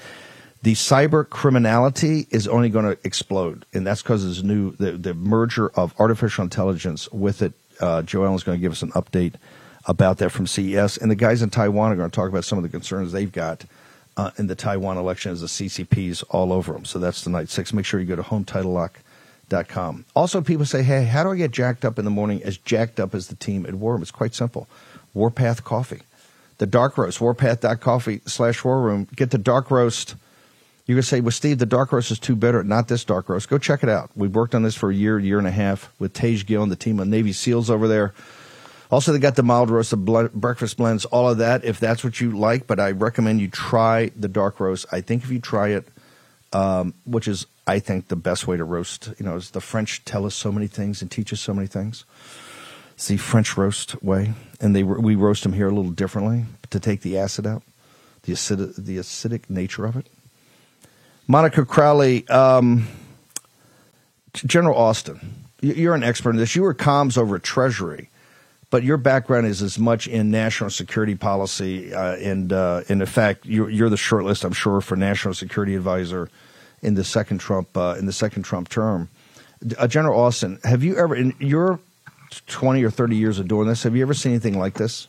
the 0.61 0.73
cyber 0.73 1.27
criminality 1.27 2.27
is 2.31 2.47
only 2.47 2.69
going 2.69 2.85
to 2.85 2.97
explode, 3.05 3.65
and 3.73 3.87
that's 3.87 4.01
because 4.01 4.23
there's 4.23 4.43
new 4.43 4.75
the, 4.75 4.91
the 4.93 5.13
merger 5.13 5.69
of 5.69 5.93
artificial 5.99 6.43
intelligence 6.43 7.09
with 7.11 7.41
it. 7.41 7.53
Uh, 7.79 8.01
Joel 8.01 8.35
is 8.35 8.43
going 8.43 8.57
to 8.57 8.61
give 8.61 8.73
us 8.73 8.81
an 8.81 8.91
update 8.91 9.35
about 9.85 10.17
that 10.17 10.31
from 10.31 10.47
CES, 10.47 10.97
and 10.97 11.09
the 11.09 11.15
guys 11.15 11.41
in 11.41 11.49
Taiwan 11.49 11.93
are 11.93 11.95
going 11.95 12.09
to 12.09 12.15
talk 12.15 12.29
about 12.29 12.43
some 12.43 12.57
of 12.57 12.63
the 12.63 12.69
concerns 12.69 13.13
they've 13.13 13.31
got 13.31 13.63
uh, 14.17 14.31
in 14.37 14.47
the 14.47 14.55
Taiwan 14.55 14.97
election 14.97 15.31
as 15.31 15.39
the 15.39 15.47
CCPs 15.47 16.25
all 16.29 16.51
over 16.51 16.73
them. 16.73 16.83
So 16.83 16.99
that's 16.99 17.21
tonight 17.21 17.47
six. 17.47 17.71
Make 17.71 17.85
sure 17.85 18.01
you 18.01 18.05
go 18.05 18.17
to 18.17 18.23
HomeTitleLock.com. 18.23 20.05
Also, 20.13 20.41
people 20.41 20.65
say, 20.65 20.83
"Hey, 20.83 21.05
how 21.05 21.23
do 21.23 21.31
I 21.31 21.37
get 21.37 21.51
jacked 21.51 21.85
up 21.85 21.97
in 21.97 22.03
the 22.03 22.11
morning?" 22.11 22.43
As 22.43 22.57
jacked 22.57 22.99
up 22.99 23.15
as 23.15 23.27
the 23.27 23.35
team 23.35 23.65
at 23.65 23.75
War 23.75 23.93
Room, 23.93 24.01
it's 24.01 24.11
quite 24.11 24.35
simple. 24.35 24.67
Warpath 25.13 25.63
Coffee, 25.63 26.01
the 26.57 26.67
dark 26.67 26.97
roast. 26.97 27.21
Warpath.coffee 27.21 28.21
slash 28.25 28.63
War 28.65 28.81
Room. 28.81 29.07
Get 29.15 29.31
the 29.31 29.37
dark 29.37 29.71
roast 29.71 30.15
going 30.95 31.03
to 31.03 31.07
say, 31.07 31.21
well, 31.21 31.31
Steve, 31.31 31.59
the 31.59 31.65
dark 31.65 31.91
roast 31.91 32.09
is 32.09 32.19
too 32.19 32.35
bitter. 32.35 32.63
Not 32.63 32.87
this 32.87 33.03
dark 33.03 33.29
roast. 33.29 33.49
Go 33.49 33.57
check 33.57 33.83
it 33.83 33.89
out. 33.89 34.09
We've 34.15 34.33
worked 34.33 34.55
on 34.55 34.63
this 34.63 34.75
for 34.75 34.89
a 34.89 34.95
year, 34.95 35.19
year 35.19 35.37
and 35.37 35.47
a 35.47 35.51
half 35.51 35.93
with 35.99 36.13
Tage 36.13 36.45
Gill 36.45 36.63
and 36.63 36.71
the 36.71 36.75
team 36.75 36.99
of 36.99 37.07
Navy 37.07 37.31
SEALs 37.31 37.69
over 37.69 37.87
there. 37.87 38.13
Also, 38.91 39.11
they 39.11 39.19
got 39.19 39.35
the 39.35 39.43
mild 39.43 39.69
roast, 39.69 39.91
the 39.91 40.29
breakfast 40.33 40.77
blends, 40.77 41.05
all 41.05 41.29
of 41.29 41.37
that, 41.37 41.63
if 41.63 41.79
that's 41.79 42.03
what 42.03 42.19
you 42.19 42.31
like. 42.31 42.65
But 42.65 42.79
I 42.79 42.91
recommend 42.91 43.39
you 43.39 43.47
try 43.47 44.09
the 44.15 44.27
dark 44.27 44.59
roast. 44.59 44.87
I 44.91 45.01
think 45.01 45.23
if 45.23 45.29
you 45.29 45.39
try 45.39 45.69
it, 45.69 45.87
um, 46.53 46.95
which 47.05 47.27
is, 47.27 47.45
I 47.67 47.77
think, 47.77 48.07
the 48.07 48.15
best 48.15 48.47
way 48.47 48.57
to 48.57 48.63
roast, 48.63 49.13
you 49.19 49.25
know, 49.25 49.35
is 49.35 49.51
the 49.51 49.61
French 49.61 50.03
tell 50.05 50.25
us 50.25 50.33
so 50.33 50.51
many 50.51 50.65
things 50.65 51.03
and 51.03 51.11
teach 51.11 51.31
us 51.31 51.39
so 51.39 51.53
many 51.53 51.67
things. 51.67 52.03
It's 52.95 53.07
the 53.07 53.17
French 53.17 53.55
roast 53.55 54.01
way. 54.01 54.33
And 54.59 54.75
they 54.75 54.81
we 54.81 55.13
roast 55.15 55.43
them 55.43 55.53
here 55.53 55.67
a 55.67 55.71
little 55.71 55.91
differently 55.91 56.45
to 56.71 56.79
take 56.79 57.01
the 57.01 57.19
acid 57.19 57.45
out, 57.45 57.61
the 58.23 58.33
acidic, 58.33 58.75
the 58.75 58.97
acidic 58.97 59.49
nature 59.51 59.85
of 59.85 59.95
it. 59.95 60.07
Monica 61.29 61.63
Crowley, 61.63 62.27
um, 62.27 62.87
General 64.33 64.75
Austin, 64.75 65.45
you're 65.61 65.93
an 65.93 66.03
expert 66.03 66.31
in 66.31 66.37
this. 66.37 66.55
You 66.55 66.63
were 66.63 66.73
comms 66.73 67.19
over 67.19 67.35
at 67.35 67.43
Treasury, 67.43 68.09
but 68.71 68.81
your 68.81 68.97
background 68.97 69.45
is 69.45 69.61
as 69.61 69.77
much 69.77 70.07
in 70.07 70.31
national 70.31 70.71
security 70.71 71.13
policy, 71.13 71.93
uh, 71.93 72.15
and, 72.15 72.51
uh, 72.51 72.81
and 72.89 73.01
in 73.01 73.05
fact, 73.05 73.45
you're, 73.45 73.69
you're 73.69 73.91
the 73.91 73.95
shortlist, 73.95 74.43
I'm 74.43 74.53
sure, 74.53 74.81
for 74.81 74.95
national 74.95 75.35
security 75.35 75.75
advisor 75.75 76.31
in 76.81 76.95
the 76.95 77.03
second 77.03 77.37
Trump 77.37 77.77
uh, 77.77 77.95
in 77.99 78.07
the 78.07 78.13
second 78.13 78.41
Trump 78.41 78.67
term. 78.67 79.07
Uh, 79.77 79.87
General 79.87 80.19
Austin, 80.19 80.57
have 80.63 80.83
you 80.83 80.97
ever, 80.97 81.15
in 81.15 81.35
your 81.37 81.79
20 82.47 82.83
or 82.83 82.89
30 82.89 83.15
years 83.15 83.37
of 83.37 83.47
doing 83.47 83.67
this, 83.67 83.83
have 83.83 83.95
you 83.95 84.01
ever 84.01 84.15
seen 84.15 84.31
anything 84.31 84.57
like 84.57 84.73
this? 84.73 85.07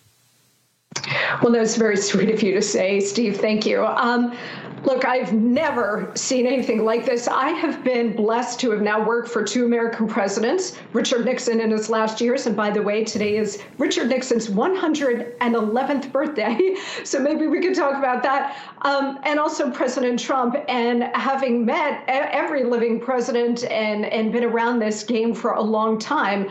Well, 1.43 1.53
that's 1.53 1.77
very 1.77 1.97
sweet 1.97 2.31
of 2.31 2.43
you 2.43 2.53
to 2.55 2.63
say, 2.63 3.01
Steve. 3.01 3.39
Thank 3.39 3.65
you. 3.65 3.85
Um, 3.87 4.37
Look, 4.85 5.05
I've 5.05 5.35
never 5.35 6.11
seen 6.15 6.47
anything 6.47 6.85
like 6.85 7.05
this. 7.05 7.29
I 7.29 7.51
have 7.51 7.85
been 7.85 8.17
blessed 8.17 8.59
to 8.61 8.71
have 8.71 8.81
now 8.81 9.05
worked 9.05 9.29
for 9.29 9.45
two 9.45 9.67
American 9.67 10.09
presidents, 10.09 10.79
Richard 10.95 11.27
Nixon 11.27 11.61
in 11.61 11.71
his 11.71 11.91
last 11.91 12.19
years. 12.21 12.47
And 12.47 12.57
by 12.57 12.71
the 12.71 12.81
way, 12.81 13.05
today 13.05 13.37
is 13.37 13.63
Richard 13.77 14.09
Nixon's 14.09 14.49
111th 14.49 16.13
birthday. 16.13 16.77
So 17.05 17.19
maybe 17.19 17.47
we 17.47 17.61
could 17.61 17.75
talk 17.75 17.97
about 17.97 18.23
that. 18.23 18.57
Um, 18.83 19.19
and 19.25 19.39
also 19.39 19.71
President 19.71 20.19
Trump. 20.19 20.57
And 20.69 21.05
having 21.15 21.65
met 21.65 22.05
every 22.07 22.65
living 22.65 23.01
president 23.01 23.65
and, 23.65 24.05
and 24.07 24.33
been 24.33 24.45
around 24.45 24.79
this 24.79 25.03
game 25.03 25.35
for 25.35 25.53
a 25.53 25.63
long 25.63 25.99
time, 25.99 26.49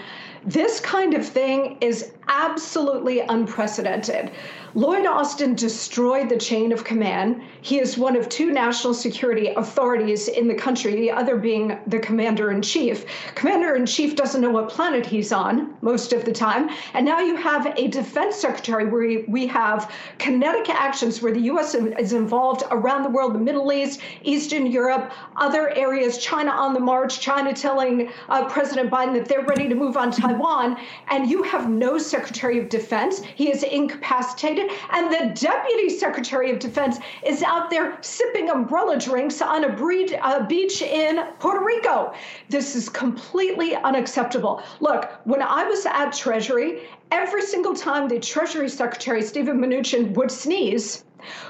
this 0.50 0.80
kind 0.80 1.14
of 1.14 1.26
thing 1.28 1.78
is 1.80 2.12
absolutely 2.28 3.20
unprecedented. 3.20 4.32
Lloyd 4.76 5.08
Austin 5.08 5.56
destroyed 5.56 6.30
the 6.30 6.38
chain 6.38 6.72
of 6.72 6.84
command. 6.84 7.42
He 7.62 7.80
is 7.80 7.98
one 7.98 8.16
of 8.16 8.30
two 8.30 8.52
national 8.52 8.94
security 8.94 9.48
authorities 9.48 10.28
in 10.28 10.48
the 10.48 10.54
country, 10.54 10.96
the 10.96 11.10
other 11.10 11.38
being 11.38 11.80
the 11.88 11.98
commander 11.98 12.52
in 12.52 12.62
chief. 12.62 13.04
Commander 13.34 13.76
in 13.76 13.88
chief 13.88 14.16
doesn't 14.16 14.42
know 14.42 14.52
what 14.52 14.70
planet 14.70 15.08
he's 15.08 15.32
on 15.32 15.76
most 15.82 16.14
of 16.14 16.24
the 16.24 16.32
time. 16.32 16.70
And 16.94 17.04
now 17.04 17.20
you 17.20 17.36
have 17.36 17.66
a 17.78 17.88
defense 17.88 18.36
secretary 18.36 18.86
where 18.86 19.24
we 19.28 19.48
have 19.48 19.92
kinetic 20.20 20.70
actions 20.70 21.20
where 21.20 21.34
the 21.34 21.42
U.S. 21.42 21.74
is 21.74 22.14
involved 22.14 22.62
around 22.70 23.02
the 23.02 23.10
world, 23.10 23.34
the 23.34 23.40
Middle 23.40 23.74
East, 23.74 24.02
Eastern 24.22 24.68
Europe, 24.68 25.12
other 25.36 25.72
areas, 25.72 26.20
China 26.20 26.52
on 26.52 26.76
the 26.76 26.80
march, 26.80 27.20
China 27.20 27.54
telling 27.54 28.12
uh, 28.30 28.48
President 28.48 28.92
Biden 28.92 29.14
that 29.16 29.26
they're 29.26 29.46
ready 29.46 29.68
to 29.68 29.74
move 29.74 29.98
on 29.98 30.12
Taiwan. 30.12 30.78
And 31.10 31.28
you 31.28 31.42
have 31.42 31.68
no 31.68 31.98
Secretary 31.98 32.60
of 32.60 32.70
Defense. 32.70 33.24
He 33.24 33.52
is 33.52 33.64
incapacitated 33.64 34.59
and 34.92 35.12
the 35.12 35.40
Deputy 35.40 35.90
Secretary 35.90 36.52
of 36.52 36.60
Defense 36.60 36.98
is 37.26 37.44
out 37.44 37.70
there 37.70 37.98
sipping 38.02 38.50
umbrella 38.50 38.98
drinks 38.98 39.42
on 39.42 39.64
a 39.64 40.46
beach 40.48 40.82
in 40.82 41.24
Puerto 41.40 41.64
Rico. 41.64 42.14
This 42.50 42.76
is 42.76 42.90
completely 42.90 43.76
unacceptable. 43.76 44.64
Look, 44.80 45.12
when 45.26 45.42
I 45.42 45.64
was 45.66 45.86
at 45.86 46.12
Treasury, 46.12 46.88
every 47.12 47.42
single 47.44 47.76
time 47.76 48.08
the 48.08 48.20
Treasury 48.20 48.70
Secretary, 48.70 49.22
Stephen 49.22 49.60
Mnuchin, 49.60 50.14
would 50.16 50.32
sneeze, 50.32 51.06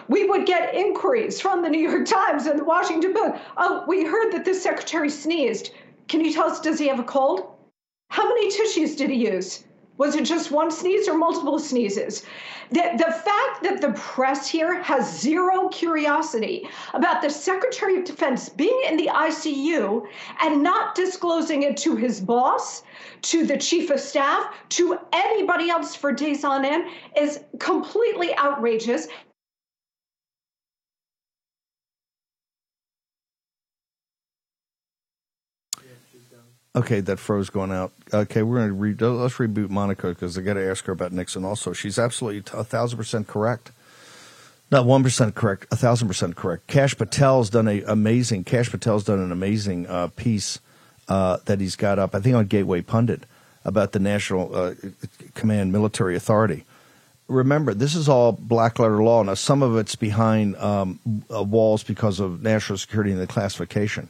we 0.08 0.28
would 0.28 0.46
get 0.46 0.74
inquiries 0.74 1.40
from 1.40 1.62
the 1.62 1.70
New 1.70 1.90
York 1.90 2.06
Times 2.06 2.48
and 2.48 2.60
the 2.60 2.64
Washington 2.64 3.14
Post. 3.14 3.42
Oh, 3.58 3.86
we 3.88 4.04
heard 4.04 4.32
that 4.34 4.44
this 4.44 4.62
secretary 4.62 5.10
sneezed. 5.10 5.72
Can 6.08 6.22
you 6.22 6.34
tell 6.34 6.50
us, 6.50 6.60
does 6.60 6.80
he 6.80 6.88
have 6.88 7.00
a 7.00 7.04
cold? 7.04 7.56
How 8.10 8.28
many 8.28 8.50
tissues 8.50 8.96
did 8.96 9.12
he 9.12 9.28
use? 9.28 9.64
Was 10.00 10.16
it 10.16 10.24
just 10.24 10.50
one 10.50 10.72
sneeze 10.72 11.10
or 11.10 11.18
multiple 11.18 11.60
sneezes? 11.60 12.24
The, 12.72 12.94
the 12.98 13.12
fact 13.12 13.64
that 13.64 13.82
the 13.82 13.92
press 13.92 14.48
here 14.48 14.82
has 14.82 15.20
zero 15.20 15.68
curiosity 15.68 16.70
about 16.94 17.22
the 17.22 17.30
Secretary 17.30 17.98
of 17.98 18.06
Defense 18.06 18.48
being 18.48 18.82
in 18.88 18.96
the 18.96 19.08
ICU 19.08 20.08
and 20.42 20.64
not 20.64 20.96
disclosing 20.96 21.64
it 21.64 21.76
to 21.78 21.98
his 21.98 22.22
boss, 22.22 22.84
to 23.24 23.46
the 23.46 23.58
chief 23.58 23.90
of 23.90 24.00
staff, 24.00 24.56
to 24.70 24.98
anybody 25.12 25.70
else 25.70 25.96
for 25.96 26.14
days 26.14 26.46
on 26.46 26.64
end 26.64 26.86
is 27.18 27.42
completely 27.60 28.34
outrageous. 28.38 29.10
Okay, 36.80 37.02
that 37.02 37.20
froze 37.20 37.50
going 37.50 37.72
out. 37.72 37.92
Okay, 38.14 38.42
we're 38.42 38.60
going 38.60 38.70
to 38.70 38.74
re- 38.74 39.10
let's 39.18 39.36
reboot 39.36 39.70
Monica 39.70 40.08
because 40.08 40.38
I 40.38 40.42
got 40.42 40.54
to 40.54 40.70
ask 40.70 40.86
her 40.86 40.94
about 40.94 41.12
Nixon. 41.12 41.44
Also, 41.44 41.74
she's 41.74 42.00
absolutely 42.00 42.40
a 42.58 42.64
thousand 42.64 42.98
percent 42.98 43.28
correct. 43.28 43.72
Not 44.72 44.86
one 44.86 45.04
percent 45.04 45.36
correct, 45.36 45.68
a 45.72 45.76
thousand 45.76 46.08
percent 46.08 46.38
correct. 46.38 46.68
Kash 46.68 46.96
Patel's 46.96 47.50
done 47.50 47.68
a 47.68 47.82
amazing. 47.84 48.46
Kash 48.46 48.72
Patel's 48.72 49.04
done 49.04 49.20
an 49.20 49.32
amazing 49.32 49.88
uh, 49.88 50.08
piece 50.16 50.60
uh, 51.10 51.38
that 51.46 51.60
he's 51.60 51.76
got 51.76 52.00
up. 52.00 52.16
I 52.16 52.22
think 52.22 52.36
on 52.36 52.46
Gateway 52.46 52.82
Pundit 52.82 53.24
about 53.66 53.92
the 53.92 54.00
National 54.00 54.56
uh, 54.56 54.74
Command 55.34 55.74
Military 55.74 56.16
Authority, 56.16 56.64
remember, 57.28 57.74
this 57.74 57.94
is 57.94 58.08
all 58.08 58.32
black 58.32 58.80
letter 58.80 59.04
law. 59.04 59.22
Now, 59.24 59.34
some 59.34 59.64
of 59.64 59.76
it's 59.76 59.96
behind 59.96 60.56
um, 60.56 61.00
uh, 61.34 61.44
walls 61.44 61.84
because 61.84 62.22
of 62.22 62.42
national 62.42 62.78
security 62.78 63.12
and 63.12 63.20
the 63.20 63.28
classification, 63.28 64.08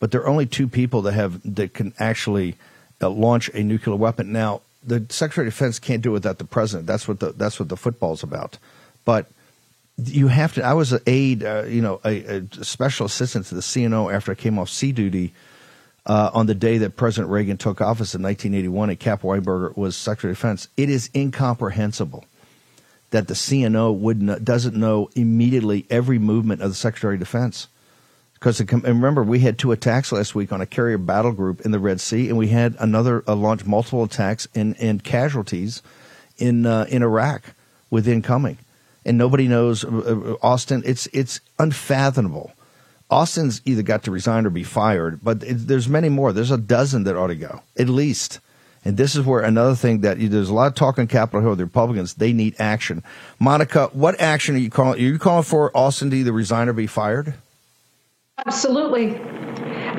but 0.00 0.10
there 0.10 0.20
are 0.22 0.28
only 0.28 0.46
two 0.46 0.68
people 0.68 1.02
that 1.02 1.12
have 1.12 1.40
that 1.56 1.74
can 1.74 1.92
actually 1.98 2.56
uh, 3.00 3.08
launch 3.08 3.48
a 3.54 3.62
nuclear 3.62 3.96
weapon. 3.96 4.32
Now, 4.32 4.60
the 4.84 5.04
Secretary 5.08 5.48
of 5.48 5.52
Defense 5.52 5.78
can't 5.78 6.02
do 6.02 6.10
it 6.10 6.14
without 6.14 6.38
the 6.38 6.44
president. 6.44 6.86
That's 6.86 7.08
what 7.08 7.20
the 7.20 7.32
that's 7.32 7.58
what 7.58 7.68
the 7.68 7.76
football's 7.76 8.22
about. 8.22 8.58
But 9.04 9.26
you 9.96 10.28
have 10.28 10.54
to. 10.54 10.62
I 10.62 10.74
was 10.74 10.92
an 10.92 11.00
aide, 11.06 11.44
uh, 11.44 11.64
you 11.64 11.82
know, 11.82 12.00
a, 12.04 12.38
a, 12.38 12.64
special 12.64 13.06
assistant 13.06 13.46
to 13.46 13.54
the 13.54 13.60
CNO 13.60 14.12
after 14.12 14.32
I 14.32 14.34
came 14.34 14.58
off 14.58 14.70
sea 14.70 14.92
duty. 14.92 15.32
Uh, 16.06 16.30
on 16.32 16.46
the 16.46 16.54
day 16.54 16.78
that 16.78 16.96
President 16.96 17.30
Reagan 17.30 17.58
took 17.58 17.82
office 17.82 18.14
in 18.14 18.22
1981, 18.22 18.88
and 18.88 18.98
Cap 18.98 19.20
Weinberger 19.20 19.76
was 19.76 19.94
Secretary 19.94 20.30
of 20.30 20.38
Defense, 20.38 20.68
it 20.74 20.88
is 20.88 21.10
incomprehensible 21.14 22.24
that 23.10 23.28
the 23.28 23.34
CNO 23.34 23.94
would 23.98 24.42
doesn't 24.42 24.74
know 24.74 25.10
immediately 25.14 25.84
every 25.90 26.18
movement 26.18 26.62
of 26.62 26.70
the 26.70 26.74
Secretary 26.74 27.16
of 27.16 27.20
Defense. 27.20 27.68
Because 28.38 28.60
remember, 28.60 29.22
we 29.22 29.40
had 29.40 29.58
two 29.58 29.72
attacks 29.72 30.12
last 30.12 30.34
week 30.34 30.52
on 30.52 30.60
a 30.60 30.66
carrier 30.66 30.98
battle 30.98 31.32
group 31.32 31.60
in 31.62 31.72
the 31.72 31.78
Red 31.78 32.00
Sea, 32.00 32.28
and 32.28 32.38
we 32.38 32.48
had 32.48 32.76
another 32.78 33.24
uh, 33.26 33.34
launch 33.34 33.64
multiple 33.64 34.04
attacks 34.04 34.46
and, 34.54 34.76
and 34.80 35.02
casualties 35.02 35.82
in 36.36 36.64
uh, 36.66 36.86
in 36.88 37.02
Iraq 37.02 37.54
with 37.90 38.06
incoming 38.06 38.58
and 39.08 39.16
nobody 39.16 39.48
knows 39.48 39.84
uh, 39.84 39.88
uh, 39.88 40.46
Austin. 40.46 40.82
It's 40.84 41.06
it's 41.08 41.40
unfathomable. 41.58 42.52
Austin's 43.10 43.62
either 43.64 43.82
got 43.82 44.02
to 44.02 44.10
resign 44.10 44.44
or 44.44 44.50
be 44.50 44.62
fired, 44.62 45.20
but 45.24 45.42
it, 45.42 45.66
there's 45.66 45.88
many 45.88 46.10
more. 46.10 46.32
There's 46.32 46.50
a 46.50 46.58
dozen 46.58 47.04
that 47.04 47.16
ought 47.16 47.28
to 47.28 47.36
go 47.36 47.62
at 47.78 47.88
least. 47.88 48.38
And 48.84 48.96
this 48.96 49.16
is 49.16 49.24
where 49.24 49.40
another 49.40 49.74
thing 49.74 50.02
that 50.02 50.18
there's 50.20 50.50
a 50.50 50.54
lot 50.54 50.68
of 50.68 50.74
talk 50.74 50.98
on 50.98 51.08
Capitol 51.08 51.40
Hill. 51.40 51.56
The 51.56 51.64
Republicans 51.64 52.14
they 52.14 52.32
need 52.32 52.54
action. 52.58 53.02
Monica, 53.38 53.88
what 53.92 54.20
action 54.20 54.54
are 54.54 54.58
you 54.58 54.70
calling? 54.70 54.98
Are 55.00 55.02
you 55.02 55.18
calling 55.18 55.42
for 55.42 55.74
Austin 55.76 56.10
to 56.10 56.16
either 56.16 56.32
resign 56.32 56.68
or 56.68 56.74
be 56.74 56.86
fired? 56.86 57.34
Absolutely. 58.46 59.20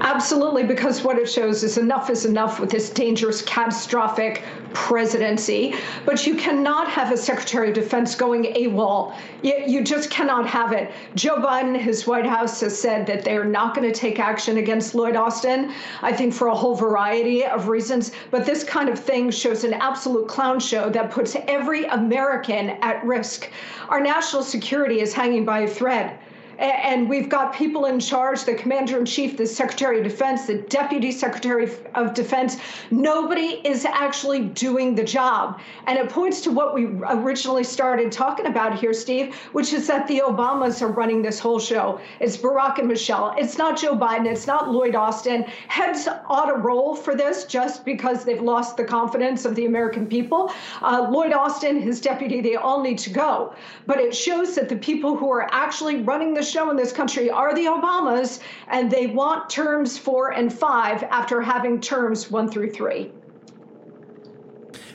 Absolutely, 0.01 0.63
because 0.63 1.03
what 1.03 1.17
it 1.19 1.29
shows 1.29 1.61
is 1.61 1.77
enough 1.77 2.09
is 2.09 2.25
enough 2.25 2.59
with 2.59 2.69
this 2.69 2.89
dangerous, 2.89 3.41
catastrophic 3.41 4.43
presidency. 4.73 5.75
But 6.05 6.25
you 6.25 6.35
cannot 6.35 6.87
have 6.89 7.11
a 7.11 7.17
Secretary 7.17 7.67
of 7.69 7.75
Defense 7.75 8.15
going 8.15 8.45
AWOL. 8.45 9.13
You, 9.41 9.55
you 9.67 9.83
just 9.83 10.09
cannot 10.09 10.47
have 10.47 10.71
it. 10.71 10.89
Joe 11.15 11.37
Biden, 11.37 11.77
his 11.77 12.07
White 12.07 12.25
House, 12.25 12.61
has 12.61 12.79
said 12.79 13.05
that 13.07 13.25
they 13.25 13.35
are 13.35 13.43
not 13.45 13.75
going 13.75 13.91
to 13.91 13.97
take 13.97 14.19
action 14.19 14.57
against 14.57 14.95
Lloyd 14.95 15.17
Austin, 15.17 15.73
I 16.01 16.13
think 16.13 16.33
for 16.33 16.47
a 16.47 16.55
whole 16.55 16.75
variety 16.75 17.45
of 17.45 17.67
reasons. 17.67 18.13
But 18.31 18.45
this 18.45 18.63
kind 18.63 18.87
of 18.87 18.97
thing 18.97 19.31
shows 19.31 19.65
an 19.65 19.73
absolute 19.73 20.29
clown 20.29 20.59
show 20.61 20.89
that 20.91 21.11
puts 21.11 21.35
every 21.47 21.85
American 21.85 22.69
at 22.81 23.03
risk. 23.03 23.49
Our 23.89 23.99
national 23.99 24.43
security 24.43 25.01
is 25.01 25.13
hanging 25.13 25.43
by 25.43 25.59
a 25.61 25.67
thread 25.67 26.17
and 26.59 27.07
we've 27.09 27.29
got 27.29 27.53
people 27.53 27.85
in 27.85 27.99
charge 27.99 28.43
the 28.43 28.53
commander 28.53 28.97
in 28.97 29.05
chief, 29.05 29.37
the 29.37 29.47
secretary 29.47 29.99
of 29.99 30.03
defense, 30.03 30.45
the 30.45 30.55
deputy 30.55 31.11
secretary 31.11 31.71
of 31.95 32.13
defense. 32.13 32.57
Nobody 32.91 33.61
is 33.63 33.85
actually 33.85 34.45
doing 34.49 34.93
the 34.93 35.03
job. 35.03 35.59
And 35.87 35.97
it 35.97 36.09
points 36.09 36.41
to 36.41 36.51
what 36.51 36.73
we 36.73 36.85
originally 36.85 37.63
started 37.63 38.11
talking 38.11 38.47
about 38.47 38.77
here, 38.77 38.93
Steve, 38.93 39.35
which 39.53 39.71
is 39.71 39.87
that 39.87 40.07
the 40.07 40.21
Obamas 40.25 40.81
are 40.81 40.89
running 40.89 41.21
this 41.21 41.39
whole 41.39 41.59
show. 41.59 42.01
It's 42.19 42.35
Barack 42.35 42.79
and 42.79 42.87
Michelle. 42.87 43.33
It's 43.37 43.57
not 43.57 43.79
Joe 43.79 43.95
Biden. 43.95 44.25
It's 44.25 44.47
not 44.47 44.69
Lloyd 44.69 44.95
Austin. 44.95 45.43
Heads 45.67 46.07
ought 46.27 46.47
to 46.47 46.55
roll 46.55 46.93
for 46.95 47.15
this 47.15 47.45
just 47.45 47.85
because 47.85 48.25
they've 48.25 48.41
lost 48.41 48.75
the 48.75 48.83
confidence 48.83 49.45
of 49.45 49.55
the 49.55 49.65
American 49.65 50.07
people. 50.07 50.51
Uh, 50.81 51.07
Lloyd 51.09 51.31
Austin, 51.31 51.81
his 51.81 52.01
deputy, 52.01 52.41
they 52.41 52.55
all 52.55 52.81
need 52.81 52.97
to 52.99 53.09
go. 53.09 53.53
But 53.85 53.99
it 53.99 54.13
shows 54.13 54.55
that 54.55 54.67
the 54.67 54.75
people 54.75 55.15
who 55.15 55.31
are 55.31 55.47
actually 55.53 56.01
running 56.01 56.33
the 56.33 56.48
show 56.49 56.69
in 56.69 56.75
this 56.75 56.91
country 56.91 57.29
are 57.29 57.53
the 57.53 57.65
Obamas, 57.65 58.39
and 58.67 58.89
they 58.89 59.07
want 59.07 59.49
terms 59.49 59.97
four 59.97 60.31
and 60.31 60.51
five 60.51 61.03
after 61.03 61.41
having 61.41 61.79
terms 61.79 62.29
one 62.29 62.49
through 62.49 62.71
three. 62.71 63.11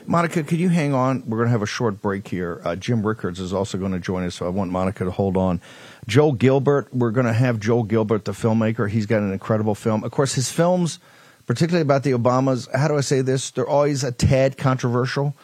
Monica, 0.07 0.43
could 0.43 0.59
you 0.59 0.69
hang 0.69 0.93
on? 0.93 1.23
We're 1.25 1.37
going 1.37 1.47
to 1.47 1.51
have 1.51 1.63
a 1.63 1.67
short 1.67 1.99
break 1.99 2.27
here. 2.27 2.61
Uh, 2.63 2.75
Jim 2.75 3.05
Rickards 3.05 3.39
is 3.39 3.53
also 3.53 3.79
going 3.79 3.91
to 3.91 3.99
join 3.99 4.23
us, 4.23 4.35
so 4.35 4.45
I 4.45 4.49
want 4.49 4.71
Monica 4.71 5.03
to 5.03 5.11
hold 5.11 5.35
on. 5.35 5.61
Joel 6.07 6.33
Gilbert, 6.33 6.93
we're 6.93 7.11
going 7.11 7.25
to 7.25 7.33
have 7.33 7.59
Joel 7.59 7.83
Gilbert, 7.83 8.25
the 8.25 8.31
filmmaker. 8.31 8.87
He's 8.87 9.07
got 9.07 9.21
an 9.21 9.33
incredible 9.33 9.73
film. 9.73 10.03
Of 10.03 10.11
course, 10.11 10.35
his 10.35 10.51
films, 10.51 10.99
particularly 11.47 11.81
about 11.81 12.03
the 12.03 12.11
Obamas, 12.11 12.71
how 12.75 12.87
do 12.87 12.97
I 12.97 13.01
say 13.01 13.21
this? 13.21 13.49
They're 13.49 13.67
always 13.67 14.03
a 14.03 14.11
tad 14.11 14.57
controversial. 14.57 15.35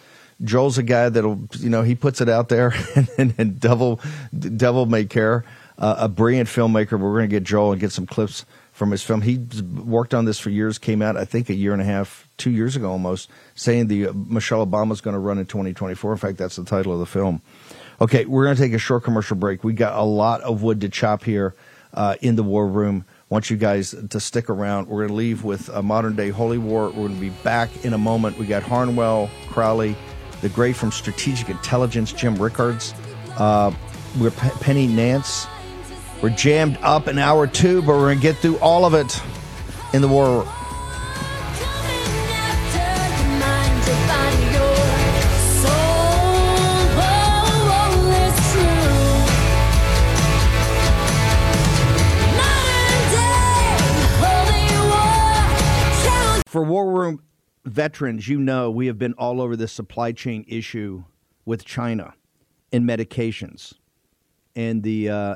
Joel's 0.43 0.77
a 0.77 0.83
guy 0.83 1.09
that'll, 1.09 1.47
you 1.57 1.69
know, 1.69 1.81
he 1.81 1.95
puts 1.95 2.21
it 2.21 2.29
out 2.29 2.49
there 2.49 2.73
and, 2.95 3.09
and, 3.17 3.33
and 3.39 3.59
devil, 3.59 3.99
devil 4.31 4.85
may 4.85 5.05
care 5.05 5.43
uh, 5.81 5.95
a 5.97 6.07
brilliant 6.07 6.47
filmmaker. 6.47 6.91
We're 6.91 7.17
going 7.17 7.29
to 7.29 7.35
get 7.35 7.43
Joel 7.43 7.73
and 7.73 7.81
get 7.81 7.91
some 7.91 8.05
clips 8.05 8.45
from 8.71 8.91
his 8.91 9.03
film. 9.03 9.21
He 9.21 9.39
worked 9.83 10.13
on 10.13 10.25
this 10.25 10.39
for 10.39 10.51
years. 10.51 10.77
Came 10.77 11.01
out, 11.01 11.17
I 11.17 11.25
think, 11.25 11.49
a 11.49 11.55
year 11.55 11.73
and 11.73 11.81
a 11.81 11.85
half, 11.85 12.29
two 12.37 12.51
years 12.51 12.75
ago 12.75 12.91
almost, 12.91 13.29
saying 13.55 13.87
the 13.87 14.07
uh, 14.07 14.13
Michelle 14.13 14.65
Obama 14.65 14.91
is 14.91 15.01
going 15.01 15.15
to 15.15 15.19
run 15.19 15.39
in 15.39 15.47
2024. 15.47 16.11
In 16.11 16.17
fact, 16.19 16.37
that's 16.37 16.55
the 16.55 16.63
title 16.63 16.93
of 16.93 16.99
the 16.99 17.07
film. 17.07 17.41
Okay, 17.99 18.25
we're 18.25 18.45
going 18.45 18.55
to 18.55 18.61
take 18.61 18.73
a 18.73 18.79
short 18.79 19.03
commercial 19.03 19.35
break. 19.35 19.63
We 19.63 19.73
got 19.73 19.97
a 19.97 20.03
lot 20.03 20.41
of 20.41 20.61
wood 20.61 20.81
to 20.81 20.89
chop 20.89 21.23
here 21.23 21.55
uh, 21.95 22.15
in 22.21 22.35
the 22.35 22.43
war 22.43 22.67
room. 22.67 23.03
want 23.29 23.49
you 23.49 23.57
guys 23.57 23.95
to 24.09 24.19
stick 24.19 24.51
around. 24.51 24.87
We're 24.87 24.99
going 24.99 25.09
to 25.09 25.15
leave 25.15 25.43
with 25.43 25.67
a 25.69 25.81
modern 25.81 26.15
day 26.15 26.29
holy 26.29 26.59
war. 26.59 26.87
We're 26.87 27.07
going 27.07 27.15
to 27.15 27.21
be 27.21 27.29
back 27.43 27.69
in 27.83 27.93
a 27.93 27.97
moment. 27.97 28.37
We 28.37 28.45
got 28.45 28.61
Harnwell, 28.61 29.31
Crowley, 29.47 29.95
the 30.41 30.49
great 30.49 30.75
from 30.75 30.91
Strategic 30.91 31.49
Intelligence, 31.49 32.13
Jim 32.13 32.35
Rickards. 32.35 32.93
Uh, 33.37 33.73
we're 34.19 34.31
Penny 34.31 34.85
Nance. 34.85 35.47
We're 36.21 36.29
jammed 36.29 36.77
up 36.83 37.07
an 37.07 37.17
hour 37.17 37.47
two, 37.47 37.81
but 37.81 37.89
we're 37.89 38.13
going 38.13 38.19
to 38.19 38.21
get 38.21 38.37
through 38.37 38.59
all 38.59 38.85
of 38.85 38.93
it 38.93 39.19
in 39.91 40.03
the 40.03 40.07
war. 40.07 40.45
For 56.45 56.63
War 56.63 56.91
Room 56.91 57.23
veterans, 57.65 58.27
you 58.27 58.37
know 58.37 58.69
we 58.69 58.85
have 58.87 58.99
been 58.99 59.13
all 59.13 59.41
over 59.41 59.55
this 59.55 59.71
supply 59.71 60.11
chain 60.11 60.45
issue 60.47 61.03
with 61.45 61.65
China 61.65 62.13
and 62.71 62.87
medications 62.87 63.73
and 64.55 64.83
the 64.83 65.09
uh, 65.09 65.35